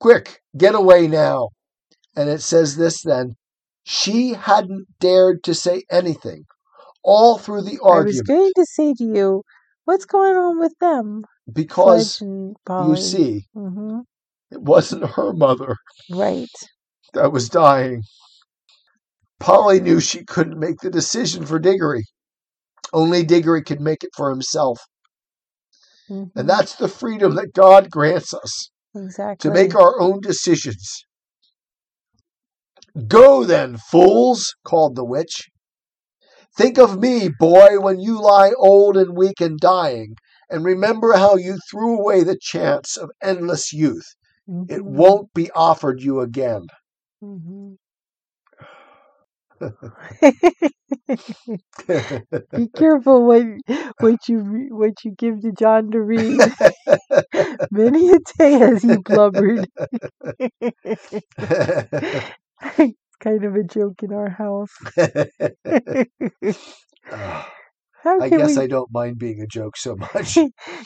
"Quick, 0.00 0.40
get 0.56 0.74
away 0.74 1.06
now." 1.06 1.48
And 2.16 2.28
it 2.28 2.42
says 2.42 2.76
this 2.76 3.02
then: 3.02 3.36
she 3.84 4.34
hadn't 4.34 4.86
dared 5.00 5.42
to 5.44 5.54
say 5.54 5.84
anything 5.90 6.44
all 7.02 7.38
through 7.38 7.62
the 7.62 7.78
argument. 7.82 8.28
I 8.28 8.34
was 8.34 8.38
going 8.38 8.52
to 8.56 8.66
say 8.66 8.94
to 8.94 9.04
you, 9.04 9.42
what's 9.84 10.04
going 10.04 10.36
on 10.36 10.58
with 10.58 10.74
them, 10.80 11.24
because 11.52 12.22
you 12.68 12.96
see, 12.96 13.46
hmm 13.54 14.00
it 14.50 14.62
wasn't 14.62 15.04
her 15.04 15.32
mother 15.32 15.76
Right. 16.10 16.48
that 17.12 17.32
was 17.32 17.48
dying. 17.48 18.02
Polly 19.38 19.80
knew 19.80 20.00
she 20.00 20.24
couldn't 20.24 20.58
make 20.58 20.80
the 20.80 20.90
decision 20.90 21.46
for 21.46 21.58
Digory. 21.58 22.04
Only 22.92 23.24
Digory 23.24 23.62
could 23.62 23.80
make 23.80 24.02
it 24.02 24.10
for 24.16 24.30
himself. 24.30 24.78
hmm 26.08 26.24
And 26.34 26.48
that's 26.48 26.74
the 26.74 26.88
freedom 26.88 27.34
that 27.36 27.52
God 27.54 27.90
grants 27.90 28.32
us 28.32 28.70
Exactly. 28.94 29.50
to 29.50 29.54
make 29.54 29.74
our 29.74 30.00
own 30.00 30.20
decisions. 30.20 31.04
Go 33.06 33.44
then, 33.44 33.76
fools, 33.90 34.54
called 34.64 34.96
the 34.96 35.04
witch. 35.04 35.48
Think 36.56 36.78
of 36.78 36.98
me, 36.98 37.28
boy, 37.38 37.78
when 37.78 38.00
you 38.00 38.20
lie 38.20 38.52
old 38.58 38.96
and 38.96 39.16
weak 39.16 39.40
and 39.40 39.58
dying, 39.58 40.14
and 40.50 40.64
remember 40.64 41.12
how 41.12 41.36
you 41.36 41.58
threw 41.70 41.98
away 41.98 42.24
the 42.24 42.38
chance 42.40 42.96
of 42.96 43.10
endless 43.22 43.72
youth. 43.72 44.06
It 44.68 44.84
Mhm. 44.84 44.94
won't 44.96 45.32
be 45.34 45.50
offered 45.52 46.00
you 46.02 46.20
again. 46.20 46.66
Mhm. 47.22 47.78
Be 52.54 52.68
careful 52.76 53.24
what 53.26 53.44
what 54.00 54.28
you 54.28 54.68
what 54.70 55.04
you 55.04 55.12
give 55.16 55.40
to 55.42 55.52
John 55.52 55.90
to 55.92 56.00
read. 56.00 56.38
Many 57.70 58.10
a 58.10 58.18
day 58.38 58.52
has 58.52 58.82
he 58.82 58.96
blubbered. 58.96 59.68
it's 62.78 63.16
kind 63.20 63.44
of 63.44 63.54
a 63.54 63.64
joke 63.64 64.02
in 64.02 64.12
our 64.12 64.30
house. 64.30 64.70
I 68.04 68.28
guess 68.30 68.56
we? 68.56 68.62
I 68.62 68.66
don't 68.66 68.92
mind 68.92 69.18
being 69.18 69.40
a 69.40 69.46
joke 69.46 69.76
so 69.76 69.96
much. 69.96 70.38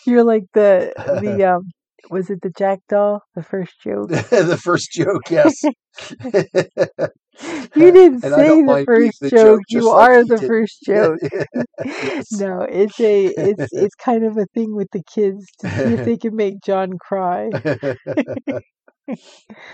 You're 0.06 0.24
like 0.24 0.44
the 0.54 0.92
the 1.20 1.44
um 1.44 1.70
was 2.10 2.30
it 2.30 2.40
the 2.42 2.50
jackdaw? 2.50 3.20
The 3.34 3.42
first 3.42 3.80
joke. 3.82 4.12
the 4.30 4.60
first 4.62 4.90
joke, 4.92 5.30
yes. 5.30 5.66
You 7.74 7.90
didn't 7.92 8.22
And 8.22 8.32
say 8.34 8.62
the 8.62 8.78
first 8.84 9.20
the 9.20 9.30
joke. 9.30 9.60
joke, 9.64 9.64
You 9.68 9.90
like 9.90 9.90
are 9.90 10.24
the 10.24 10.40
did. 10.40 10.46
first 10.46 10.82
joke. 10.84 11.20
yes. 11.84 12.26
No, 12.30 12.62
it's 12.62 13.00
a 13.00 13.26
it's 13.26 13.68
it's 13.72 13.94
kind 13.94 14.24
of 14.24 14.36
a 14.36 14.46
thing 14.54 14.74
with 14.74 14.88
the 14.92 15.02
kids 15.14 15.46
to 15.60 15.68
see 15.70 15.92
if 15.92 16.02
they 16.02 16.16
can 16.16 16.34
make 16.36 16.60
John 16.62 16.98
cry. 16.98 17.52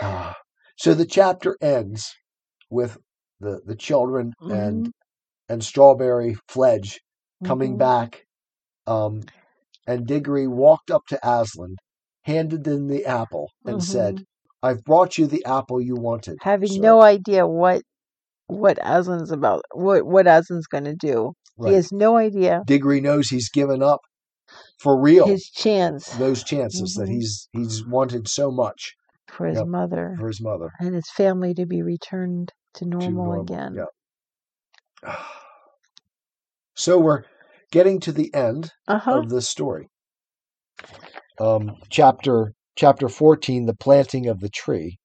Ah, 0.01 0.35
so 0.75 0.93
the 0.93 1.05
chapter 1.05 1.57
ends 1.61 2.13
with 2.69 2.97
the 3.39 3.61
the 3.65 3.75
children 3.75 4.33
and 4.49 4.87
Mhm, 4.87 4.91
and 5.49 5.63
Strawberry 5.63 6.35
Fledge 6.47 7.01
coming 7.43 7.75
mhm. 7.75 7.77
back, 7.77 8.25
um, 8.87 9.23
and 9.87 10.07
Digory 10.07 10.47
walked 10.47 10.91
up 10.91 11.03
to 11.09 11.19
Aslan, 11.27 11.77
handed 12.29 12.65
him 12.67 12.87
the 12.87 13.05
apple, 13.05 13.49
and 13.65 13.83
said, 13.83 14.15
Mhm. 14.15 14.25
"I've 14.63 14.83
brought 14.83 15.17
you 15.17 15.25
the 15.27 15.43
apple 15.45 15.81
you 15.81 15.95
wanted." 15.95 16.37
having 16.41 16.69
sir." 16.69 16.81
no 16.81 17.01
idea 17.01 17.47
what 17.47 17.81
what 18.47 18.77
Aslan's 18.79 19.31
about, 19.31 19.63
what 19.73 20.05
what 20.05 20.25
Aslan's 20.27 20.67
going 20.67 20.85
to 20.85 20.95
do. 20.95 21.33
Right. 21.57 21.71
He 21.71 21.75
has 21.75 21.91
no 21.91 22.17
idea 22.17 22.61
Digory 22.65 23.01
knows 23.01 23.29
he's 23.29 23.49
given 23.49 23.81
up 23.83 24.01
for 24.79 24.99
real 25.01 25.27
his 25.27 25.49
chance 25.49 26.07
those 26.23 26.43
chances 26.43 26.93
that 26.95 27.07
Mhm. 27.09 27.15
he's 27.15 27.49
he's 27.51 27.83
wanted 27.87 28.27
so 28.27 28.51
much 28.51 28.95
for 29.27 29.45
his 29.47 29.57
Yep, 29.59 29.67
mother 29.67 30.15
for 30.17 30.27
his 30.27 30.41
mother. 30.41 30.69
and 30.79 30.95
his 30.95 31.09
family 31.21 31.53
to 31.55 31.65
be 31.65 31.81
returned 31.81 32.51
to 32.75 32.85
to 32.85 32.89
normal, 32.89 33.25
normal. 33.25 33.43
again. 33.43 33.73
Yeah. 35.03 35.15
So 36.75 36.97
we're 36.97 37.23
getting 37.71 37.99
to 38.01 38.11
the 38.13 38.33
end 38.33 38.71
Uh 38.87 38.99
huh. 38.99 39.21
of 39.23 39.29
this 39.29 39.49
story. 39.49 39.89
Um, 41.39 41.75
chapter 41.89 42.53
chapter 42.75 43.09
fourteen, 43.09 43.65
the 43.65 43.75
planting 43.75 44.27
of 44.27 44.39
the 44.39 44.49
tree, 44.49 44.97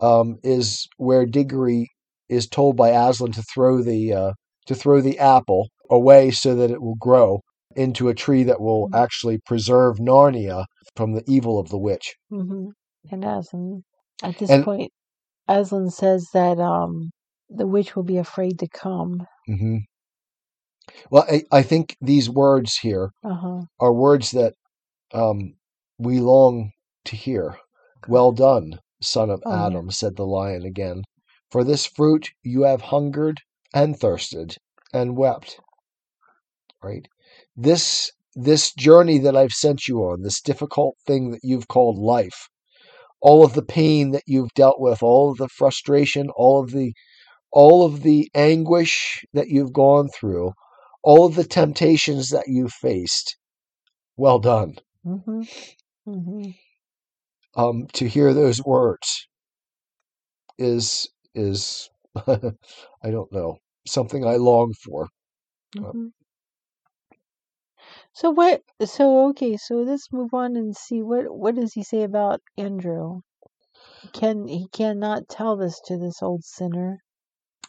um, 0.00 0.38
is 0.42 0.88
where 0.96 1.26
Digory 1.26 1.88
is 2.28 2.46
told 2.48 2.76
by 2.76 2.90
Aslan 2.90 3.32
to 3.32 3.42
throw 3.42 3.82
the 3.82 4.12
uh, 4.12 4.32
to 4.66 4.74
throw 4.74 5.00
the 5.00 5.18
apple 5.18 5.68
away 5.90 6.30
so 6.30 6.54
that 6.56 6.70
it 6.70 6.80
will 6.80 6.96
grow 6.96 7.40
into 7.76 8.08
a 8.08 8.14
tree 8.14 8.42
that 8.44 8.60
will 8.60 8.88
Mhm. 8.88 8.94
actually 8.94 9.38
preserve 9.46 9.98
Narnia 9.98 10.64
from 10.96 11.12
the 11.14 11.24
evil 11.26 11.58
of 11.58 11.68
the 11.68 11.78
witch. 11.78 12.14
hmm 12.30 12.68
And 13.10 13.24
Aslan, 13.24 13.84
at 14.22 14.38
this 14.38 14.50
And- 14.50 14.64
point, 14.64 14.92
Aslan 15.48 15.90
says 15.90 16.28
that 16.34 16.58
um 16.60 17.10
the 17.50 17.66
witch 17.66 17.94
will 17.96 18.04
be 18.04 18.16
afraid 18.18 18.58
to 18.60 18.68
come. 18.68 19.26
hmm 19.46 19.78
Well, 21.10 21.24
I, 21.28 21.42
I 21.52 21.62
think 21.62 21.96
these 22.00 22.30
words 22.30 22.78
here 22.78 23.10
Uh 23.24 23.34
huh. 23.34 23.60
are 23.80 23.92
words 23.92 24.30
that 24.32 24.54
um, 25.12 25.54
we 25.98 26.18
long 26.18 26.72
to 27.04 27.16
hear. 27.16 27.58
Well 28.08 28.32
done, 28.32 28.80
son 29.00 29.30
of 29.30 29.42
Oh, 29.44 29.50
yeah. 29.50 29.66
Adam, 29.66 29.90
said 29.90 30.16
the 30.16 30.26
lion 30.26 30.64
again. 30.64 31.04
For 31.50 31.64
this 31.64 31.86
fruit 31.86 32.30
you 32.42 32.62
have 32.62 32.80
hungered 32.80 33.40
and 33.74 33.98
thirsted 33.98 34.56
and 34.92 35.16
wept. 35.16 35.60
Right? 36.82 37.06
This 37.56 38.10
this 38.34 38.72
journey 38.72 39.18
that 39.18 39.36
I've 39.36 39.52
sent 39.52 39.86
you 39.86 39.98
on, 40.00 40.22
this 40.22 40.40
difficult 40.40 40.96
thing 41.06 41.30
that 41.32 41.40
you've 41.42 41.68
called 41.68 41.98
life, 41.98 42.48
all 43.20 43.44
of 43.44 43.52
the 43.52 43.62
pain 43.62 44.12
that 44.12 44.24
you've 44.26 44.54
dealt 44.54 44.80
with, 44.80 45.02
all 45.02 45.30
of 45.30 45.36
the 45.36 45.48
frustration, 45.48 46.30
all 46.30 46.62
of 46.62 46.70
the 46.70 46.94
all 47.52 47.84
of 47.84 48.02
the 48.02 48.30
anguish 48.34 49.24
that 49.34 49.48
you've 49.48 49.74
gone 49.74 50.08
through, 50.08 50.52
all 51.02 51.26
of 51.26 51.34
the 51.34 51.44
temptations 51.44 52.30
that 52.30 52.48
you've 52.48 52.72
faced. 52.72 53.36
Well 54.16 54.38
done. 54.38 54.76
Hmm 55.04 55.42
hmm 56.06 56.52
um, 57.54 57.86
to 57.94 58.08
hear 58.08 58.32
those 58.34 58.62
words 58.62 59.26
is 60.58 61.08
is 61.34 61.90
I 62.26 63.10
don't 63.10 63.32
know 63.32 63.58
something 63.86 64.24
I 64.26 64.36
long 64.36 64.72
for. 64.84 65.08
Uh, 65.82 65.92
hmm 65.92 66.08
So 68.14 68.30
what? 68.30 68.62
So 68.84 69.28
okay. 69.28 69.56
So 69.56 69.76
let's 69.82 70.10
move 70.12 70.32
on 70.32 70.56
and 70.56 70.74
see 70.74 71.02
what 71.02 71.36
what 71.36 71.56
does 71.56 71.74
he 71.74 71.82
say 71.82 72.02
about 72.02 72.40
Andrew? 72.56 73.20
Can 74.12 74.48
he 74.48 74.68
cannot 74.68 75.28
tell 75.28 75.56
this 75.56 75.80
to 75.86 75.98
this 75.98 76.22
old 76.22 76.44
sinner? 76.44 77.02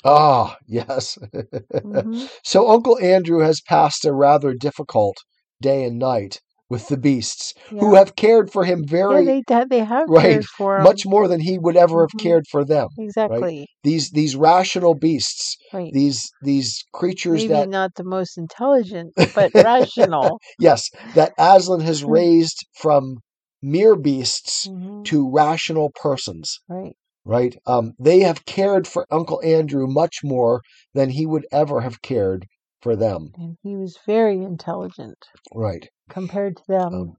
Ah, 0.06 0.58
yes. 0.68 1.18
hmm 1.84 2.26
so 2.44 2.70
Uncle 2.70 2.98
Andrew 3.00 3.40
has 3.40 3.62
passed 3.62 4.06
a 4.06 4.14
rather 4.14 4.54
difficult 4.54 5.18
day 5.62 5.84
and 5.86 6.00
night 6.00 6.42
with 6.74 6.88
the 6.90 6.98
beasts, 6.98 7.54
who 7.80 7.96
have 7.96 8.16
cared 8.16 8.52
for 8.52 8.66
him 8.66 8.84
very 8.88 9.26
Yeah, 9.26 9.42
they 9.48 9.66
they 9.70 9.80
have 9.86 10.10
right, 10.10 10.24
cared 10.24 10.46
for 10.58 10.80
him. 10.80 10.84
much 10.84 11.06
more 11.06 11.28
than 11.28 11.42
he 11.42 11.58
would 11.60 11.78
ever 11.78 12.02
have 12.02 12.16
Mhm. 12.16 12.20
cared 12.26 12.46
for 12.48 12.64
them. 12.66 12.90
Exactly. 12.98 13.68
These 13.84 14.12
these 14.12 14.36
rational 14.36 14.96
beasts, 14.96 15.58
Right. 15.74 15.94
these 15.94 16.20
these 16.42 16.84
creatures 16.94 17.42
Maybe 17.42 17.54
that 17.54 17.70
not 17.70 17.96
the 17.96 18.04
most 18.04 18.38
intelligent, 18.38 19.14
but 19.36 19.52
rational. 19.56 20.40
yes, 20.60 20.90
that 21.14 21.34
Aslan 21.38 21.82
has 21.82 22.04
Mhm. 22.08 22.10
raised 22.12 22.66
from 22.74 23.20
mere 23.62 23.96
beasts 23.96 24.68
hmm 24.68 25.04
to 25.06 25.30
rational 25.30 25.92
persons. 25.96 26.60
Right. 26.68 26.96
right? 27.26 27.56
Um, 27.66 27.94
they 28.00 28.22
have 28.22 28.46
cared 28.46 28.88
for 28.88 29.06
Uncle 29.12 29.42
Andrew 29.44 29.88
much 29.88 30.18
more 30.24 30.62
than 30.94 31.10
he 31.10 31.26
would 31.26 31.46
ever 31.52 31.82
have 31.82 32.02
cared 32.02 32.46
for 32.84 32.96
them, 32.98 33.32
And 33.36 33.58
he 33.64 33.78
was 33.78 33.98
very 34.06 34.44
intelligent 34.44 35.18
right? 35.56 35.90
compared 36.10 36.58
to 36.58 36.64
them. 36.68 36.94
Um, 36.94 37.18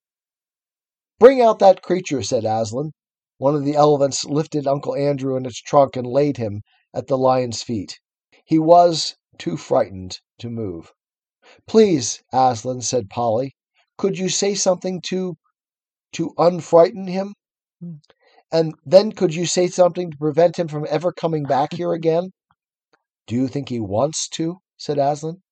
Bring 1.18 1.40
out 1.40 1.58
that 1.60 1.80
creature, 1.80 2.22
said 2.22 2.44
Aslan. 2.44 2.92
One 3.38 3.54
of 3.54 3.64
the 3.64 3.74
elephants 3.74 4.24
lifted 4.26 4.66
Uncle 4.66 4.94
Andrew 4.94 5.36
in 5.36 5.46
its 5.46 5.60
trunk 5.60 5.96
and 5.96 6.06
laid 6.06 6.36
him 6.36 6.62
at 6.92 7.06
the 7.06 7.16
lion's 7.16 7.62
feet. 7.62 7.98
He 8.44 8.58
was 8.58 9.16
too 9.38 9.56
frightened 9.56 10.18
to 10.40 10.50
move. 10.50 10.92
Please, 11.66 12.22
Aslan, 12.32 12.82
said 12.82 13.08
Polly, 13.08 13.54
could 13.96 14.18
you 14.18 14.28
say 14.28 14.54
something 14.54 15.00
to 15.08 15.36
to 16.12 16.34
unfrighten 16.36 17.08
him? 17.08 17.34
Hmm. 17.80 17.94
And 18.52 18.74
then 18.84 19.12
could 19.12 19.34
you 19.34 19.46
say 19.46 19.68
something 19.68 20.10
to 20.10 20.16
prevent 20.18 20.58
him 20.58 20.68
from 20.68 20.86
ever 20.90 21.10
coming 21.10 21.44
back 21.44 21.72
here 21.72 21.92
again? 21.92 22.32
Do 23.26 23.34
you 23.34 23.48
think 23.48 23.70
he 23.70 23.80
wants 23.80 24.28
to? 24.30 24.58
said 24.76 24.98
Aslan. 24.98 25.42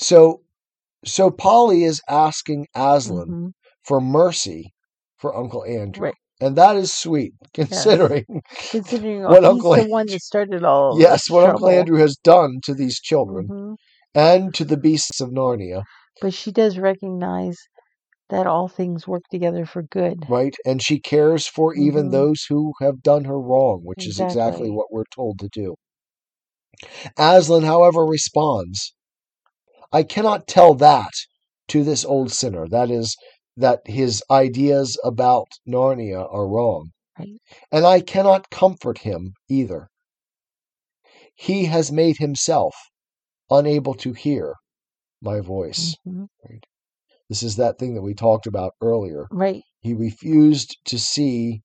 So 0.00 0.42
so 1.04 1.30
Polly 1.30 1.84
is 1.84 2.00
asking 2.08 2.66
Aslan 2.74 3.34
hmm 3.34 3.48
for 3.82 4.00
mercy 4.00 4.74
for 5.18 5.36
Uncle 5.36 5.64
Andrew. 5.64 6.06
Right. 6.06 6.14
And 6.40 6.56
that 6.56 6.76
is 6.76 6.92
sweet, 6.92 7.34
considering 7.54 8.24
Considering 8.70 9.22
What 9.24 9.44
Uncle 9.44 9.74
the 9.74 9.80
Andrew- 9.80 9.90
one 9.90 10.06
that 10.06 10.20
started 10.22 10.64
all 10.64 10.98
yes, 10.98 11.30
what 11.30 11.44
Uncle. 11.44 11.68
Andrew 11.68 11.98
has 11.98 12.16
done 12.16 12.60
to 12.64 12.74
these 12.74 13.00
children 13.00 13.50
hmm 13.50 13.74
and 14.14 14.54
to 14.54 14.64
the 14.64 14.76
beasts 14.76 15.20
of 15.20 15.30
Narnia, 15.30 15.84
But 16.20 16.32
she 16.34 16.52
does 16.52 16.78
recognize 16.78 17.58
that 18.30 18.46
all 18.46 18.68
things 18.68 19.08
work 19.08 19.24
together 19.30 19.66
for 19.66 19.82
good. 19.82 20.26
right? 20.28 20.54
And 20.64 20.82
she 20.82 21.00
cares 21.00 21.46
for 21.46 21.74
even 21.74 22.06
Mhm. 22.06 22.10
those 22.10 22.44
who 22.48 22.74
have 22.80 23.02
done 23.02 23.24
her 23.24 23.40
wrong, 23.40 23.80
which 23.84 24.06
is 24.06 24.20
exactly 24.20 24.68
Exactly. 24.68 24.70
what 24.70 24.92
we're 24.92 25.04
told 25.14 25.38
to 25.40 25.48
do. 25.48 25.76
Aslan, 27.18 27.64
however, 27.64 28.04
responds, 28.04 28.94
I 29.92 30.02
cannot 30.02 30.46
tell 30.46 30.74
that 30.74 31.12
to 31.68 31.82
this 31.84 32.04
old 32.04 32.32
sinner. 32.32 32.66
That 32.68 32.90
is, 32.90 33.16
that 33.56 33.80
his 33.86 34.22
ideas 34.30 34.98
about 35.04 35.48
Narnia 35.66 36.26
are 36.32 36.46
wrong. 36.46 36.90
Right. 37.18 37.38
And 37.72 37.84
I 37.86 38.00
cannot 38.00 38.50
comfort 38.50 38.98
him 38.98 39.34
either. 39.48 39.88
He 41.34 41.64
has 41.66 41.90
made 41.90 42.18
himself 42.18 42.74
unable 43.50 43.94
to 43.94 44.12
hear 44.12 44.54
my 45.22 45.40
voice. 45.40 45.96
hmm 46.04 46.24
This 47.28 47.42
is 47.42 47.56
that 47.56 47.78
thing 47.78 47.94
that 47.94 48.02
we 48.02 48.14
talked 48.14 48.46
about 48.46 48.74
earlier. 48.80 49.26
Right. 49.30 49.62
He 49.80 49.94
refused 49.94 50.76
to 50.86 50.98
see 50.98 51.62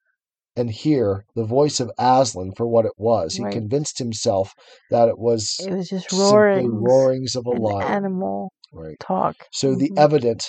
and 0.56 0.70
hear 0.70 1.26
the 1.36 1.46
voice 1.46 1.80
of 1.80 1.92
Aslan 1.98 2.54
for 2.56 2.68
what 2.68 2.86
it 2.86 2.94
was. 2.98 3.36
He 3.36 3.44
Right. 3.44 3.54
convinced 3.54 3.98
himself 3.98 4.54
that 4.90 5.10
it 5.10 5.18
was 5.18 5.58
It 5.60 5.72
was 5.74 5.90
just 5.90 6.10
simply 6.10 6.20
roarings 6.20 6.70
roarings 6.70 7.36
of 7.36 7.46
a 7.46 7.52
and 7.52 7.64
lion. 7.64 7.82
animal 7.82 8.52
Right. 8.72 8.98
talk. 9.00 9.48
So 9.52 9.76
the 9.76 9.92
Mhm. 9.92 9.98
evident, 9.98 10.46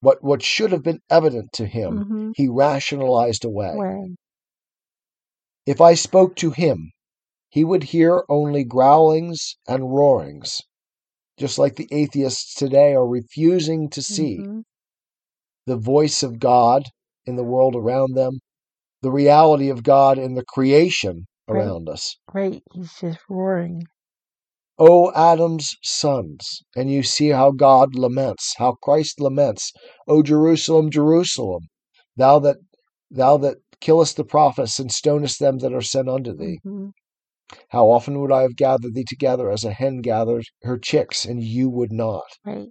what 0.00 0.22
what 0.22 0.42
should 0.42 0.72
have 0.72 0.82
been 0.82 1.00
evident 1.10 1.52
to 1.54 1.66
him, 1.66 2.04
hmm 2.04 2.30
he 2.32 2.48
rationalized 2.48 3.44
away. 3.44 3.76
Where 3.76 4.08
If 5.66 5.80
I 5.80 5.94
spoke 5.94 6.36
to 6.36 6.50
him, 6.50 6.92
he 7.48 7.64
would 7.64 7.84
hear 7.84 8.24
only 8.28 8.64
growlings 8.64 9.56
and 9.66 9.90
roarings, 9.92 10.60
just 11.38 11.58
like 11.58 11.76
the 11.76 11.88
atheists 11.90 12.54
today 12.54 12.92
are 12.94 13.06
refusing 13.06 13.88
to 13.90 14.02
see 14.02 14.44
hmm 14.44 14.60
the 15.66 15.76
voice 15.76 16.22
of 16.22 16.38
God 16.38 16.84
in 17.26 17.36
the 17.36 17.44
world 17.44 17.74
around 17.76 18.14
them, 18.14 18.40
the 19.02 19.10
reality 19.10 19.68
of 19.70 19.82
God 19.82 20.18
in 20.18 20.34
the 20.34 20.44
creation 20.44 21.26
Right. 21.48 21.62
around 21.62 21.88
us. 21.88 22.16
right, 22.32 22.62
he's 22.72 22.92
just 23.00 23.18
roaring. 23.28 23.82
O 24.78 25.12
Adam's 25.12 25.74
sons, 25.82 26.62
and 26.76 26.90
you 26.90 27.02
see 27.02 27.28
how 27.28 27.50
God 27.50 27.94
laments, 27.94 28.54
how 28.56 28.72
Christ 28.82 29.20
laments. 29.20 29.72
O 30.08 30.22
Jerusalem, 30.22 30.90
Jerusalem, 30.90 31.68
Thou 32.16 32.38
that 32.40 32.58
thou 33.10 33.36
that 33.38 33.58
killest 33.80 34.16
the 34.16 34.24
prophets 34.24 34.78
and 34.78 34.90
stonest 34.92 35.38
them 35.38 35.58
that 35.58 35.72
are 35.72 35.82
sent 35.82 36.08
unto 36.08 36.34
thee. 36.34 36.58
Mhm. 36.64 36.92
How 37.70 37.90
often 37.90 38.20
would 38.20 38.30
I 38.32 38.42
have 38.42 38.56
gathered 38.56 38.94
thee 38.94 39.04
together 39.06 39.50
as 39.50 39.64
a 39.64 39.72
hen 39.72 40.02
gathers 40.02 40.46
her 40.62 40.78
chicks, 40.78 41.24
and 41.24 41.42
you 41.42 41.68
would 41.68 41.92
not? 41.92 42.24
Right. 42.44 42.70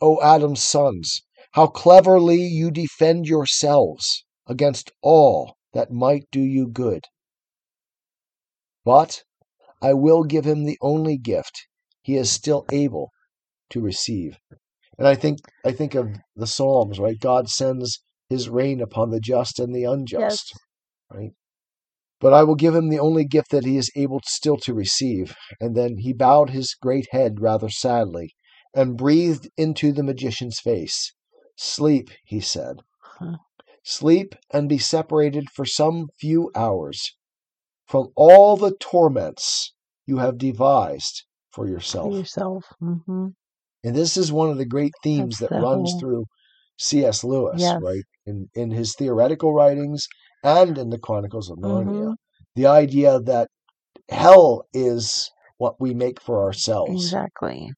O 0.00 0.20
Adam's 0.22 0.62
sons, 0.62 1.22
how 1.52 1.66
cleverly 1.66 2.40
you 2.40 2.70
defend 2.70 3.26
yourselves 3.26 4.24
against 4.46 4.92
all 5.02 5.56
that 5.72 5.90
might 5.90 6.26
do 6.30 6.40
you 6.40 6.66
good. 6.66 7.04
But 8.84 9.24
I 9.82 9.94
will 9.94 10.24
give 10.24 10.44
him 10.44 10.64
the 10.64 10.78
only 10.80 11.16
gift 11.16 11.66
he 12.02 12.16
is 12.16 12.30
still 12.30 12.64
able 12.72 13.10
to 13.70 13.80
receive. 13.80 14.38
And 14.98 15.06
I 15.08 15.14
think 15.14 15.38
I 15.64 15.72
think 15.72 15.94
of 15.94 16.16
the 16.36 16.46
Psalms, 16.46 16.98
right? 16.98 17.18
God 17.18 17.48
sends 17.48 18.02
his 18.28 18.48
rain 18.48 18.80
upon 18.80 19.10
the 19.10 19.20
just 19.20 19.58
and 19.58 19.74
the 19.74 19.84
unjust, 19.84 20.52
right? 21.10 21.32
But 22.20 22.34
I 22.34 22.44
will 22.44 22.54
give 22.54 22.74
him 22.74 22.90
the 22.90 22.98
only 22.98 23.24
gift 23.24 23.50
that 23.50 23.64
he 23.64 23.78
is 23.78 23.90
able 23.96 24.20
still 24.26 24.58
to 24.58 24.74
receive. 24.74 25.34
And 25.58 25.74
then 25.74 25.98
he 25.98 26.12
bowed 26.12 26.50
his 26.50 26.74
great 26.74 27.08
head 27.12 27.40
rather 27.40 27.70
sadly 27.70 28.34
and 28.74 28.96
breathed 28.96 29.48
into 29.56 29.90
the 29.92 30.02
magician's 30.02 30.60
face. 30.60 31.14
Sleep, 31.56 32.10
he 32.24 32.40
said. 32.40 32.82
Huh. 33.00 33.38
Sleep 33.82 34.34
and 34.52 34.68
be 34.68 34.78
separated 34.78 35.48
for 35.50 35.64
some 35.64 36.08
few 36.18 36.50
hours 36.54 37.14
from 37.86 38.08
all 38.14 38.56
the 38.56 38.74
torments 38.78 39.72
you 40.06 40.18
have 40.18 40.38
devised 40.38 41.24
for 41.52 41.64
For 41.66 41.70
yourself. 41.70 42.14
yourself. 42.14 42.64
hmm 42.78 43.28
And 43.82 43.96
this 43.96 44.16
is 44.16 44.30
one 44.32 44.50
of 44.50 44.58
the 44.58 44.66
great 44.66 44.92
themes 45.02 45.38
That's 45.38 45.52
that 45.52 45.62
runs 45.62 45.92
whole- 45.92 46.00
through 46.00 46.24
C.S. 46.78 47.24
Lewis, 47.24 47.60
Yes. 47.60 47.82
right? 47.82 48.04
In 48.26 48.48
in 48.54 48.70
his 48.70 48.94
theoretical 48.94 49.52
writings 49.52 50.06
and 50.42 50.78
in 50.78 50.90
the 50.90 50.98
Chronicles 50.98 51.50
of 51.50 51.58
Narnia. 51.58 52.10
Mhm. 52.10 52.16
The 52.54 52.66
idea 52.66 53.20
that 53.20 53.48
hell 54.08 54.64
is 54.72 55.30
what 55.58 55.80
we 55.80 55.92
make 55.94 56.20
for 56.20 56.42
ourselves. 56.42 57.04
Exactly. 57.04 57.72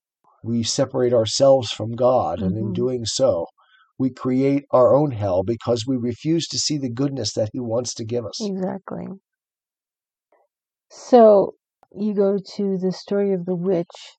We 0.44 0.62
separate 0.62 1.12
ourselves 1.12 1.70
from 1.72 1.92
God, 1.92 2.40
and 2.42 2.56
in 2.56 2.70
Mhm. 2.70 2.74
doing 2.74 3.04
so, 3.06 3.46
we 4.02 4.10
create 4.10 4.64
our 4.72 4.94
own 4.94 5.12
hell 5.12 5.44
because 5.44 5.86
we 5.86 5.96
refuse 5.96 6.48
to 6.48 6.58
see 6.58 6.76
the 6.76 6.90
goodness 6.90 7.32
that 7.34 7.50
He 7.52 7.60
wants 7.60 7.94
to 7.94 8.04
give 8.04 8.26
us. 8.26 8.40
Exactly. 8.42 9.06
So 10.90 11.54
you 11.92 12.12
go 12.12 12.38
to 12.56 12.78
the 12.78 12.90
story 12.92 13.32
of 13.32 13.46
the 13.46 13.54
witch, 13.54 14.18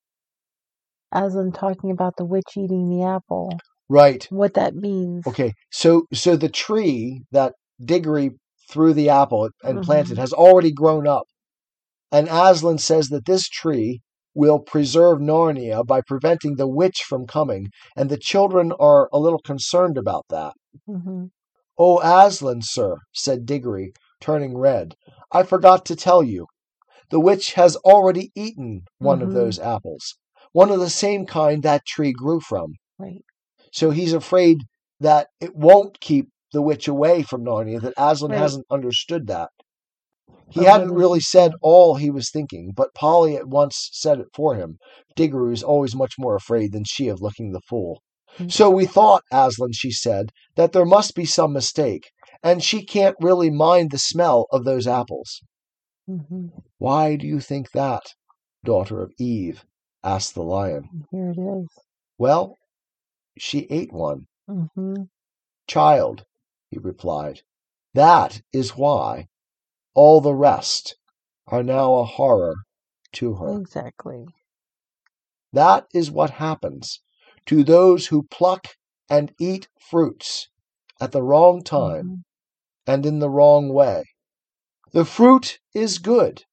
Aslan 1.11 1.51
talking 1.51 1.91
about 1.91 2.15
the 2.17 2.25
witch 2.25 2.55
eating 2.57 2.89
the 2.89 3.03
apple, 3.05 3.59
Right. 3.89 4.25
what 4.31 4.53
that 4.53 4.73
means. 4.75 5.27
Okay. 5.27 5.53
So 5.69 6.07
so 6.13 6.35
the 6.37 6.49
tree 6.49 7.23
that 7.31 7.53
Digory 7.83 8.31
threw 8.71 8.93
the 8.93 9.09
apple 9.09 9.49
and 9.63 9.81
planted 9.81 10.15
Mhm. 10.15 10.21
has 10.21 10.31
already 10.33 10.71
grown 10.71 11.07
up. 11.07 11.27
And 12.11 12.29
Aslan 12.29 12.77
says 12.77 13.09
that 13.09 13.25
this 13.25 13.49
tree 13.49 14.01
will 14.33 14.59
preserve 14.59 15.19
Narnia 15.19 15.85
by 15.85 16.01
preventing 16.01 16.55
the 16.55 16.67
witch 16.67 17.03
from 17.07 17.27
coming, 17.27 17.67
and 17.95 18.09
the 18.09 18.17
children 18.17 18.71
are 18.79 19.09
a 19.13 19.19
little 19.19 19.39
concerned 19.39 19.97
about 19.97 20.25
that. 20.29 20.53
hmm 20.85 21.25
Oh, 21.77 21.99
Aslan, 22.01 22.61
sir, 22.61 22.97
said 23.13 23.45
Digory, 23.45 23.93
turning 24.21 24.57
red, 24.57 24.95
I 25.31 25.43
forgot 25.43 25.85
to 25.87 25.95
tell 25.95 26.21
you. 26.23 26.47
The 27.09 27.19
witch 27.19 27.53
has 27.53 27.75
already 27.77 28.31
eaten 28.35 28.85
one 28.99 29.21
of 29.21 29.29
Mhm. 29.29 29.33
those 29.33 29.59
apples, 29.59 30.15
one 30.51 30.69
of 30.71 30.79
the 30.79 30.89
same 30.89 31.25
kind 31.25 31.63
that 31.63 31.85
tree 31.85 32.11
grew 32.11 32.39
from. 32.39 32.73
Right. 32.99 33.23
So 33.71 33.89
he's 33.89 34.13
afraid 34.13 34.59
that 34.99 35.29
it 35.39 35.55
won't 35.55 35.99
keep 35.99 36.29
the 36.51 36.61
witch 36.61 36.87
away 36.87 37.23
from 37.23 37.43
Narnia, 37.43 37.81
that 37.81 37.93
Aslan 37.97 38.31
Right. 38.31 38.39
hasn't 38.39 38.65
understood 38.69 39.27
that. 39.27 39.49
He 40.53 40.63
hadn't 40.65 40.93
really 40.93 41.19
said 41.19 41.53
all 41.61 41.95
he 41.95 42.11
was 42.11 42.29
thinking, 42.29 42.71
but 42.75 42.93
Polly 42.93 43.35
at 43.35 43.47
once 43.47 43.89
said 43.91 44.19
it 44.19 44.27
for 44.33 44.55
him. 44.55 44.77
Digory 45.15 45.49
was 45.49 45.63
always 45.63 45.95
much 45.95 46.13
more 46.19 46.35
afraid 46.35 46.71
than 46.71 46.83
she 46.85 47.07
of 47.07 47.21
looking 47.21 47.51
the 47.51 47.61
fool. 47.67 48.01
Mhm. 48.37 48.51
So 48.51 48.69
we 48.69 48.85
thought, 48.85 49.23
Aslan, 49.31 49.71
she 49.73 49.91
said, 49.91 50.31
that 50.55 50.71
there 50.71 50.85
must 50.85 51.15
be 51.15 51.25
some 51.25 51.53
mistake, 51.53 52.09
and 52.43 52.63
she 52.63 52.85
can't 52.85 53.15
really 53.19 53.49
mind 53.49 53.91
the 53.91 53.97
smell 53.97 54.45
of 54.51 54.63
those 54.63 54.87
apples. 54.87 55.41
hmm 56.07 56.47
Why 56.77 57.15
do 57.15 57.25
you 57.25 57.39
think 57.39 57.71
that, 57.71 58.03
daughter 58.63 59.01
of 59.01 59.11
Eve? 59.19 59.65
asked 60.03 60.35
the 60.35 60.43
lion. 60.43 61.05
Here 61.11 61.31
it 61.31 61.39
is. 61.39 61.67
Well, 62.17 62.57
she 63.37 63.59
ate 63.71 63.91
one. 63.91 64.27
Mm-hmm. 64.49 65.03
Child, 65.67 66.25
he 66.69 66.77
replied, 66.77 67.41
that 67.93 68.41
is 68.51 68.75
why 68.75 69.27
all 69.93 70.21
the 70.21 70.33
rest 70.35 70.95
are 71.47 71.63
now 71.63 71.95
a 71.95 72.05
horror 72.05 72.55
to 73.13 73.35
her. 73.35 73.59
Exactly. 73.59 74.25
That 75.53 75.87
is 75.93 76.09
what 76.11 76.31
happens 76.31 77.01
to 77.47 77.63
those 77.63 78.07
who 78.07 78.23
pluck 78.23 78.67
and 79.09 79.33
eat 79.39 79.67
fruits 79.79 80.49
at 80.99 81.11
the 81.11 81.21
wrong 81.21 81.63
time 81.63 82.05
Mhm. 82.05 82.23
and 82.87 83.05
in 83.05 83.19
the 83.19 83.29
wrong 83.29 83.69
way. 83.69 84.03
The 84.91 85.05
fruit 85.05 85.59
is 85.73 85.99
good, 85.99 86.43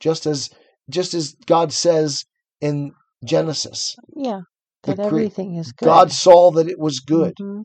just 0.00 0.26
as 0.26 0.50
just 0.90 1.14
as 1.14 1.34
God 1.46 1.72
says 1.72 2.24
in 2.60 2.94
Genesis. 3.24 3.96
Yeah. 4.14 4.42
That 4.82 4.98
cre- 4.98 5.06
everything 5.06 5.56
is 5.56 5.72
good. 5.72 5.86
God 5.86 6.12
saw 6.12 6.50
that 6.52 6.68
it 6.68 6.78
was 6.78 7.00
good, 7.00 7.34
Mhm. 7.40 7.64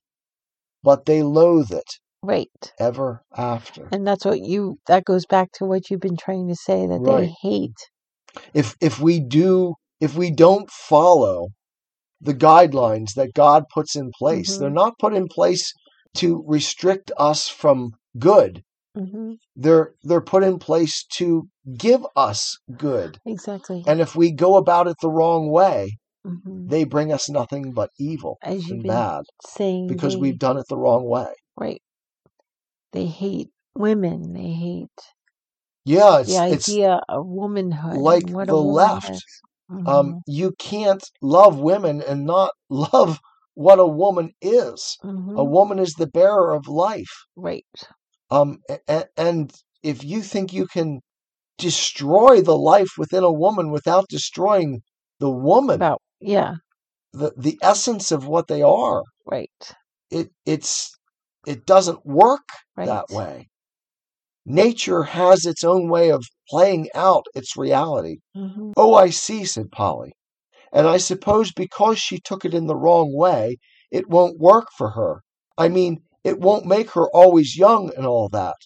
but 0.84 1.06
they 1.06 1.22
loathe 1.22 1.72
it 1.72 2.00
Right. 2.22 2.74
ever 2.80 3.24
after. 3.36 3.88
And 3.92 4.06
that's 4.06 4.26
what 4.26 4.40
you, 4.42 4.78
that 4.88 5.06
goes 5.06 5.26
back 5.26 5.52
to 5.54 5.66
what 5.66 5.90
you've 5.90 6.00
been 6.02 6.18
trying 6.18 6.48
to 6.50 6.56
say 6.56 6.86
that 6.88 7.00
Right. 7.02 7.30
they 7.42 7.50
hate. 7.50 7.78
if 8.54 8.76
if 8.80 9.00
we 9.00 9.20
do 9.20 9.74
if 10.00 10.16
we 10.16 10.32
don't 10.32 10.70
follow 10.70 11.48
the 12.22 12.34
guidelines 12.34 13.14
that 13.16 13.34
God 13.34 13.64
puts 13.74 13.96
in 13.96 14.12
place, 14.18 14.56
Mhm. 14.56 14.60
they're 14.60 14.70
not 14.70 15.00
put 15.00 15.14
in 15.14 15.28
place 15.28 15.74
to 16.16 16.44
restrict 16.48 17.12
us 17.18 17.48
from 17.48 17.92
good. 18.18 18.64
hmm 18.96 19.34
They're 19.56 19.94
they're 20.04 20.22
put 20.22 20.44
in 20.44 20.60
place 20.60 21.06
to 21.18 21.48
give 21.78 22.06
us 22.16 22.58
good. 22.78 23.20
Exactly. 23.26 23.84
And 23.88 24.00
if 24.02 24.16
we 24.16 24.32
go 24.32 24.56
about 24.58 24.88
it 24.88 24.98
the 25.02 25.10
wrong 25.10 25.50
way, 25.50 25.98
hmm 26.24 26.68
they 26.68 26.84
bring 26.84 27.12
us 27.12 27.30
nothing 27.30 27.72
but 27.74 27.90
evil 28.00 28.38
and 28.44 28.84
bad 28.84 29.24
saying, 29.46 29.88
because 29.88 30.14
they, 30.14 30.20
we've 30.20 30.40
done 30.40 30.58
it 30.58 30.66
the 30.70 30.78
wrong 30.78 31.06
way. 31.08 31.34
right. 31.58 31.82
They 32.92 33.06
hate 33.08 33.50
women. 33.76 34.34
They 34.34 34.52
hate 34.52 35.00
Yeah, 35.86 36.20
it's 36.20 36.36
the 36.36 36.40
idea 36.40 37.02
of 37.10 37.26
womanhood. 37.26 37.98
like 37.98 38.30
what 38.30 38.48
the 38.48 38.56
a 38.56 38.58
left. 38.58 39.24
um 39.86 40.08
Mhm. 40.08 40.22
you 40.26 40.54
can't 40.60 41.04
love 41.22 41.60
women 41.60 42.02
and 42.02 42.26
not 42.26 42.52
love 42.70 43.20
what 43.56 43.80
a 43.80 43.86
woman 43.88 44.32
is. 44.42 44.98
A 45.04 45.08
Mhm. 45.08 45.50
woman 45.50 45.80
is 45.80 45.94
the 45.96 46.08
bearer 46.08 46.54
of 46.54 46.68
life. 46.68 47.14
Right. 47.36 47.66
Um, 48.32 48.60
and, 48.88 49.06
and 49.18 49.54
if 49.84 50.04
you 50.04 50.22
think 50.22 50.54
you 50.54 50.68
can 50.68 51.02
destroy 51.58 52.42
the 52.42 52.58
life 52.58 52.92
within 52.98 53.24
a 53.24 53.32
woman 53.32 53.72
without 53.72 54.06
destroying 54.10 54.82
the 55.20 55.30
woman, 55.30 55.78
About 55.78 56.02
yeah. 56.22 56.56
the, 57.14 57.34
the 57.38 57.58
essence 57.62 58.12
of 58.12 58.28
what 58.28 58.48
they 58.48 58.62
are, 58.62 59.04
Right. 59.26 59.76
it 60.12 60.32
it's 60.46 60.98
it 61.50 61.66
doesn't 61.66 62.06
work 62.06 62.48
Right. 62.78 62.86
that 62.86 63.10
way. 63.10 63.50
Nature 64.46 65.04
has 65.04 65.46
its 65.46 65.64
own 65.64 65.90
way 65.90 66.12
of 66.12 66.24
playing 66.48 66.90
out 66.94 67.26
its 67.36 67.58
reality. 67.58 68.18
hmm 68.36 68.72
Oh, 68.78 68.94
I 68.94 69.10
see, 69.10 69.46
said 69.46 69.72
Polly. 69.72 70.14
And 70.72 70.88
I 70.88 70.98
suppose 70.98 71.52
because 71.52 71.98
she 72.00 72.20
took 72.20 72.46
it 72.46 72.54
in 72.54 72.68
the 72.68 72.76
wrong 72.76 73.14
way, 73.16 73.58
it 73.92 74.10
won't 74.10 74.40
work 74.40 74.68
for 74.78 74.92
her. 74.92 75.22
I 75.58 75.68
mean, 75.70 76.04
it 76.24 76.40
won't 76.40 76.66
make 76.66 76.92
her 76.92 77.08
always 77.10 77.58
young 77.58 77.92
and 77.98 78.06
all 78.06 78.30
that. 78.30 78.56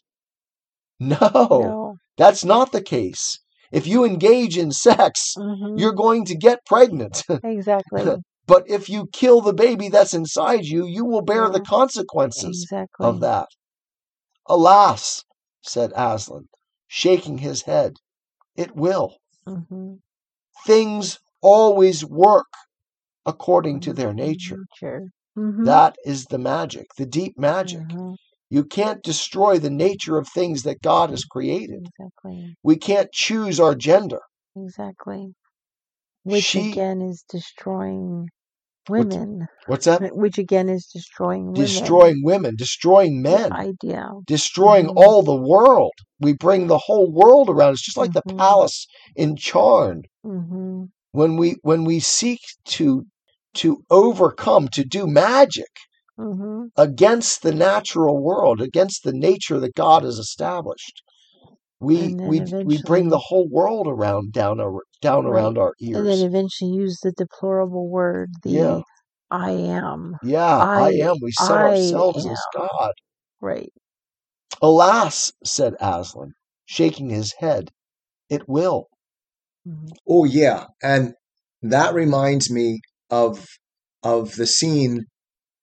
No, 0.99 1.17
No. 1.19 1.97
that's 2.17 2.43
not 2.45 2.71
the 2.71 2.81
case. 2.81 3.39
If 3.71 3.87
you 3.87 4.05
engage 4.05 4.57
in 4.57 4.71
sex, 4.71 5.33
hmm 5.35 5.77
you're 5.77 5.93
going 6.05 6.25
to 6.25 6.35
get 6.35 6.65
pregnant. 6.65 7.23
Exactly. 7.43 8.03
But 8.53 8.69
if 8.69 8.87
you 8.87 9.07
kill 9.11 9.41
the 9.41 9.51
baby 9.51 9.89
that's 9.89 10.13
inside 10.13 10.63
you, 10.63 10.85
you 10.85 11.03
will 11.05 11.23
bear 11.23 11.49
the 11.49 11.59
consequences 11.59 12.67
Exactly. 12.69 13.07
of 13.07 13.19
that. 13.21 13.47
Alas, 14.45 15.23
said 15.63 15.91
Aslan, 15.95 16.47
shaking 16.87 17.39
his 17.39 17.63
head, 17.63 17.93
it 18.55 18.75
will. 18.75 19.17
hmm 19.47 19.95
Things 20.67 21.17
always 21.41 22.05
work 22.05 22.45
according 23.25 23.79
to 23.79 23.91
their 23.91 24.13
nature. 24.13 24.59
Nature. 24.71 25.09
hmm 25.33 25.63
That 25.63 25.95
is 26.05 26.25
the 26.25 26.37
magic, 26.37 26.85
the 26.95 27.07
deep 27.07 27.39
magic. 27.39 27.87
Mhm. 27.87 28.17
You 28.51 28.65
can't 28.65 29.01
destroy 29.01 29.57
the 29.57 29.71
nature 29.71 30.19
of 30.19 30.27
things 30.29 30.61
that 30.61 30.83
God 30.83 31.09
has 31.09 31.23
created. 31.25 31.87
Exactly. 31.87 32.55
We 32.61 32.75
can't 32.77 33.11
choose 33.11 33.59
our 33.59 33.73
gender. 33.73 34.21
Exactly. 34.55 35.33
Which 36.21 36.43
She- 36.43 36.69
again 36.69 37.01
is 37.01 37.23
destroying 37.27 38.29
women, 38.89 39.47
What's 39.67 39.85
that? 39.85 40.15
which 40.15 40.37
again 40.37 40.69
is 40.69 40.85
destroying 40.87 41.47
women. 41.47 41.65
Destroying 41.65 42.21
women, 42.23 42.55
destroying 42.57 43.21
The 43.23 43.29
men, 43.29 43.51
idea. 43.51 44.11
destroying 44.25 44.87
Mhm. 44.87 44.97
all 44.97 45.23
the 45.23 45.35
world. 45.35 45.93
We 46.19 46.33
bring 46.33 46.67
the 46.67 46.77
whole 46.77 47.11
world 47.11 47.49
around. 47.49 47.73
It's 47.73 47.81
just 47.85 47.97
like 47.97 48.13
the 48.13 48.23
Mhm. 48.27 48.37
palace 48.37 48.87
in 49.15 49.35
Charn. 49.35 50.03
hmm 50.23 50.85
When 51.11 51.37
we 51.37 51.57
when 51.61 51.83
we 51.85 51.99
seek 51.99 52.41
to 52.65 53.05
to 53.55 53.83
overcome, 53.89 54.67
to 54.69 54.83
do 54.83 55.05
magic 55.07 55.69
hmm 56.17 56.65
against 56.75 57.41
the 57.43 57.53
natural 57.53 58.21
world, 58.21 58.61
against 58.61 59.03
the 59.03 59.13
nature 59.13 59.59
that 59.59 59.75
God 59.75 60.03
has 60.03 60.17
established, 60.17 61.03
we 61.83 62.15
we 62.25 62.41
we 62.63 62.81
bring 62.83 63.09
the 63.09 63.19
whole 63.19 63.47
world 63.49 63.87
around 63.87 64.31
down 64.33 64.59
ar- 64.59 64.83
down 65.01 65.25
Right. 65.25 65.41
around 65.41 65.57
our 65.57 65.73
ears, 65.81 65.97
And 65.99 66.07
then 66.07 66.27
eventually 66.27 66.71
use 66.71 66.99
the 67.01 67.11
deplorable 67.11 67.89
word, 67.89 68.29
the 68.43 68.51
Yeah. 68.51 68.81
I 69.31 69.51
am. 69.51 70.15
Yeah, 70.23 70.57
I, 70.57 70.81
I- 70.81 70.91
am. 70.91 71.15
We 71.21 71.31
set 71.31 71.57
I 71.57 71.69
ourselves 71.69 72.25
am. 72.25 72.31
as 72.31 72.39
God. 72.55 72.91
Right. 73.41 73.73
Alas, 74.61 75.31
said 75.43 75.75
Aslan, 75.81 76.33
shaking 76.65 77.09
his 77.09 77.33
head, 77.39 77.69
it 78.29 78.47
will. 78.47 78.87
hmm 79.65 79.89
Oh 80.07 80.25
yeah, 80.25 80.65
and 80.81 81.13
that 81.61 81.93
reminds 81.93 82.51
me 82.51 82.79
of 83.09 83.45
of 84.03 84.35
the 84.35 84.47
scene 84.47 85.05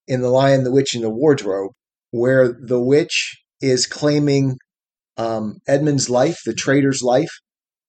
in 0.09 0.23
The 0.23 0.31
Lion, 0.31 0.65
the 0.65 0.73
Witch, 0.73 0.95
and 0.95 1.05
the 1.05 1.11
Wardrobe, 1.11 1.73
where 2.11 2.49
the 2.53 2.81
witch 2.81 3.43
is 3.61 3.87
claiming 3.87 4.59
um, 5.21 5.57
Edmund's 5.69 6.09
life, 6.09 6.39
the 6.47 6.55
traitor's 6.55 7.03
life. 7.03 7.31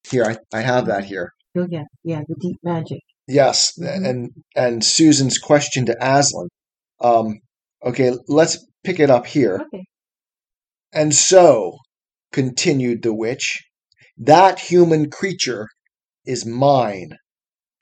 Here, 0.10 0.26
I, 0.26 0.58
I 0.58 0.62
have 0.62 0.86
that 0.88 1.06
here. 1.06 1.32
Oh 1.58 1.68
yeah, 1.70 1.84
yeah, 2.04 2.22
the 2.28 2.36
deep 2.40 2.58
magic. 2.64 3.02
Yes, 3.28 3.72
Mhm. 3.80 4.10
and 4.10 4.30
and 4.56 4.84
Susan's 4.84 5.38
question 5.38 5.86
to 5.86 5.96
Aslan. 6.02 6.48
Um, 7.00 7.40
okay, 7.84 8.12
let's 8.28 8.58
pick 8.84 9.00
it 9.00 9.10
up 9.10 9.26
here. 9.28 9.56
Okay. 9.74 9.84
And 10.94 11.16
so, 11.16 11.78
continued 12.34 13.02
the 13.04 13.14
witch, 13.14 13.60
that 14.18 14.60
human 14.60 15.10
creature 15.10 15.68
is 16.26 16.46
mine. 16.46 17.12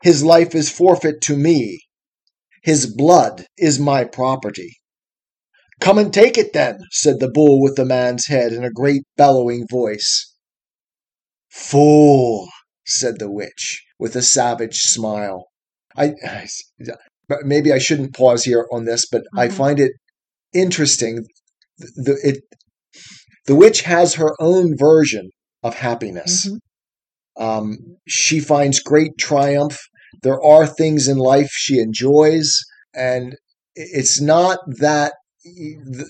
His 0.03 0.23
life 0.23 0.53
is 0.55 0.69
forfeit 0.71 1.21
to 1.21 1.35
me. 1.35 1.79
His 2.63 2.85
blood 2.85 3.45
is 3.57 3.79
my 3.79 4.03
property. 4.03 4.75
Come 5.79 5.97
and 5.97 6.13
take 6.13 6.37
it 6.37 6.53
then, 6.53 6.79
said 6.91 7.19
the 7.19 7.29
bull 7.31 7.61
with 7.61 7.75
the 7.75 7.85
man's 7.85 8.25
head 8.27 8.51
in 8.51 8.63
a 8.63 8.71
great 8.71 9.03
bellowing 9.15 9.65
voice. 9.69 10.33
Fool, 11.49 12.47
said 12.85 13.19
the 13.19 13.31
witch 13.31 13.83
with 13.97 14.15
a 14.15 14.21
savage 14.21 14.79
smile. 14.79 15.47
I, 15.95 16.13
but 17.27 17.39
maybe 17.45 17.71
I 17.71 17.77
shouldn't 17.79 18.13
pause 18.15 18.43
here 18.43 18.67
on 18.71 18.85
this, 18.85 19.05
but 19.09 19.23
I 19.35 19.47
Mhm. 19.47 19.53
find 19.53 19.79
it 19.79 19.91
interesting. 20.53 21.25
The 21.77 22.19
it, 22.23 22.43
the 23.45 23.55
witch 23.55 23.81
has 23.81 24.15
her 24.15 24.35
own 24.39 24.77
version 24.77 25.29
of 25.63 25.75
happiness. 25.75 26.45
Mhm. 26.47 26.59
Um, 27.37 27.77
she 28.07 28.39
finds 28.39 28.79
great 28.79 29.17
triumph. 29.17 29.79
There 30.23 30.41
are 30.43 30.67
things 30.67 31.07
in 31.07 31.17
life 31.17 31.49
she 31.51 31.79
enjoys, 31.79 32.57
and 32.93 33.35
it's 33.75 34.19
not 34.19 34.59
that 34.79 35.13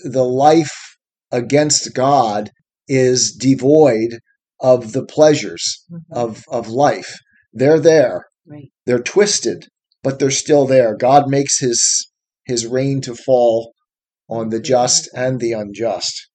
the 0.04 0.24
life 0.24 0.96
against 1.30 1.94
God 1.94 2.50
is 2.88 3.32
devoid 3.32 4.18
of 4.60 4.92
the 4.92 5.04
pleasures 5.06 5.84
Mhm. 5.90 6.00
of 6.12 6.44
of 6.48 6.68
life. 6.68 7.18
They're 7.52 7.80
there. 7.80 8.26
Right. 8.46 8.70
They're 8.86 9.02
twisted, 9.02 9.66
but 10.02 10.18
they're 10.18 10.30
still 10.30 10.66
there. 10.66 10.94
God 10.96 11.28
makes 11.28 11.58
his 11.60 12.08
his 12.46 12.66
rain 12.66 13.00
to 13.02 13.14
fall 13.14 13.72
on 14.28 14.50
the 14.50 14.60
just 14.60 15.08
and 15.14 15.40
the 15.40 15.52
unjust. 15.52 16.28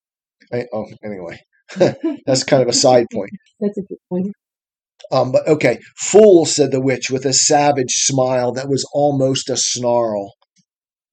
I- 0.53 0.67
oh, 0.73 0.85
anyway, 1.03 1.39
that's 2.25 2.43
kind 2.43 2.61
of 2.61 2.69
a 2.69 2.73
side 2.73 3.07
point. 3.11 3.31
That's 3.59 3.77
a 3.77 3.81
good 3.81 3.97
point. 4.09 4.33
Um, 5.11 5.31
but 5.31 5.47
okay, 5.47 5.79
fool, 5.97 6.45
said 6.45 6.71
the 6.71 6.81
witch 6.81 7.09
with 7.09 7.25
a 7.25 7.33
savage 7.33 7.93
smile 7.93 8.51
that 8.53 8.67
was 8.69 8.87
almost 8.93 9.49
a 9.49 9.57
snarl. 9.57 10.33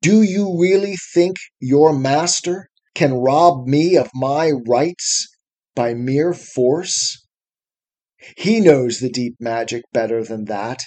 Do 0.03 0.23
you 0.23 0.59
really 0.59 0.97
think 1.15 1.37
your 1.61 1.97
master 1.97 2.69
can 2.93 3.15
rob 3.15 3.69
me 3.69 3.97
of 3.97 4.11
my 4.13 4.51
rights 4.51 5.29
by 5.77 5.95
mere 5.95 6.35
force? 6.35 7.25
He 8.37 8.59
knows 8.59 8.99
the 8.99 9.09
deep 9.09 9.37
magic 9.39 9.85
better 9.93 10.25
than 10.25 10.47
that. 10.47 10.81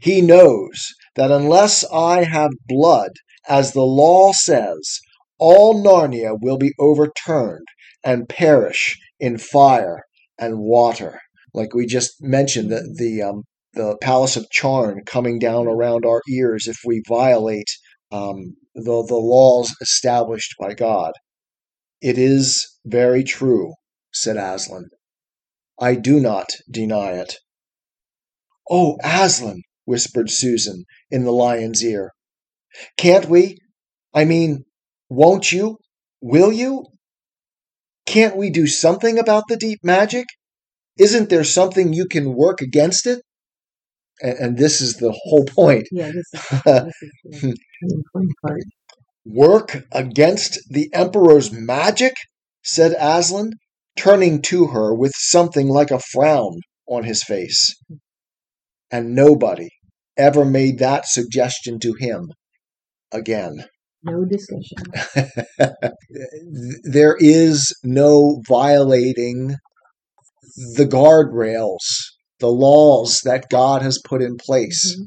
He 0.00 0.20
knows 0.20 0.94
that 1.16 1.32
unless 1.32 1.84
I 1.92 2.22
have 2.22 2.52
blood, 2.68 3.10
as 3.48 3.72
the 3.72 3.82
law 3.82 4.30
says, 4.30 5.00
all 5.40 5.82
Narnia 5.82 6.38
will 6.40 6.56
be 6.56 6.72
overturned 6.78 7.66
and 8.04 8.28
perish 8.28 8.96
in 9.18 9.38
fire 9.38 10.04
and 10.38 10.60
water. 10.60 11.18
Like 11.52 11.74
we 11.74 11.84
just 11.84 12.22
mentioned, 12.22 12.70
the 12.70 12.94
the 12.96 13.22
um, 13.22 13.42
the 13.74 13.96
palace 14.00 14.36
of 14.36 14.48
Charn 14.50 15.04
coming 15.04 15.40
down 15.40 15.66
around 15.66 16.06
our 16.06 16.22
ears 16.30 16.68
if 16.68 16.76
we 16.84 17.02
violate 17.08 17.68
um, 18.12 18.56
the 18.74 19.04
the 19.08 19.16
laws 19.16 19.74
established 19.80 20.54
by 20.58 20.74
God. 20.74 21.12
It 22.00 22.18
is 22.18 22.78
very 22.84 23.24
true, 23.24 23.74
said 24.12 24.36
Aslan. 24.36 24.90
I 25.80 25.94
do 25.94 26.20
not 26.20 26.48
deny 26.70 27.12
it. 27.12 27.36
Oh, 28.70 28.96
Aslan, 29.02 29.62
whispered 29.84 30.30
Susan 30.30 30.84
in 31.10 31.24
the 31.24 31.32
lion's 31.32 31.84
ear. 31.84 32.12
Can't 32.96 33.28
we? 33.28 33.58
I 34.14 34.24
mean, 34.24 34.64
won't 35.08 35.52
you? 35.52 35.78
Will 36.20 36.52
you? 36.52 36.84
Can't 38.06 38.36
we 38.36 38.50
do 38.50 38.66
something 38.66 39.18
about 39.18 39.44
the 39.48 39.56
deep 39.56 39.80
magic? 39.82 40.26
Isn't 40.98 41.28
there 41.28 41.44
something 41.44 41.92
you 41.92 42.06
can 42.06 42.34
work 42.34 42.60
against 42.60 43.06
it? 43.06 43.20
And, 44.20 44.38
and 44.38 44.58
this 44.58 44.80
is 44.80 44.94
the 44.94 45.12
whole 45.12 45.44
point. 45.44 45.88
Yeah, 45.92 46.10
this 46.12 46.32
is, 46.32 46.62
this 46.64 47.44
is 47.44 47.54
the 47.82 47.88
the 47.88 47.94
important 47.96 48.32
part. 48.42 48.60
Work 49.24 49.84
against 49.92 50.60
the 50.70 50.88
Emperor's 50.92 51.52
magic? 51.52 52.14
said 52.62 52.96
Aslan, 52.98 53.52
turning 53.96 54.42
to 54.42 54.66
her 54.68 54.94
with 54.94 55.12
something 55.16 55.68
like 55.68 55.90
a 55.90 56.00
frown 56.00 56.58
on 56.88 57.04
his 57.04 57.22
face. 57.22 57.74
And 58.90 59.14
nobody 59.14 59.68
ever 60.16 60.44
made 60.44 60.78
that 60.78 61.06
suggestion 61.06 61.78
to 61.80 61.94
him 61.98 62.32
again. 63.12 63.64
No 64.02 64.24
discussion. 64.24 64.76
there 66.84 67.16
is 67.18 67.74
no 67.82 68.40
violating 68.48 69.56
the 70.76 70.84
guardrails, 70.84 71.84
the 72.40 72.48
laws 72.50 73.20
that 73.24 73.48
God 73.50 73.82
has 73.82 74.00
put 74.04 74.22
in 74.22 74.36
place. 74.36 74.96
Mhm. 74.96 75.06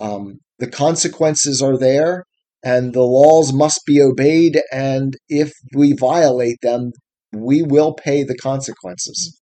Um, 0.00 0.40
the 0.62 0.70
consequences 0.70 1.60
are 1.60 1.76
there, 1.76 2.24
and 2.62 2.94
the 2.94 3.02
laws 3.02 3.52
must 3.52 3.80
be 3.84 4.00
obeyed. 4.00 4.62
And 4.70 5.16
if 5.28 5.52
we 5.74 5.92
violate 5.92 6.58
them, 6.62 6.92
we 7.32 7.62
will 7.62 7.94
pay 7.94 8.22
the 8.22 8.36
consequences. 8.36 9.40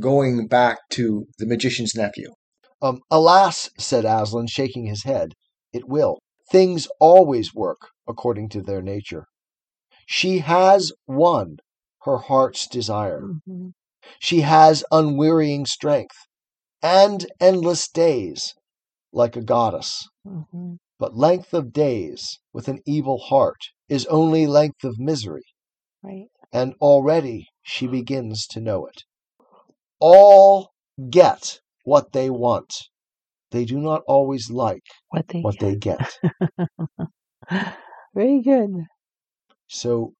Going 0.00 0.48
back 0.48 0.78
to 0.94 1.26
the 1.38 1.46
magician's 1.46 1.94
nephew. 1.94 2.32
Um, 2.82 2.98
Alas, 3.08 3.70
said 3.78 4.04
Aslan, 4.04 4.48
shaking 4.48 4.86
his 4.86 5.04
head, 5.04 5.34
it 5.72 5.86
will. 5.86 6.18
Things 6.50 6.88
always 6.98 7.54
work 7.54 7.90
according 8.08 8.48
to 8.48 8.62
their 8.62 8.82
nature. 8.82 9.26
She 10.06 10.38
has 10.38 10.90
won 11.06 11.58
her 12.02 12.16
heart's 12.18 12.66
desire. 12.66 13.22
Mhm. 13.46 13.74
She 14.18 14.40
has 14.40 14.82
unwearying 14.90 15.66
strength 15.66 16.16
and 16.82 17.30
endless 17.38 17.86
days 17.88 18.54
like 19.12 19.36
a 19.36 19.42
goddess. 19.42 20.08
Mhm. 20.26 20.78
But 20.98 21.16
length 21.16 21.54
of 21.54 21.72
days 21.72 22.38
with 22.52 22.68
an 22.68 22.80
evil 22.86 23.18
heart 23.18 23.60
is 23.88 24.06
only 24.06 24.46
length 24.46 24.84
of 24.84 24.98
misery, 24.98 25.44
Right. 26.02 26.28
and 26.52 26.74
already 26.80 27.48
she 27.62 27.86
begins 27.86 28.46
to 28.48 28.60
know 28.60 28.86
it. 28.86 29.02
All 30.00 30.70
get 31.10 31.60
what 31.84 32.12
they 32.12 32.30
want. 32.30 32.72
They 33.50 33.64
do 33.64 33.78
not 33.80 34.02
always 34.06 34.50
like 34.50 34.84
What 35.10 35.28
they 35.28 35.40
what 35.42 35.58
they 35.58 35.74
get. 35.76 36.18
Very 38.14 38.40
good. 38.42 38.86
So 39.68 40.14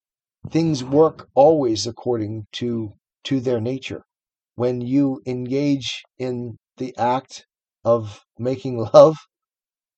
things 0.50 0.84
work 0.84 1.28
always 1.34 1.86
according 1.86 2.46
to 2.52 2.94
to 3.24 3.40
their 3.40 3.60
nature. 3.60 4.04
When 4.56 4.80
you 4.80 5.22
engage 5.26 6.02
in 6.18 6.58
the 6.78 6.96
act 6.96 7.46
of 7.84 8.20
making 8.38 8.78
love, 8.94 9.16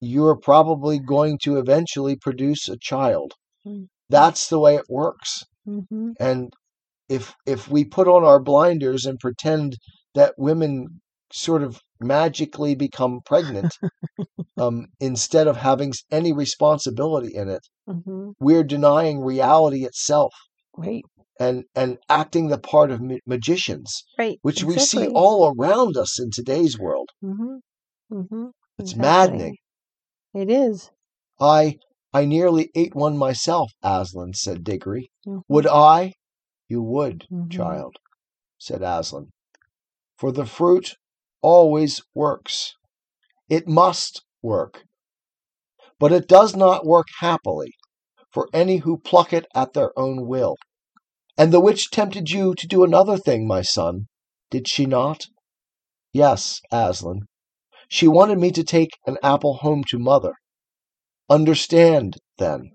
you're 0.00 0.36
probably 0.36 0.98
going 0.98 1.38
to 1.44 1.58
eventually 1.58 2.16
produce 2.16 2.68
a 2.68 2.76
child. 2.78 3.32
Mm. 3.66 3.88
That's 4.10 4.48
the 4.48 4.58
way 4.58 4.76
it 4.76 4.86
works. 4.88 5.44
hmm 5.64 6.12
And 6.20 6.52
if 7.08 7.34
if 7.46 7.68
we 7.70 7.84
put 7.84 8.08
on 8.08 8.24
our 8.24 8.40
blinders 8.40 9.06
and 9.06 9.18
pretend 9.20 9.76
that 10.14 10.34
women 10.38 11.00
sort 11.32 11.62
of 11.62 11.80
magically 12.00 12.74
become 12.74 13.20
pregnant 13.24 13.72
um, 14.58 14.86
instead 15.00 15.46
of 15.46 15.56
having 15.58 15.92
any 16.10 16.32
responsibility 16.32 17.34
in 17.34 17.48
it. 17.48 17.62
hmm 17.86 18.30
We're 18.40 18.64
denying 18.64 19.20
reality 19.20 19.84
itself 19.84 20.34
Right. 20.76 21.04
and, 21.38 21.64
and 21.74 21.98
acting 22.08 22.48
the 22.48 22.58
part 22.58 22.90
of 22.90 23.00
ma- 23.00 23.16
magicians, 23.26 24.04
Right. 24.18 24.38
which 24.42 24.64
we 24.64 24.78
see 24.78 25.08
all 25.08 25.54
around 25.56 25.96
us 25.96 26.18
in 26.20 26.30
today's 26.30 26.78
world. 26.78 27.08
Hmm 28.12 28.20
hmm 28.24 28.46
It's 28.78 28.92
Exactly. 28.92 29.00
maddening. 29.00 29.56
It 30.34 30.50
is. 30.50 30.90
I 31.40 31.78
I 32.12 32.26
nearly 32.26 32.70
ate 32.74 32.94
one 32.94 33.16
myself, 33.16 33.72
Aslan, 33.82 34.34
said 34.34 34.64
Digory. 34.64 35.10
Mhm. 35.26 35.42
Would 35.48 35.66
I? 35.66 36.12
You 36.68 36.82
would, 36.82 37.26
Mhm. 37.32 37.48
child, 37.50 37.96
said 38.58 38.82
Aslan. 38.82 39.30
For 40.18 40.30
the 40.30 40.44
fruit 40.44 40.96
always 41.40 42.02
works. 42.14 42.74
It 43.48 43.66
must 43.66 44.22
work. 44.42 44.84
But 45.98 46.12
it 46.12 46.28
does 46.28 46.54
not 46.54 46.84
work 46.84 47.06
happily 47.20 47.72
for 48.30 48.50
any 48.52 48.76
who 48.84 48.98
pluck 48.98 49.32
it 49.32 49.46
at 49.54 49.72
their 49.72 49.98
own 49.98 50.26
will. 50.26 50.56
And 51.38 51.50
the 51.50 51.60
witch 51.60 51.90
tempted 51.90 52.30
you 52.30 52.54
to 52.56 52.66
do 52.66 52.84
another 52.84 53.16
thing, 53.16 53.46
my 53.46 53.62
son, 53.62 54.08
did 54.50 54.68
she 54.68 54.84
not? 54.84 55.28
Yes, 56.12 56.60
Aslan. 56.70 57.26
She 57.92 58.08
wanted 58.08 58.38
me 58.38 58.50
to 58.52 58.64
take 58.64 58.96
an 59.06 59.18
apple 59.22 59.56
home 59.56 59.84
to 59.90 59.98
mother. 59.98 60.32
Understand, 61.28 62.16
then, 62.38 62.72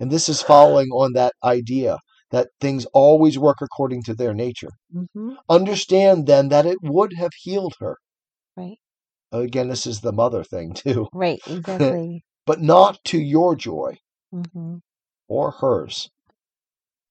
and 0.00 0.10
this 0.10 0.28
is 0.28 0.42
following 0.42 0.88
on 0.88 1.12
that 1.12 1.34
idea 1.44 1.98
that 2.32 2.48
things 2.60 2.84
always 2.86 3.38
work 3.38 3.58
according 3.62 4.02
to 4.02 4.14
their 4.16 4.34
nature. 4.34 4.72
hmm 4.92 5.34
Understand, 5.48 6.26
then, 6.26 6.48
that 6.48 6.66
it 6.66 6.78
would 6.82 7.12
have 7.12 7.30
healed 7.44 7.74
her. 7.78 7.98
Right. 8.56 8.78
Again, 9.30 9.68
this 9.68 9.86
is 9.86 10.00
the 10.00 10.12
mother 10.12 10.42
thing, 10.42 10.74
too. 10.84 11.06
Right. 11.12 11.38
Exactly. 11.46 12.24
But 12.44 12.60
not 12.60 12.98
to 13.04 13.20
your 13.20 13.54
joy 13.54 13.98
hmm 14.32 14.78
or 15.28 15.52
hers. 15.52 16.10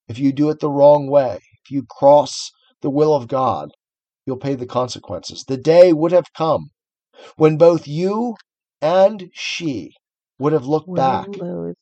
If 0.10 0.20
you 0.20 0.34
do 0.34 0.50
it 0.50 0.60
the 0.60 0.70
wrong 0.70 1.08
way, 1.08 1.40
if 1.64 1.72
you 1.72 1.86
cross 1.90 2.52
the 2.82 2.90
will 2.90 3.16
of 3.16 3.30
God, 3.30 3.72
you'll 4.26 4.46
pay 4.46 4.56
the 4.56 4.66
consequences. 4.66 5.46
The 5.48 5.56
day 5.56 5.94
would 5.94 6.12
have 6.12 6.34
come 6.34 6.72
when 7.38 7.58
both 7.58 7.88
you 7.88 8.36
and 8.82 9.30
she 9.34 9.92
would 10.40 10.54
have 10.54 10.66
looked 10.66 10.94
back 10.94 11.28
Loathe. 11.38 11.76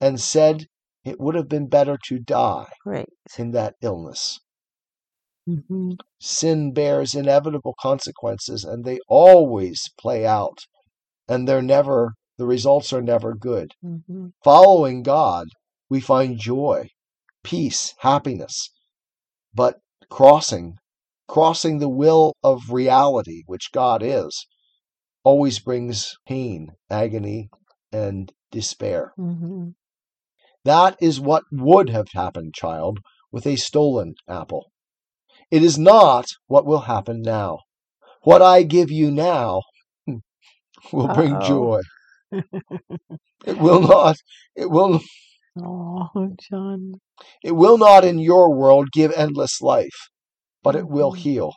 and 0.00 0.20
said 0.20 0.66
it 1.04 1.20
would 1.20 1.34
have 1.34 1.48
been 1.48 1.68
better 1.68 1.96
to 2.06 2.18
die 2.18 2.72
Right. 2.84 3.08
in 3.38 3.52
that 3.52 3.76
illness. 3.80 4.40
hmm 5.46 5.92
Sin 6.18 6.72
bears 6.72 7.14
inevitable 7.14 7.74
consequences 7.80 8.64
and 8.64 8.84
they 8.84 8.98
always 9.08 9.90
play 9.98 10.26
out 10.26 10.58
and 11.28 11.46
they're 11.48 11.62
never 11.62 12.14
the 12.36 12.46
results 12.46 12.92
are 12.92 13.02
never 13.02 13.34
good. 13.34 13.74
hmm 13.82 14.28
Following 14.42 15.02
God, 15.02 15.48
we 15.90 16.00
find 16.00 16.38
joy, 16.38 16.88
peace, 17.42 17.94
happiness. 17.98 18.70
But 19.54 19.80
crossing 20.08 20.78
crossing 21.28 21.78
the 21.78 21.88
will 21.88 22.34
of 22.42 22.70
reality, 22.70 23.42
which 23.46 23.70
God 23.72 24.02
is, 24.02 24.46
always 25.24 25.58
brings 25.58 26.14
pain, 26.26 26.72
agony, 26.90 27.50
and 27.92 28.32
despair. 28.50 29.14
hmm 29.16 29.70
That 30.64 30.96
is 31.00 31.20
what 31.20 31.44
would 31.52 31.90
have 31.90 32.08
happened, 32.12 32.54
child, 32.54 33.00
with 33.30 33.46
a 33.46 33.56
stolen 33.56 34.14
apple. 34.28 34.70
It 35.50 35.62
is 35.62 35.78
not 35.78 36.26
what 36.46 36.64
will 36.66 36.80
happen 36.80 37.22
now. 37.22 37.60
What 38.22 38.42
I 38.42 38.62
give 38.62 38.90
you 38.90 39.10
now 39.10 39.62
will 40.92 41.08
bring 41.08 41.38
Uh-oh. 41.38 41.40
joy. 41.40 41.80
It 43.46 43.58
will 43.58 43.80
not. 43.82 44.16
It 44.56 44.70
will. 44.70 45.00
Oh, 45.58 46.36
John. 46.50 47.00
It 47.42 47.52
will 47.52 47.76
not 47.78 48.04
in 48.04 48.18
your 48.18 48.54
world 48.54 48.90
give 48.92 49.12
endless 49.12 49.60
life, 49.60 50.08
but 50.62 50.74
it 50.76 50.88
will 50.88 51.12
Mhm. 51.12 51.14
heal. 51.14 51.54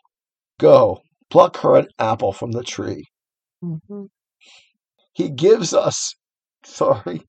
Go, 0.59 1.01
pluck 1.29 1.57
her 1.57 1.75
an 1.77 1.87
apple 1.99 2.33
from 2.33 2.51
the 2.51 2.63
tree. 2.63 3.05
Hmm 3.63 4.05
He 5.13 5.29
gives 5.29 5.73
us, 5.73 6.13
sorry, 6.65 7.23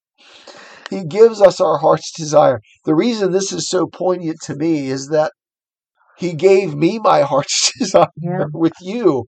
he 0.90 1.04
gives 1.04 1.40
us 1.40 1.60
our 1.60 1.78
heart's 1.78 2.12
desire. 2.12 2.60
The 2.84 2.94
reason 2.94 3.32
this 3.32 3.52
is 3.52 3.68
so 3.68 3.86
poignant 3.86 4.40
to 4.42 4.56
me 4.56 4.88
is 4.88 5.08
that 5.08 5.32
he 6.18 6.34
gave 6.34 6.74
me 6.74 6.98
my 6.98 7.22
heart's 7.22 7.72
desire 7.78 8.08
Yeah. 8.16 8.46
with 8.52 8.74
you. 8.80 9.26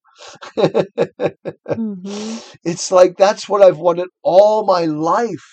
hmm 1.77 2.41
it's 2.65 2.91
like 2.93 3.17
that's 3.17 3.49
what 3.49 3.63
I've 3.63 3.79
wanted 3.79 4.09
all 4.23 4.65
my 4.67 4.87
life. 4.87 5.47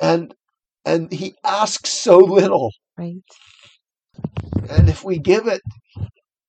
And 0.00 0.34
and 0.84 1.12
he 1.12 1.34
asks 1.44 1.90
so 1.90 2.18
little. 2.18 2.72
Right. 2.96 3.22
And 4.70 4.88
if 4.88 5.04
we 5.04 5.18
give 5.18 5.46
it, 5.46 5.62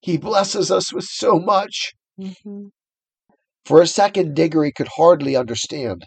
he 0.01 0.17
blesses 0.17 0.71
us 0.71 0.93
with 0.93 1.05
so 1.05 1.39
much. 1.39 1.93
hmm 2.17 2.69
For 3.69 3.83
a 3.83 3.87
second, 3.87 4.35
Digory 4.35 4.71
could 4.71 4.87
hardly 4.95 5.35
understand. 5.35 6.01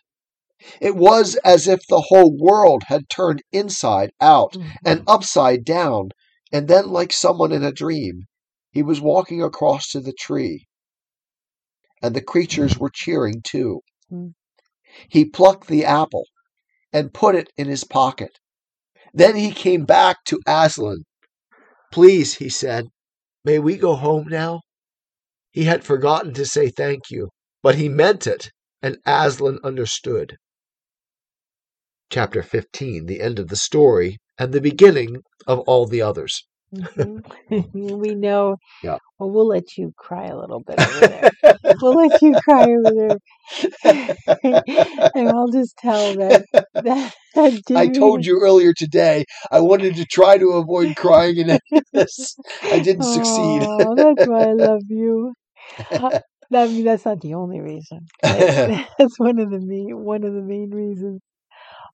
It 0.80 0.96
was 0.96 1.36
as 1.44 1.68
if 1.68 1.78
the 1.86 2.06
whole 2.08 2.36
world 2.36 2.82
had 2.88 3.08
turned 3.08 3.44
inside 3.52 4.10
out 4.20 4.56
and 4.84 5.04
upside 5.06 5.64
down, 5.64 6.08
and 6.52 6.66
then, 6.66 6.88
like 6.88 7.12
someone 7.12 7.52
in 7.52 7.62
a 7.62 7.70
dream, 7.70 8.24
he 8.72 8.82
was 8.82 9.00
walking 9.00 9.40
across 9.40 9.86
to 9.92 10.00
the 10.00 10.12
tree. 10.12 10.66
And 12.02 12.16
the 12.16 12.20
creatures 12.20 12.78
were 12.78 12.90
cheering 12.92 13.42
too. 13.44 13.82
Mm. 14.10 14.32
He 15.08 15.24
plucked 15.24 15.68
the 15.68 15.84
apple 15.84 16.24
and 16.92 17.14
put 17.14 17.36
it 17.36 17.48
in 17.56 17.68
his 17.68 17.84
pocket. 17.84 18.40
Then 19.14 19.36
he 19.36 19.52
came 19.52 19.84
back 19.84 20.16
to 20.26 20.40
Aslan. 20.48 21.04
Please, 21.92 22.34
he 22.34 22.48
said, 22.48 22.86
may 23.44 23.60
we 23.60 23.76
go 23.76 23.94
home 23.94 24.26
now? 24.28 24.62
He 25.52 25.62
had 25.62 25.84
forgotten 25.84 26.34
to 26.34 26.44
say 26.44 26.68
thank 26.68 27.08
you, 27.08 27.28
but 27.62 27.76
he 27.76 27.88
meant 27.88 28.26
it, 28.26 28.50
and 28.82 28.98
Aslan 29.06 29.58
understood. 29.62 30.36
Chapter 32.10 32.42
15 32.42 33.06
The 33.06 33.20
End 33.20 33.38
of 33.38 33.48
the 33.48 33.56
Story 33.56 34.18
and 34.38 34.52
the 34.52 34.60
Beginning 34.60 35.22
of 35.46 35.60
All 35.60 35.86
the 35.86 36.02
Others. 36.02 36.44
hmm 36.72 37.18
we 37.72 38.14
know. 38.14 38.56
Yeah. 38.82 38.98
Well, 39.18 39.30
we'll 39.30 39.46
let 39.48 39.76
you 39.78 39.92
cry 39.96 40.26
a 40.26 40.36
little 40.36 40.60
bit 40.60 40.78
over 40.78 41.06
there. 41.06 41.30
we'll 41.80 41.94
let 41.94 42.20
you 42.20 42.34
cry 42.42 42.64
over 42.64 42.92
there, 42.96 43.18
and 45.14 45.28
I'll 45.28 45.50
just 45.50 45.76
tell 45.76 46.16
that 46.16 46.44
that, 46.82 47.14
that 47.34 47.74
I 47.76 47.88
told 47.88 48.26
you 48.26 48.40
earlier 48.40 48.72
today 48.72 49.24
I 49.50 49.60
wanted 49.60 49.94
to 49.96 50.04
try 50.04 50.38
to 50.38 50.50
avoid 50.52 50.96
crying 50.96 51.36
in 51.36 51.50
any 51.50 51.60
of 51.74 51.84
this. 51.92 52.36
I 52.70 52.80
didn't 52.80 53.04
succeed. 53.04 53.62
Oh, 53.62 53.94
that's 53.96 54.26
why 54.26 54.48
I 54.48 54.52
love 54.52 54.82
you. 54.88 55.32
Uh, 55.90 56.10
I 56.62 56.68
mean, 56.68 56.84
that's 56.84 57.04
not 57.04 57.20
the 57.20 57.34
only 57.34 57.60
reason. 57.60 58.06
but 58.22 58.32
that's 58.98 59.18
one 59.18 59.38
of 59.38 59.50
the 59.50 59.60
main 59.60 60.04
one 60.04 60.24
of 60.24 60.34
the 60.34 60.42
main 60.42 60.70
reasons. 60.70 61.20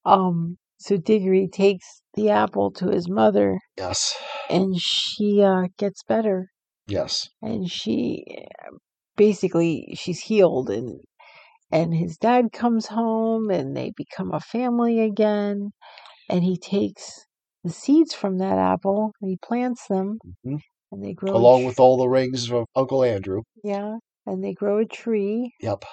Um. 0.05 0.59
So 0.81 0.97
Digory 0.97 1.49
takes 1.49 2.03
the 2.15 2.31
apple 2.31 2.71
to 2.73 2.89
his 2.91 3.09
mother, 3.09 3.59
yes, 3.77 4.15
and 4.49 4.77
she 4.79 5.43
uh, 5.43 5.65
gets 5.77 6.05
better. 6.05 6.51
yes, 6.87 7.29
and 7.43 7.69
she 7.71 8.25
basically 9.17 9.95
she's 9.99 10.21
healed 10.21 10.71
and 10.71 11.01
and 11.73 11.95
his 11.95 12.17
dad 12.17 12.53
comes 12.53 12.87
home 12.87 13.51
and 13.51 13.77
they 13.77 13.93
become 13.97 14.33
a 14.33 14.41
family 14.41 15.01
again 15.01 15.71
and 16.29 16.45
he 16.45 16.57
takes 16.57 17.27
the 17.65 17.71
seeds 17.73 18.15
from 18.15 18.39
that 18.39 18.57
apple 18.59 19.13
and 19.21 19.31
he 19.31 19.37
plants 19.43 19.87
them 19.89 20.19
Mhm. 20.47 20.61
and 20.93 21.05
they 21.05 21.13
grow 21.13 21.35
along 21.37 21.65
with 21.65 21.81
all 21.81 21.97
the 21.99 22.09
rings 22.09 22.51
of 22.53 22.67
Uncle 22.77 23.03
Andrew. 23.03 23.43
yeah 23.65 23.97
and 24.29 24.43
they 24.45 24.53
grow 24.53 24.79
a 24.79 24.85
tree 24.85 25.53
Yep. 25.61 25.85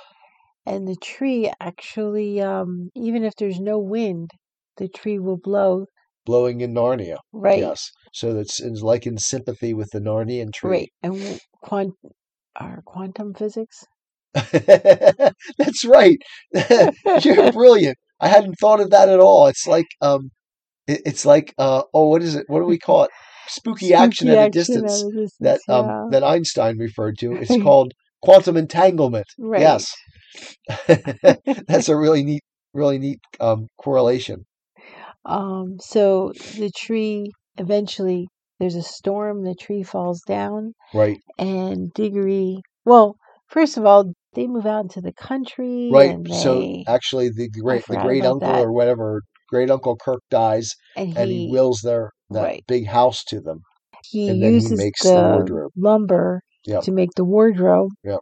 and 0.66 0.88
the 0.88 0.96
tree 1.02 1.52
actually 1.60 2.42
um 2.42 2.90
even 2.96 3.24
if 3.24 3.34
there's 3.38 3.60
no 3.60 3.78
wind 3.80 4.32
the 4.78 4.88
tree 4.88 5.20
will 5.20 5.38
blow 5.38 5.86
Blowing 6.26 6.62
in 6.62 6.74
Narnia. 6.74 7.18
right 7.32 7.60
Yes. 7.60 7.92
So 8.12 8.34
that's 8.34 8.60
it's 8.60 8.82
like 8.82 9.06
in 9.06 9.18
sympathy 9.18 9.74
with 9.74 9.90
the 9.94 10.00
Narnian 10.00 10.52
tree. 10.54 10.72
right 10.72 10.92
and 11.04 11.40
quant 11.62 11.94
our 12.56 12.82
quantum 12.86 13.34
physics 13.34 13.84
That's 15.58 15.86
right. 15.86 16.18
You're 17.22 17.52
brilliant. 17.62 17.98
I 18.20 18.28
hadn't 18.28 18.56
thought 18.60 18.82
of 18.82 18.90
that 18.92 19.08
at 19.10 19.20
all. 19.20 19.48
It's 19.48 19.66
like 19.68 19.88
um, 20.02 20.32
it, 20.88 21.02
it's 21.06 21.26
like 21.26 21.54
uh, 21.58 21.84
oh, 21.94 22.10
what 22.10 22.22
is 22.22 22.36
it? 22.36 22.46
What 22.48 22.60
do 22.60 22.66
we 22.66 22.78
call 22.78 23.06
it? 23.06 23.12
Spooky, 23.48 23.94
action 23.94 24.28
Spooky 24.28 24.38
at 24.38 24.48
a 24.48 24.50
distance 24.50 25.04
at 25.04 25.08
a 25.08 25.12
distance, 25.12 25.36
that 25.40 25.60
um 25.74 26.10
that 26.12 26.24
Einstein 26.24 26.78
referred 26.78 27.18
to. 27.20 27.36
It's 27.36 27.56
called 27.64 27.94
quantum 28.26 28.58
entanglement. 28.58 29.26
Right. 29.38 29.62
Yes, 29.62 29.92
that's 31.68 31.90
a 31.90 31.96
really 31.96 32.24
neat, 32.24 32.42
really 32.74 32.98
neat 33.00 33.20
um, 33.40 33.68
correlation. 33.78 34.46
Um, 35.26 35.78
so 35.80 36.34
the 36.58 36.72
tree 36.76 37.32
eventually 37.58 38.28
there's 38.60 38.76
a 38.76 38.84
storm, 38.84 39.44
the 39.44 39.56
tree 39.56 39.84
falls 39.84 40.22
down, 40.28 40.74
Right. 40.94 41.18
and 41.38 41.92
Digory. 41.94 42.58
Well, 42.86 43.18
first 43.48 43.78
of 43.78 43.86
all, 43.86 44.14
they 44.34 44.48
move 44.48 44.66
out 44.66 44.82
into 44.86 45.02
the 45.02 45.14
country, 45.14 45.90
Right. 45.92 46.18
So 46.34 46.84
actually, 46.88 47.30
the 47.30 47.50
great 47.50 47.86
the 47.88 47.98
great 47.98 48.26
uncle 48.26 48.48
that. 48.48 48.62
or 48.64 48.72
whatever 48.72 49.22
great 49.50 49.70
uncle 49.70 49.98
Kirke 49.98 50.20
dies, 50.30 50.72
and 50.96 51.16
and 51.18 51.32
he 51.32 51.46
he 51.46 51.52
wills 51.52 51.82
their 51.84 52.12
that 52.32 52.42
right. 52.44 52.64
big 52.68 52.88
house 52.88 53.24
to 53.26 53.40
them. 53.40 53.62
he 54.12 54.30
and 54.30 54.42
then 54.42 54.52
he 54.54 54.56
uses 54.56 54.80
makes 54.80 55.04
the 55.04 55.14
the, 55.14 55.22
wardrobe. 55.22 55.72
lumber 55.78 56.42
Yep. 56.66 56.84
to 56.84 56.92
make 56.92 57.12
the 57.16 57.26
wardrobe. 57.26 57.92
Yep. 58.04 58.20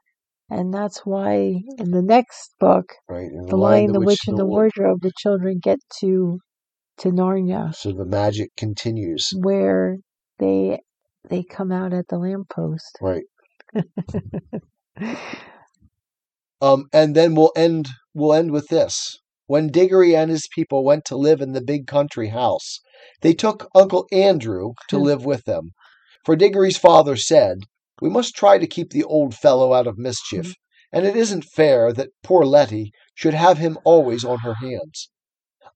And 0.50 0.74
that's 0.74 1.00
why 1.06 1.36
in 1.78 1.92
the 1.92 2.02
next 2.02 2.56
book, 2.60 2.86
Right. 3.10 3.32
And 3.32 3.48
The 3.50 3.56
Lion, 3.56 3.92
the 3.92 4.00
Witch, 4.02 4.20
and 4.28 4.38
the 4.38 4.46
Wardrobe, 4.46 5.00
the 5.02 5.12
children 5.18 5.60
get 5.62 5.80
to 6.00 6.40
to 7.00 7.10
Narnia, 7.10 7.74
So 7.74 7.92
the 7.92 8.06
magic 8.06 8.52
continues. 8.56 9.30
where 9.36 9.98
they 10.40 10.80
they 11.30 11.44
come 11.44 11.72
out 11.72 11.94
at 11.94 12.08
the 12.10 12.18
lamppost. 12.20 13.00
Right. 13.02 13.24
Um, 16.62 16.86
and 16.94 17.14
then 17.14 17.36
we'll 17.36 17.52
end 17.58 17.90
we'll 18.14 18.34
end 18.34 18.52
with 18.52 18.70
this. 18.70 19.18
When 19.48 19.68
Digory 19.68 20.16
and 20.16 20.32
his 20.32 20.48
people 20.56 20.86
went 20.86 21.04
to 21.06 21.18
live 21.18 21.42
in 21.42 21.52
the 21.52 21.62
big 21.62 21.88
country 21.88 22.30
house, 22.30 22.80
they 23.22 23.34
took 23.34 23.68
Uncle 23.76 24.08
Andrew 24.14 24.72
to 24.88 24.98
live 25.10 25.26
with 25.26 25.44
them. 25.44 25.72
For 26.24 26.38
Digory's 26.38 26.78
father 26.78 27.18
said, 27.18 27.58
We 28.02 28.10
must 28.10 28.36
try 28.36 28.58
to 28.58 28.68
keep 28.68 28.90
the 28.90 29.04
old 29.04 29.36
fellow 29.36 29.74
out 29.74 29.88
of 29.88 29.98
mischief, 29.98 30.48
mm-hmm. 30.48 30.98
and 30.98 31.06
it 31.06 31.16
isn't 31.16 31.46
fair 31.46 31.94
that 31.94 32.10
poor 32.24 32.44
Letty 32.44 32.92
should 33.14 33.34
have 33.34 33.60
him 33.60 33.78
always 33.84 34.26
on 34.26 34.40
her 34.40 34.56
hands. 34.56 35.10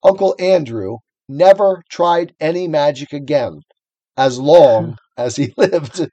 Uncle 0.04 0.36
Andrew 0.40 0.98
never 1.30 1.84
tried 1.90 2.34
any 2.40 2.68
magic 2.68 3.14
again, 3.14 3.60
as 4.16 4.40
long 4.40 4.98
as 5.18 5.36
he 5.36 5.54
lived. 5.58 6.10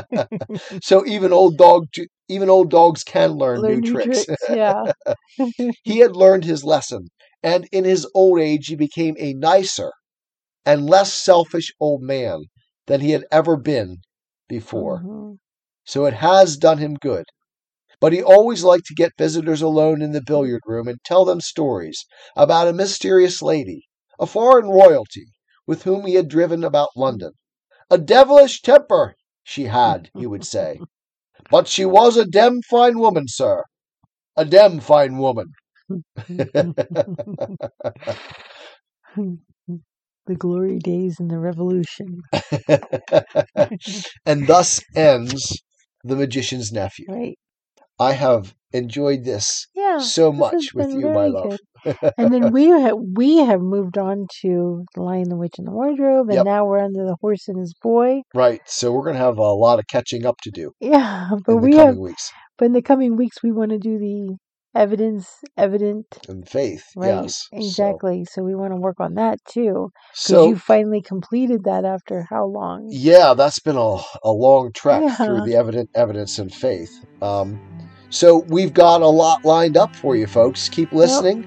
so 0.82 1.06
even 1.06 1.32
old 1.32 1.56
dog 1.56 1.86
even 2.28 2.48
old 2.50 2.70
dogs 2.70 3.04
can 3.04 3.32
learn, 3.32 3.60
Learn 3.60 3.80
new, 3.80 3.92
tricks. 3.92 4.26
yeah. 4.48 4.92
he 5.82 5.98
had 5.98 6.16
learned 6.16 6.44
his 6.44 6.64
lesson, 6.64 7.08
and 7.42 7.66
in 7.72 7.84
his 7.84 8.06
old 8.14 8.38
age 8.40 8.66
he 8.66 8.76
became 8.76 9.16
a 9.18 9.34
nicer 9.34 9.92
and 10.64 10.88
less 10.88 11.12
selfish 11.12 11.72
old 11.80 12.02
man 12.02 12.44
than 12.86 13.00
he 13.00 13.10
had 13.10 13.24
ever 13.30 13.56
been 13.56 13.98
before. 14.52 15.02
Mhm. 15.02 15.38
So 15.84 16.06
it 16.06 16.14
has 16.14 16.56
done 16.58 16.78
him 16.78 16.96
good. 16.96 17.26
But 18.00 18.12
he 18.12 18.22
always 18.22 18.64
liked 18.64 18.86
to 18.88 18.94
get 18.94 19.16
visitors 19.18 19.62
alone 19.62 20.02
in 20.02 20.12
the 20.12 20.22
billiard 20.22 20.62
room 20.66 20.88
and 20.88 20.98
tell 21.04 21.24
them 21.24 21.40
stories 21.40 22.04
about 22.36 22.68
a 22.68 22.74
mysterious 22.74 23.42
lady, 23.42 23.88
a 24.20 24.26
foreign 24.26 24.68
royalty, 24.68 25.28
with 25.66 25.84
whom 25.84 26.06
he 26.06 26.14
had 26.16 26.28
driven 26.28 26.64
about 26.64 26.90
London. 26.96 27.32
A 27.90 27.98
devilish 27.98 28.62
temper 28.62 29.14
she 29.44 29.64
had, 29.66 30.10
he 30.16 30.26
would 30.26 30.44
say. 30.44 30.84
But 31.50 31.68
she 31.68 31.84
was 31.84 32.16
a 32.16 32.24
dem 32.26 32.62
fine 32.62 32.98
woman, 32.98 33.28
sir. 33.28 33.62
A 34.36 34.44
dem 34.44 34.80
fine 34.80 35.18
woman. 35.18 35.52
the 40.26 40.34
glory 40.36 40.78
days 40.78 41.16
and 41.18 41.30
the 41.30 41.38
revolution. 41.38 42.22
and 44.26 44.46
thus 44.46 44.80
ends 44.94 45.62
The 46.04 46.16
Magician's 46.16 46.72
Nephew. 46.72 47.06
Right. 47.08 47.38
I 47.98 48.12
have 48.12 48.54
enjoyed 48.72 49.24
this 49.24 49.66
Yeah. 49.74 49.98
so 49.98 50.32
much 50.32 50.72
with 50.74 50.92
you, 50.92 51.08
my 51.10 51.26
love. 51.26 51.58
and 52.18 52.32
then 52.32 52.52
we 52.52 52.66
have 52.66 52.94
we 53.14 53.38
have 53.38 53.60
moved 53.60 53.98
on 53.98 54.26
to 54.42 54.84
the 54.94 55.02
Lion, 55.02 55.28
the 55.28 55.36
Witch, 55.36 55.54
and 55.58 55.66
the 55.66 55.72
Wardrobe, 55.72 56.28
and 56.28 56.36
Yep. 56.36 56.44
now 56.44 56.64
we're 56.64 56.78
under 56.78 57.04
the 57.04 57.16
Horse 57.20 57.48
and 57.48 57.58
His 57.58 57.74
Boy. 57.82 58.22
Right. 58.34 58.60
So 58.66 58.92
we're 58.92 59.02
going 59.04 59.16
to 59.16 59.20
have 59.22 59.38
a 59.38 59.42
lot 59.42 59.78
of 59.78 59.86
catching 59.88 60.24
up 60.24 60.36
to 60.42 60.50
do 60.50 60.72
Yeah, 60.80 61.30
but 61.46 61.52
in 61.56 61.60
the 61.60 61.66
we 61.68 61.72
coming 61.72 61.86
have 61.86 61.96
weeks. 61.98 62.32
but 62.58 62.64
in 62.66 62.72
the 62.72 62.82
coming 62.82 63.16
weeks 63.16 63.42
we 63.42 63.52
want 63.52 63.70
to 63.72 63.78
do 63.78 63.98
the 63.98 64.36
evidence 64.74 65.40
evident 65.56 66.06
And 66.28 66.48
faith. 66.48 66.84
right 66.96 67.24
Yes. 67.24 67.48
Exactly. 67.52 68.24
So, 68.24 68.42
we 68.42 68.54
want 68.54 68.72
to 68.72 68.76
work 68.80 69.00
on 69.00 69.14
that 69.14 69.38
too 69.48 69.90
because 69.92 70.28
So, 70.30 70.48
you 70.48 70.56
finally 70.56 71.02
completed 71.02 71.64
that 71.64 71.84
after 71.84 72.26
how 72.28 72.46
long? 72.46 72.88
yeah, 72.90 73.34
that's 73.34 73.58
been 73.58 73.76
a, 73.76 73.96
a 74.24 74.30
long 74.30 74.72
trek 74.72 75.02
Yeah. 75.02 75.16
through 75.16 75.42
the 75.42 75.56
evident 75.56 75.90
evidence 75.94 76.38
and 76.38 76.52
faith. 76.52 76.90
Um, 77.20 77.60
so 78.10 78.44
we've 78.48 78.74
got 78.74 79.00
a 79.00 79.06
lot 79.06 79.44
lined 79.44 79.76
up 79.76 79.94
for 79.96 80.16
you 80.16 80.26
folks. 80.26 80.68
Keep 80.68 80.92
listening, 80.92 81.46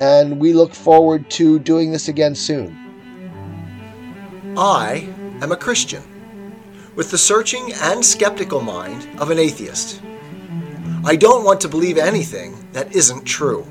and 0.00 0.38
we 0.38 0.52
look 0.52 0.74
forward 0.74 1.30
to 1.30 1.58
doing 1.58 1.92
this 1.92 2.08
again 2.08 2.34
soon. 2.34 2.76
I 4.56 5.08
am 5.40 5.50
a 5.50 5.56
Christian 5.56 6.02
with 6.94 7.10
the 7.10 7.18
searching 7.18 7.72
and 7.82 8.04
skeptical 8.04 8.60
mind 8.60 9.08
of 9.18 9.30
an 9.30 9.38
atheist. 9.38 10.00
I 11.06 11.16
don't 11.16 11.44
want 11.44 11.60
to 11.60 11.68
believe 11.68 11.98
anything 11.98 12.56
that 12.72 12.94
isn't 12.94 13.24
true. 13.24 13.66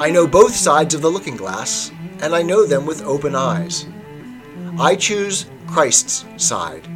I 0.00 0.10
know 0.10 0.26
both 0.26 0.54
sides 0.54 0.94
of 0.94 1.02
the 1.02 1.10
looking 1.10 1.36
glass, 1.36 1.92
and 2.22 2.34
I 2.34 2.40
know 2.40 2.64
them 2.64 2.86
with 2.86 3.04
open 3.04 3.34
eyes. 3.34 3.86
I 4.80 4.96
choose 4.96 5.50
Christ's 5.66 6.24
side. 6.38 6.88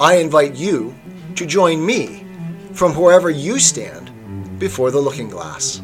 I 0.00 0.16
invite 0.16 0.56
you 0.56 0.96
to 1.36 1.46
join 1.46 1.86
me 1.86 2.26
from 2.72 2.92
wherever 2.92 3.30
you 3.30 3.60
stand 3.60 4.10
before 4.58 4.90
the 4.90 5.00
looking 5.00 5.28
glass. 5.28 5.80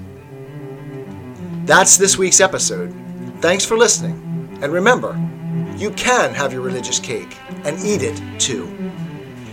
That's 1.66 1.96
this 1.96 2.18
week's 2.18 2.40
episode. 2.40 2.92
Thanks 3.38 3.64
for 3.64 3.76
listening. 3.76 4.58
And 4.60 4.72
remember, 4.72 5.16
you 5.76 5.92
can 5.92 6.34
have 6.34 6.52
your 6.52 6.62
religious 6.62 6.98
cake 6.98 7.36
and 7.64 7.78
eat 7.78 8.02
it 8.02 8.20
too. 8.40 8.92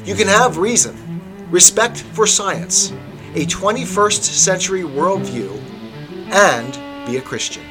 You 0.04 0.16
can 0.16 0.28
have 0.28 0.58
reason, 0.58 0.96
respect 1.50 1.98
for 1.98 2.28
science, 2.28 2.92
a 3.36 3.46
21st 3.46 4.22
century 4.22 4.84
worldview, 4.84 5.52
and 6.32 7.08
be 7.08 7.18
a 7.18 7.22
Christian. 7.22 7.64